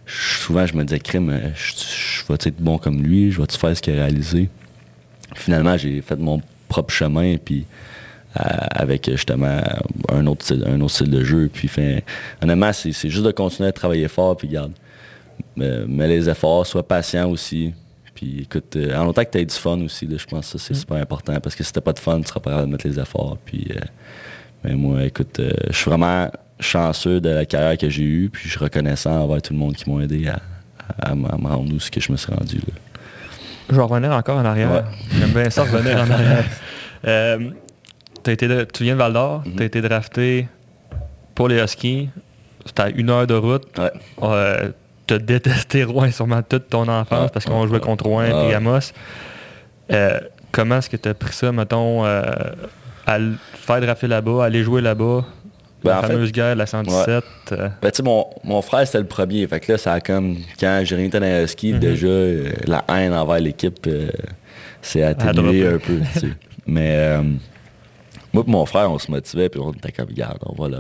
souvent, 0.06 0.68
je 0.68 0.76
me 0.76 0.84
disais, 0.84 1.00
crime, 1.00 1.36
je, 1.56 2.28
vais 2.28 2.36
être 2.36 2.62
bon 2.62 2.78
comme 2.78 3.02
lui, 3.02 3.32
je 3.32 3.42
vais-tu 3.42 3.58
faire 3.58 3.76
ce 3.76 3.82
qu'il 3.82 3.94
a 3.94 4.04
réalisé? 4.04 4.50
Finalement, 5.36 5.78
j'ai 5.78 6.02
fait 6.02 6.16
mon 6.16 6.44
propre 6.68 6.94
chemin, 6.94 7.38
puis 7.38 7.66
avec 8.36 9.10
justement 9.10 9.62
un 10.10 10.26
autre, 10.28 10.44
style- 10.46 10.64
un 10.68 10.80
autre 10.82 10.94
style 10.94 11.10
de 11.10 11.24
jeu. 11.24 11.50
Puis, 11.52 11.68
fin, 11.68 12.00
honnêtement, 12.42 12.72
c'est 12.74 12.92
c'est 12.92 13.10
juste 13.10 13.26
de 13.26 13.32
continuer 13.32 13.70
à 13.70 13.72
travailler 13.72 14.08
fort, 14.08 14.38
puis 14.38 14.48
garde, 14.48 14.72
euh, 15.60 15.86
mets 15.88 16.08
les 16.08 16.30
efforts, 16.30 16.66
sois 16.66 16.88
patient 16.88 17.30
aussi. 17.30 17.74
Puis 18.14 18.42
écoute, 18.42 18.76
euh, 18.76 18.96
en 18.98 19.06
longtemps 19.06 19.24
que 19.24 19.30
tu 19.32 19.38
aies 19.38 19.46
du 19.46 19.56
fun 19.56 19.80
aussi, 19.82 20.06
là, 20.06 20.18
je 20.20 20.26
pense 20.26 20.52
que 20.52 20.60
ça, 20.60 20.66
c'est 20.68 20.74
super 20.74 20.98
important, 20.98 21.40
parce 21.40 21.56
que 21.56 21.64
si 21.64 21.72
t'as 21.72 21.80
pas 21.82 21.94
de 21.94 22.00
fun, 22.00 22.20
tu 22.22 22.28
seras 22.28 22.40
pas 22.42 22.50
capable 22.52 22.68
de 22.68 22.72
mettre 22.74 22.88
les 22.88 23.00
efforts. 23.00 23.38
Puis, 23.46 23.68
euh, 23.72 23.80
mais 24.64 24.76
moi, 24.76 25.04
écoute, 25.06 25.40
euh, 25.40 25.52
je 25.70 25.76
suis 25.78 25.90
vraiment 25.90 26.30
chanceux 26.60 27.22
de 27.22 27.30
la 27.30 27.46
carrière 27.46 27.78
que 27.78 27.90
j'ai 27.90 28.04
eue, 28.04 28.30
puis 28.30 28.44
je 28.46 28.50
suis 28.50 28.60
reconnaissant 28.60 29.22
envers 29.24 29.42
tout 29.42 29.54
le 29.54 29.60
monde 29.60 29.76
qui 29.76 29.90
m'ont 29.90 30.02
aidé 30.02 30.28
à, 30.28 30.42
à, 31.02 31.16
me 31.16 31.28
rendre 31.28 31.74
où 31.74 31.80
ce 31.80 31.90
que 31.90 32.02
je 32.02 32.12
me 32.12 32.18
suis 32.18 32.34
rendu. 32.34 32.58
Là. 32.58 32.74
Je 33.70 33.76
vais 33.76 33.82
revenir 33.82 34.12
encore 34.12 34.38
en 34.38 34.46
arrière. 34.46 34.72
Ouais. 34.72 34.84
J'aime 35.18 35.32
bien 35.32 35.50
ça 35.50 35.64
revenir 35.64 35.98
en 35.98 36.10
arrière. 36.12 36.46
Été 38.28 38.48
de- 38.48 38.64
tu 38.66 38.84
viens 38.84 38.94
de 38.94 39.00
Val 39.00 39.14
d'Or, 39.14 39.44
Mhm. 39.46 39.56
tu 39.56 39.64
as 39.64 39.66
été 39.66 39.82
drafté 39.82 40.48
pour 41.36 41.48
les 41.48 41.62
Huskies. 41.64 42.10
C'était 42.66 42.82
à 42.84 42.90
une 42.90 43.10
heure 43.10 43.26
de 43.28 43.34
route. 43.34 43.66
Ouais. 43.78 43.92
Euh, 44.24 44.70
t'as 45.08 45.18
détesté 45.18 45.84
Rouen 45.84 46.12
sûrement 46.12 46.42
toute 46.42 46.70
ton 46.70 46.88
enfance 46.88 47.24
Ouais, 47.24 47.30
parce 47.34 47.46
qu'on 47.46 47.62
ouais, 47.62 47.68
jouait 47.68 47.78
ouais. 47.80 47.84
contre 47.84 48.06
Rouen 48.06 48.30
Ouais. 48.30 48.52
et 48.52 48.54
Amos. 48.56 48.92
Euh, 49.92 50.20
comment 50.52 50.78
est-ce 50.78 50.90
que 50.90 50.98
tu 50.98 51.10
as 51.10 51.14
pris 51.14 51.34
ça, 51.34 51.52
mettons, 51.52 52.06
euh, 52.06 52.22
à 53.08 53.18
faire 53.56 53.82
drafter 53.82 54.08
là-bas, 54.08 54.46
aller 54.46 54.64
jouer 54.64 54.82
là-bas? 54.82 55.26
Ben, 55.84 55.92
la 55.96 56.02
fait- 56.02 56.08
fameuse 56.08 56.32
guerre 56.34 56.54
de 56.56 56.60
la 56.60 56.66
117. 56.66 57.24
euh, 57.54 57.70
Ben, 57.82 57.90
tu 57.90 57.98
sais, 57.98 58.04
mon, 58.04 58.26
mon 58.44 58.62
frère, 58.62 58.86
c'était 58.86 58.98
le 59.00 59.06
premier. 59.06 59.48
Fait 59.48 59.62
que 59.62 59.72
là, 59.72 59.78
ça 59.78 59.94
a 59.94 60.00
comme, 60.02 60.36
quand 60.60 60.82
j'ai 60.84 61.06
été 61.06 61.20
dans 61.20 61.26
les 61.26 61.44
Huskies, 61.46 61.74
Mhm. 61.74 61.80
déjà, 61.80 62.08
la 62.68 62.84
haine 62.90 63.14
envers 63.14 63.40
l'équipe, 63.40 63.90
c'est 64.82 65.04
atténué 65.04 65.66
un 65.68 65.78
peu, 65.80 66.00
tu. 66.20 66.34
Mais 66.68 67.18
moi 68.34 68.44
et 68.48 68.52
mon 68.52 68.66
frère, 68.66 68.92
on 68.92 69.00
se 69.00 69.10
motivait, 69.12 69.50
puis 69.50 69.60
on 69.60 69.72
était 69.72 69.92
comme, 69.92 70.08
regarde, 70.08 70.40
on 70.46 70.62
va 70.62 70.70
là. 70.70 70.80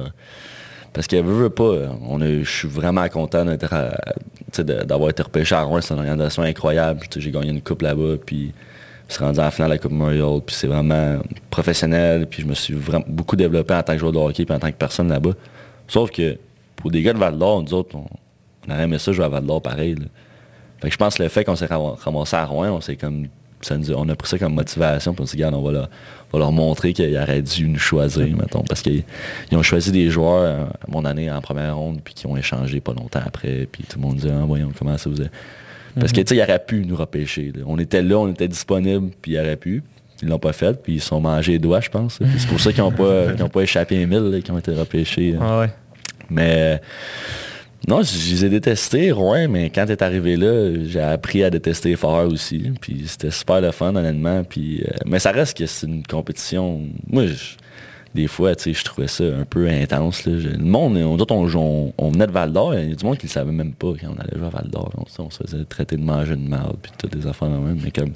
Parce 0.93 1.05
que, 1.07 1.17
veut, 1.17 1.43
veut 1.43 1.49
pas, 1.49 1.73
on 2.07 2.19
je 2.19 2.43
suis 2.43 2.67
vraiment 2.67 3.07
content 3.09 3.45
à- 3.47 4.63
d'avoir 4.83 5.09
été 5.11 5.21
repêché 5.21 5.53
à 5.55 5.61
Rouen. 5.61 5.81
C'est 5.81 5.93
une 5.93 5.99
organisation 5.99 6.41
incroyable. 6.43 7.01
J'ai 7.15 7.31
gagné 7.31 7.49
une 7.51 7.61
coupe 7.61 7.83
là-bas, 7.83 8.15
puis 8.25 8.53
je 9.07 9.13
suis 9.13 9.23
rendu 9.23 9.39
en 9.39 9.51
finale 9.51 9.69
de 9.69 9.75
la 9.75 9.79
Coupe 9.79 9.91
Memorial, 9.91 10.41
puis 10.45 10.55
c'est 10.55 10.67
vraiment 10.67 11.19
professionnel, 11.49 12.27
puis 12.27 12.41
je 12.43 12.47
me 12.47 12.53
suis 12.55 12.73
vraiment 12.73 13.05
beaucoup 13.07 13.35
développé 13.35 13.73
en 13.73 13.83
tant 13.83 13.93
que 13.93 13.99
joueur 13.99 14.11
de 14.11 14.17
hockey, 14.17 14.45
puis 14.45 14.55
en 14.55 14.59
tant 14.59 14.71
que 14.71 14.77
personne 14.77 15.09
là-bas. 15.09 15.33
Sauf 15.87 16.11
que 16.11 16.37
pour 16.75 16.89
des 16.91 17.01
gars 17.01 17.13
de 17.13 17.19
Val-d'Or, 17.19 17.61
nous 17.63 17.73
autres, 17.73 17.95
on, 17.95 18.05
on 18.67 18.71
aurait 18.73 18.83
aimé 18.83 18.97
ça 18.99 19.11
jouer 19.11 19.25
à 19.25 19.29
Val-d'Or 19.29 19.61
pareil. 19.61 19.95
là. 19.95 20.05
Fait 20.79 20.87
que 20.87 20.93
je 20.93 20.97
pense 20.97 21.15
que 21.15 21.23
le 21.23 21.29
fait 21.29 21.43
qu'on 21.43 21.55
s'est 21.55 21.65
ram- 21.65 21.95
ramassé 21.99 22.35
à 22.35 22.45
Rouen, 22.45 22.69
on 22.69 22.81
comme. 22.95 23.27
a- 23.69 23.95
on 23.95 24.07
a 24.09 24.15
pris 24.15 24.29
ça 24.29 24.37
comme 24.39 24.53
motivation, 24.53 25.13
puis 25.13 25.23
on 25.23 25.25
s'est 25.25 25.37
dit, 25.37 25.43
regarde, 25.43 25.55
on 25.63 25.69
va 25.69 25.71
on 25.81 26.18
va 26.31 26.39
leur 26.39 26.51
montrer 26.51 26.93
qu'ils 26.93 27.17
auraient 27.17 27.41
dû 27.41 27.67
nous 27.67 27.79
choisir, 27.79 28.27
mettons. 28.37 28.63
Parce 28.63 28.81
qu'ils 28.81 29.03
ils 29.51 29.57
ont 29.57 29.63
choisi 29.63 29.91
des 29.91 30.09
joueurs 30.09 30.43
euh, 30.43 30.65
à 30.65 30.91
mon 30.91 31.05
année 31.05 31.31
en 31.31 31.41
première 31.41 31.77
ronde, 31.77 31.99
puis 32.03 32.13
qui 32.13 32.27
ont 32.27 32.37
échangé 32.37 32.79
pas 32.79 32.93
longtemps 32.93 33.21
après, 33.25 33.67
puis 33.71 33.83
tout 33.83 33.97
le 33.99 34.05
monde 34.05 34.15
disait, 34.17 34.31
ah, 34.31 34.43
voyons 34.45 34.71
comment 34.77 34.97
ça 34.97 35.09
vous 35.09 35.21
est. 35.21 35.31
Parce 35.99 36.11
que, 36.11 36.21
tu 36.21 36.27
sais, 36.27 36.35
ils 36.35 36.41
auraient 36.43 36.63
pu 36.63 36.85
nous 36.85 36.95
repêcher. 36.95 37.51
là. 37.55 37.63
On 37.65 37.77
était 37.79 38.01
là, 38.01 38.17
on 38.19 38.27
était 38.29 38.47
disponible, 38.47 39.09
puis 39.21 39.33
ils 39.33 39.39
auraient 39.39 39.57
pu. 39.57 39.83
Ils 40.21 40.27
l'ont 40.27 40.39
pas 40.39 40.53
fait, 40.53 40.81
puis 40.81 40.95
ils 40.95 41.01
se 41.01 41.07
sont 41.07 41.19
mangés 41.19 41.53
les 41.53 41.59
doigts, 41.59 41.79
je 41.81 41.89
pense. 41.89 42.19
C'est 42.37 42.47
pour 42.47 42.59
ça 42.59 42.71
qu'ils 42.71 42.83
n'ont 42.83 42.91
pas, 42.91 43.33
ont 43.41 43.49
pas 43.49 43.61
échappé 43.61 44.01
un 44.01 44.05
mille, 44.05 44.29
là, 44.29 44.41
qu'ils 44.41 44.53
ont 44.53 44.57
été 44.59 44.71
repêchés. 44.73 45.35
ah 45.39 45.59
ouais. 45.61 45.69
Mais 46.29 46.81
non, 47.87 48.01
je 48.03 48.31
les 48.31 48.45
ai 48.45 48.49
détestés, 48.49 49.11
Rouen, 49.11 49.47
mais 49.49 49.69
quand 49.69 49.85
t'es 49.87 50.03
arrivé 50.03 50.35
là, 50.35 50.71
j'ai 50.85 50.99
appris 51.01 51.43
à 51.43 51.49
détester 51.49 51.95
fort 51.95 52.27
aussi. 52.27 52.71
Puis 52.81 53.03
c'était 53.07 53.31
super 53.31 53.61
le 53.61 53.71
fun, 53.71 53.95
honnêtement. 53.95 54.43
Puis, 54.43 54.81
euh, 54.83 54.91
mais 55.05 55.17
ça 55.19 55.31
reste 55.31 55.57
que 55.57 55.65
c'est 55.65 55.87
une 55.87 56.03
compétition. 56.05 56.81
Moi, 57.07 57.27
je- 57.27 57.55
des 58.15 58.27
fois, 58.27 58.55
tu 58.55 58.63
sais, 58.63 58.73
je 58.73 58.83
trouvais 58.83 59.07
ça 59.07 59.23
un 59.23 59.45
peu 59.45 59.67
intense. 59.67 60.25
là. 60.25 60.33
Je- 60.39 60.49
le 60.49 60.57
monde, 60.63 60.97
on, 60.97 61.17
on, 61.17 61.55
on, 61.55 61.93
on 61.97 62.09
venait 62.11 62.27
de 62.27 62.31
Val 62.31 62.51
d'Or, 62.51 62.75
il 62.75 62.89
y 62.89 62.91
a 62.91 62.95
du 62.95 63.05
monde 63.05 63.17
qui 63.17 63.25
ne 63.27 63.29
le 63.29 63.33
savait 63.33 63.51
même 63.51 63.73
pas 63.73 63.93
quand 64.01 64.07
on 64.15 64.19
allait 64.19 64.35
jouer 64.37 64.47
à 64.47 64.49
Val 64.49 64.67
d'Or. 64.69 64.91
On, 65.19 65.29
se 65.29 65.43
faisait 65.43 65.63
traiter 65.65 65.95
de 65.95 66.01
manger 66.03 66.35
de 66.35 66.47
mal, 66.47 66.73
puis 66.81 66.91
toutes 66.97 67.15
des 67.15 67.25
affaires 67.27 67.49
de 67.49 67.55
même. 67.57 67.79
Mais 67.83 67.91
comme. 67.91 68.13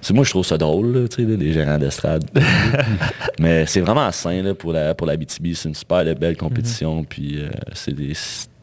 c'est- 0.00 0.14
moi, 0.14 0.24
je 0.24 0.30
trouve 0.30 0.46
ça 0.46 0.56
drôle, 0.56 1.08
tu 1.10 1.24
sais, 1.24 1.36
les 1.36 1.52
gérants 1.52 1.78
d'estrade. 1.78 2.24
Mais 3.40 3.66
c'est 3.66 3.80
vraiment 3.80 4.10
sain 4.12 4.42
là, 4.42 4.54
pour 4.54 4.72
la 4.72 4.94
pour 4.94 5.06
la 5.06 5.16
BTB. 5.16 5.52
C'est 5.54 5.68
une 5.68 5.74
super 5.74 6.04
belle 6.16 6.36
compétition. 6.36 7.04
Puis 7.04 7.38
euh, 7.40 7.48
c'est 7.74 7.94
des. 7.94 8.12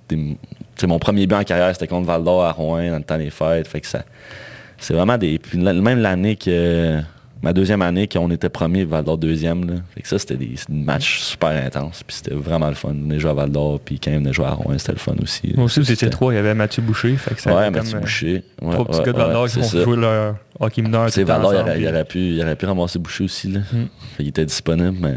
C'est 0.09 0.15
des- 0.17 0.37
mon 0.87 0.99
premier 0.99 1.25
but 1.27 1.35
en 1.35 1.43
carrière, 1.43 1.71
c'était 1.73 1.87
contre 1.87 2.07
Val 2.07 2.23
d'Or 2.23 2.43
à 2.43 2.51
Rouen 2.51 2.89
dans 2.89 2.97
le 2.97 3.03
temps 3.03 3.17
des 3.17 3.29
fêtes. 3.29 3.67
Fait 3.67 3.81
que 3.81 3.87
ça. 3.87 4.03
C'est 4.77 4.93
vraiment 4.93 5.17
des. 5.17 5.39
Puis 5.39 5.57
la- 5.59 5.73
même 5.73 5.99
l'année 5.99 6.35
que. 6.35 6.99
Ma 7.43 7.53
deuxième 7.53 7.83
année, 7.83 8.07
qu'on 8.07 8.31
était 8.31 8.49
premier, 8.49 8.85
Val 8.85 9.03
d'Or 9.03 9.19
deuxième. 9.19 9.69
Là. 9.69 9.75
Fait 9.93 10.01
que 10.01 10.07
ça, 10.07 10.17
c'était 10.17 10.35
des, 10.37 10.55
matchs 10.67 11.19
super 11.19 11.49
intenses. 11.49 12.01
Puis 12.01 12.15
c'était 12.17 12.33
vraiment 12.33 12.69
le 12.69 12.73
fun. 12.73 12.89
On 12.89 12.93
venait 12.93 13.19
jouer 13.19 13.29
à 13.29 13.33
Val 13.35 13.51
d'Or, 13.51 13.79
puis 13.85 13.99
quand 13.99 14.09
on 14.11 14.15
venait 14.15 14.33
jouer 14.33 14.45
à 14.47 14.51
Rouen, 14.51 14.73
c'était 14.79 14.93
le 14.93 14.97
fun 14.97 15.13
aussi. 15.21 15.53
Moi 15.55 15.65
aussi, 15.65 15.79
vous 15.79 15.91
étiez 15.91 16.09
trois. 16.09 16.33
Il 16.33 16.37
y 16.37 16.39
avait 16.39 16.55
Mathieu 16.55 16.81
Boucher. 16.81 17.15
Fait 17.17 17.35
que 17.35 17.41
ça 17.41 17.53
Ouais, 17.55 17.69
Mathieu 17.69 17.97
euh, 17.97 17.99
Boucher. 17.99 18.43
Ouais, 18.61 18.71
Trois 18.71 18.85
petits 18.85 18.97
gars 18.99 19.05
de 19.05 19.11
ouais, 19.11 19.23
Val-d'Or 19.25 19.47
qui 19.47 19.63
ça. 19.63 19.83
jouer 19.83 19.97
leur 19.97 20.35
hockey 20.59 20.81
mineur. 20.81 21.09
C'est 21.11 21.23
Val 21.23 21.41
d'Or, 21.41 21.53
il, 21.53 21.59
aurait- 21.87 21.99
il 22.01 22.05
pu, 22.05 22.19
il 22.19 22.41
aurait 22.41 22.55
pu 22.55 22.65
ramasser 22.65 22.97
Boucher 22.97 23.25
aussi. 23.25 23.51
Là. 23.51 23.59
Mm. 23.59 23.75
Fait 24.15 24.23
qu'il 24.23 24.27
était 24.29 24.45
disponible, 24.45 24.97
mais 24.99 25.13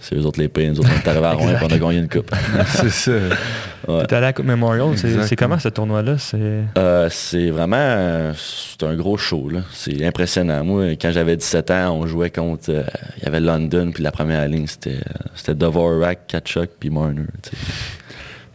c'est 0.00 0.14
eux 0.14 0.24
autres 0.24 0.40
les 0.40 0.48
payés. 0.48 0.70
Nous 0.70 0.80
autres, 0.80 0.88
on 0.90 0.96
est 1.04 1.08
arrivés 1.08 1.26
à 1.26 1.32
Rouen 1.34 1.50
et 1.50 1.56
on 1.62 1.66
a 1.66 1.78
gagné 1.78 1.98
une 1.98 2.08
coupe. 2.08 2.34
c'est 2.68 2.88
ça. 2.90 3.12
Ouais. 3.88 4.04
T'es 4.06 4.16
allé 4.16 4.24
à 4.26 4.28
la 4.28 4.32
Coupe 4.34 4.44
Memorial. 4.44 4.96
C'est 4.98 5.34
comment 5.36 5.58
ce 5.58 5.68
tournoi-là? 5.70 6.18
C'est... 6.18 6.36
Euh, 6.76 7.08
vraiment 7.50 8.32
c'est 8.36 8.82
un 8.86 8.94
gros 8.94 9.16
show. 9.16 9.48
là. 9.48 9.60
C'est 9.72 10.04
impressionnant. 10.04 10.62
Moi, 10.62 10.90
quand 10.92 11.10
j'avais 11.10 11.36
17 11.36 11.70
ans, 11.70 11.96
on 11.98 12.06
jouait 12.06 12.30
contre... 12.30 12.70
euh, 12.70 12.82
Il 13.16 13.24
y 13.24 13.26
avait 13.26 13.40
London, 13.40 13.90
puis 13.92 14.02
la 14.02 14.12
première 14.12 14.46
ligne, 14.46 14.66
c'était 14.66 14.96
euh, 14.96 15.24
c'était 15.34 15.54
Dvorak, 15.54 16.26
Kachuk, 16.26 16.70
puis 16.78 16.90
Marner. 16.90 17.22
tu 17.42 17.50
sais. 17.50 17.56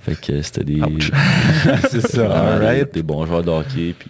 Fait 0.02 0.16
que 0.22 0.42
c'était 0.42 0.64
des... 0.66 0.82
Ouch. 0.82 1.10
c'est 1.90 2.02
ça. 2.02 2.24
vraiment 2.28 2.52
all 2.52 2.60
des, 2.60 2.66
right. 2.66 2.94
des 2.94 3.04
bons 3.04 3.26
joueurs 3.26 3.42
de 3.44 3.50
hockey. 3.50 3.96
Puis, 3.98 4.10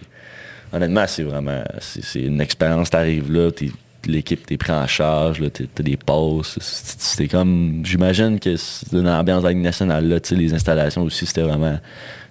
honnêtement, 0.74 1.06
c'est 1.08 1.24
vraiment... 1.24 1.64
C'est 1.80 2.04
c'est 2.04 2.22
une 2.24 2.42
expérience. 2.42 2.90
T'arrives 2.90 3.32
là, 3.32 3.50
t'es- 3.52 3.72
l'équipe 4.12 4.46
t'es 4.46 4.58
pris 4.58 4.72
en 4.72 4.88
charge, 4.88 5.44
t'as 5.52 5.84
des 5.84 5.98
passes. 5.98 6.58
C'est 6.60 7.28
comme... 7.28 7.82
J'imagine 7.84 8.40
que 8.40 8.56
c'est 8.56 8.92
une 8.94 9.08
ambiance 9.08 9.44
de 9.44 9.48
la 9.48 9.54
Ligue 9.54 9.64
nationale. 9.64 10.08
Là, 10.08 10.18
les 10.32 10.54
installations 10.54 11.04
aussi, 11.04 11.26
c'était 11.26 11.44
vraiment... 11.44 11.78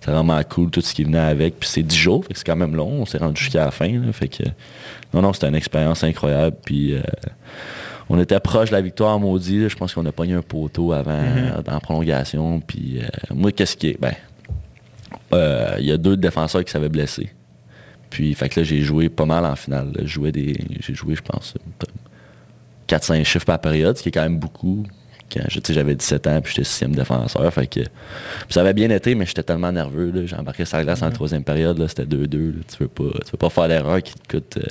C'était 0.00 0.12
vraiment 0.12 0.40
cool, 0.48 0.70
tout 0.70 0.80
ce 0.80 0.94
qui 0.94 1.04
venait 1.04 1.18
avec. 1.18 1.60
Puis 1.60 1.68
c'est 1.68 1.82
10 1.82 1.96
jours, 1.96 2.24
c'est 2.34 2.44
quand 2.44 2.56
même 2.56 2.74
long. 2.74 3.02
On 3.02 3.06
s'est 3.06 3.18
rendu 3.18 3.40
jusqu'à 3.40 3.64
la 3.64 3.70
fin. 3.70 3.88
là. 3.88 4.12
fait 4.12 4.28
que... 4.28 4.42
Non, 5.14 5.22
non, 5.22 5.32
c'était 5.32 5.48
une 5.48 5.54
expérience 5.54 6.04
incroyable. 6.04 6.56
Puis... 6.64 6.94
euh, 6.94 7.00
on 8.08 8.18
était 8.18 8.40
proche 8.40 8.68
de 8.70 8.74
la 8.74 8.82
victoire 8.82 9.18
maudit. 9.18 9.60
là. 9.60 9.68
Je 9.68 9.76
pense 9.76 9.94
qu'on 9.94 10.04
a 10.04 10.12
pogné 10.12 10.34
un 10.34 10.42
poteau 10.42 10.92
avant, 10.92 11.22
dans 11.64 11.72
la 11.72 11.80
prolongation. 11.80 12.60
Puis 12.60 12.98
euh, 13.00 13.06
moi, 13.34 13.52
qu'est-ce 13.52 13.76
qui 13.76 13.88
est... 13.88 14.00
Ben, 14.00 14.12
euh, 15.32 15.76
il 15.78 15.86
y 15.86 15.92
a 15.92 15.96
deux 15.96 16.16
défenseurs 16.16 16.64
qui 16.64 16.70
s'avaient 16.70 16.88
blessés. 16.88 17.30
Puis, 18.12 18.34
fait 18.34 18.48
que 18.50 18.60
là, 18.60 18.64
j'ai 18.64 18.80
joué 18.82 19.08
pas 19.08 19.24
mal 19.24 19.44
en 19.46 19.56
finale. 19.56 19.90
J'ai 20.00 20.06
joué, 20.06 20.32
des, 20.32 20.54
j'ai 20.80 20.94
joué 20.94 21.14
je 21.14 21.22
pense, 21.22 21.54
4-5 22.88 23.24
chiffres 23.24 23.46
par 23.46 23.58
période, 23.60 23.96
ce 23.96 24.02
qui 24.02 24.10
est 24.10 24.12
quand 24.12 24.22
même 24.22 24.38
beaucoup. 24.38 24.84
Quand 25.32 25.40
je- 25.48 25.60
tu 25.60 25.68
sais, 25.68 25.72
j'avais 25.74 25.94
17 25.94 26.26
ans, 26.26 26.40
puis 26.42 26.52
j'étais 26.54 26.64
sixième 26.68 26.94
défenseur. 26.94 27.50
Fait 27.54 27.66
que, 27.66 27.80
ça 28.50 28.60
avait 28.60 28.74
bien 28.74 28.90
été, 28.90 29.14
mais 29.14 29.24
j'étais 29.24 29.42
tellement 29.42 29.72
nerveux. 29.72 30.10
là. 30.10 30.26
J'ai 30.26 30.36
embarqué 30.36 30.66
sur 30.66 30.76
la 30.76 30.84
glace 30.84 31.02
en 31.02 31.10
troisième 31.10 31.42
période. 31.42 31.78
là, 31.78 31.88
C'était 31.88 32.04
2-2. 32.04 32.50
là. 32.50 32.62
Tu 32.70 32.82
veux 32.82 32.88
pas, 32.88 33.18
tu 33.24 33.30
veux 33.32 33.38
pas 33.38 33.48
faire 33.48 33.68
l'erreur 33.68 34.02
qui 34.02 34.12
te 34.12 34.28
coûte, 34.36 34.58
euh, 34.58 34.62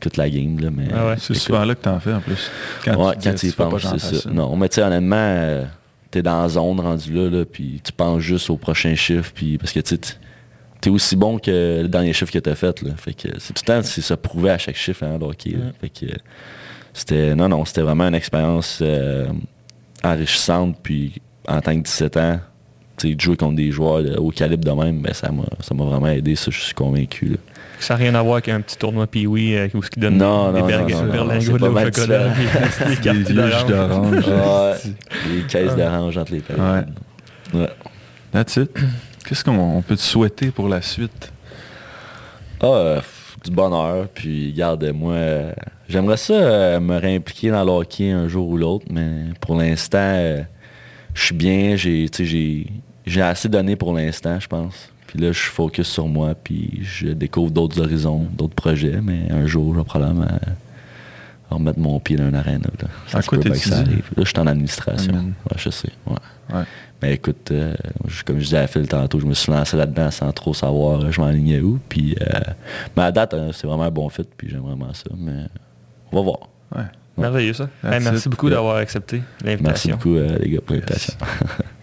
coûte 0.00 0.16
la 0.16 0.30
game. 0.30 0.56
Là, 0.60 0.70
mais, 0.70 0.86
Ah 0.94 1.08
ouais. 1.08 1.14
C'est 1.18 1.34
souvent 1.34 1.64
là 1.64 1.74
que 1.74 1.82
t'en 1.82 1.98
fais 1.98 2.12
en 2.12 2.20
plus. 2.20 2.48
ouais, 2.86 3.14
quand 3.20 3.34
tu 3.34 3.46
y 3.48 3.50
penses, 3.52 3.86
c'est 3.98 4.14
ça. 4.18 4.30
Non, 4.30 4.54
mais 4.56 4.68
tu 4.68 4.76
sais, 4.76 4.82
honnêtement, 4.84 5.16
euh, 5.18 5.64
t'es 6.12 6.22
dans 6.22 6.42
la 6.42 6.48
zone 6.48 6.78
rendu 6.78 7.12
là, 7.12 7.28
là 7.28 7.44
puis 7.44 7.80
tu 7.82 7.90
penses 7.92 8.20
juste 8.20 8.50
au 8.50 8.56
prochain 8.56 8.94
chiffre, 8.94 9.32
puis 9.34 9.58
parce 9.58 9.72
que 9.72 9.80
tu 9.80 9.96
sais, 9.96 10.14
t'es 10.82 10.90
aussi 10.90 11.16
bon 11.16 11.38
que 11.38 11.80
le 11.82 11.88
dernier 11.88 12.12
chiffre 12.12 12.30
que 12.32 12.38
t'as 12.40 12.54
fait, 12.54 12.82
là. 12.82 12.90
Fait 12.98 13.14
que 13.14 13.28
c'est 13.38 13.54
tout 13.54 13.62
le 13.66 13.72
temps, 13.72 13.82
c'est 13.82 14.02
se 14.02 14.12
prouver 14.14 14.50
à 14.50 14.58
chaque 14.58 14.76
chiffre, 14.76 15.04
hein, 15.04 15.16
le 15.18 15.24
hockey, 15.26 15.52
là. 15.52 15.66
Fait 15.80 15.88
que 15.88 16.12
c'était, 16.92 17.34
non, 17.34 17.48
non, 17.48 17.64
c'était 17.64 17.80
vraiment 17.82 18.04
une 18.08 18.14
expérience 18.14 18.80
euh, 18.82 19.28
enrichissante, 20.04 20.76
puis 20.82 21.22
en 21.48 21.60
tant 21.60 21.76
que 21.78 21.84
17 21.84 22.16
ans, 22.18 22.40
tu 22.98 23.08
sais, 23.08 23.14
de 23.14 23.20
jouer 23.20 23.36
contre 23.36 23.56
des 23.56 23.70
joueurs 23.70 24.02
haut 24.22 24.30
calibre 24.30 24.64
de 24.64 24.70
même, 24.70 25.00
ben, 25.00 25.14
ça 25.14 25.30
m'a, 25.32 25.44
ça 25.60 25.74
m'a 25.74 25.84
vraiment 25.84 26.08
aidé, 26.08 26.34
ça, 26.36 26.50
je 26.50 26.60
suis 26.60 26.74
convaincu, 26.74 27.26
là. 27.30 27.36
Ça 27.80 27.94
n'a 27.94 27.98
rien 27.98 28.14
à 28.14 28.22
voir 28.22 28.34
avec 28.34 28.48
un 28.48 28.60
petit 28.60 28.76
tournoi 28.76 29.08
Pee-Wee 29.08 29.56
euh, 29.56 29.68
où 29.74 29.82
ce 29.82 29.90
qui 29.90 29.98
donne 29.98 30.16
Non, 30.16 30.52
des 30.52 30.60
non, 30.60 30.66
berg- 30.68 30.90
non, 30.92 31.02
non, 31.02 31.24
non, 31.34 31.40
c'est 31.40 31.58
pas 31.58 31.68
au 31.68 31.72
mal 31.72 31.92
chocolat, 31.92 32.28
des- 32.28 32.96
des 32.96 33.12
Des 33.12 33.24
jus 33.26 33.34
d'orange. 33.34 33.66
d'orange. 33.66 34.26
Ouais, 34.28 34.92
les 35.34 35.42
caisses 35.48 35.74
d'orange 35.74 36.16
entre 36.16 36.32
les 36.32 36.40
périodes. 36.40 36.86
Ouais. 37.54 37.68
That's 38.30 38.56
it. 38.56 38.70
Qu'est-ce 39.24 39.44
qu'on 39.44 39.58
on 39.58 39.82
peut 39.82 39.96
te 39.96 40.00
souhaiter 40.00 40.50
pour 40.50 40.68
la 40.68 40.82
suite? 40.82 41.32
Ah, 42.60 42.66
euh, 42.66 43.00
du 43.44 43.50
bonheur. 43.50 44.08
Puis, 44.08 44.52
garde, 44.52 44.84
moi, 44.92 45.14
euh, 45.14 45.52
j'aimerais 45.88 46.16
ça 46.16 46.34
euh, 46.34 46.80
me 46.80 46.96
réimpliquer 46.96 47.50
dans 47.50 47.64
le 47.64 47.70
hockey 47.70 48.10
un 48.10 48.28
jour 48.28 48.48
ou 48.48 48.56
l'autre, 48.56 48.86
mais 48.90 49.26
pour 49.40 49.56
l'instant, 49.56 50.44
je 51.14 51.22
suis 51.24 51.34
bien. 51.34 51.76
J'ai, 51.76 53.20
assez 53.20 53.48
donné 53.48 53.76
pour 53.76 53.94
l'instant, 53.94 54.38
je 54.40 54.48
pense. 54.48 54.90
Puis 55.06 55.18
là, 55.18 55.32
je 55.32 55.38
suis 55.38 55.50
focus 55.50 55.88
sur 55.88 56.08
moi, 56.08 56.34
puis 56.34 56.80
je 56.82 57.08
découvre 57.08 57.50
d'autres 57.50 57.80
horizons, 57.80 58.26
d'autres 58.32 58.54
projets, 58.54 59.00
mais 59.02 59.30
un 59.30 59.46
jour, 59.46 59.74
je 59.74 59.78
vais 59.80 59.84
probablement 59.84 60.26
remettre 61.50 61.78
mon 61.78 62.00
pied 62.00 62.16
dans 62.16 62.28
une 62.28 62.34
arène. 62.34 62.62
Là. 62.62 62.88
Ça 63.08 63.20
se 63.20 63.28
quoi 63.28 63.38
arrive. 63.38 64.10
Là, 64.16 64.22
je 64.22 64.24
suis 64.24 64.38
en 64.38 64.46
administration. 64.46 65.12
Admin. 65.12 65.32
Ouais, 65.50 65.56
je 65.56 65.68
sais. 65.68 65.90
Ouais. 66.06 66.16
Ouais. 66.54 66.64
Mais 67.02 67.14
écoute, 67.14 67.50
euh, 67.50 67.74
je- 68.06 68.22
comme 68.22 68.38
je 68.38 68.44
disais 68.44 68.58
à 68.58 68.66
Phil 68.66 68.86
tantôt, 68.86 69.18
je 69.18 69.26
me 69.26 69.34
suis 69.34 69.50
lancé 69.52 69.76
là-dedans 69.76 70.10
sans 70.10 70.30
trop 70.32 70.54
savoir 70.54 71.00
euh, 71.02 71.10
je 71.10 71.20
m'enlignais 71.20 71.60
où. 71.60 71.80
Puis, 71.88 72.14
euh, 72.20 72.26
mais 72.96 73.02
à 73.02 73.12
date, 73.12 73.34
euh, 73.34 73.50
c'est 73.52 73.66
vraiment 73.66 73.82
un 73.84 73.90
bon 73.90 74.08
fit, 74.08 74.22
puis 74.36 74.48
j'aime 74.48 74.60
vraiment 74.60 74.92
ça. 74.94 75.10
Mais 75.16 75.46
on 76.12 76.16
va 76.18 76.22
voir. 76.22 76.38
Ouais. 76.76 76.84
Merveilleux 77.18 77.52
ça. 77.54 77.68
Hey, 77.84 78.00
merci 78.02 78.28
beaucoup 78.28 78.48
d'avoir 78.48 78.76
accepté 78.76 79.20
Merci 79.44 79.62
l'invitation. 79.88 79.96
beaucoup, 79.96 80.16
euh, 80.16 80.38
les 80.40 80.50
gars, 80.50 80.60
pour 80.64 80.76
Yes. 80.76 80.84
l'invitation. 80.84 81.14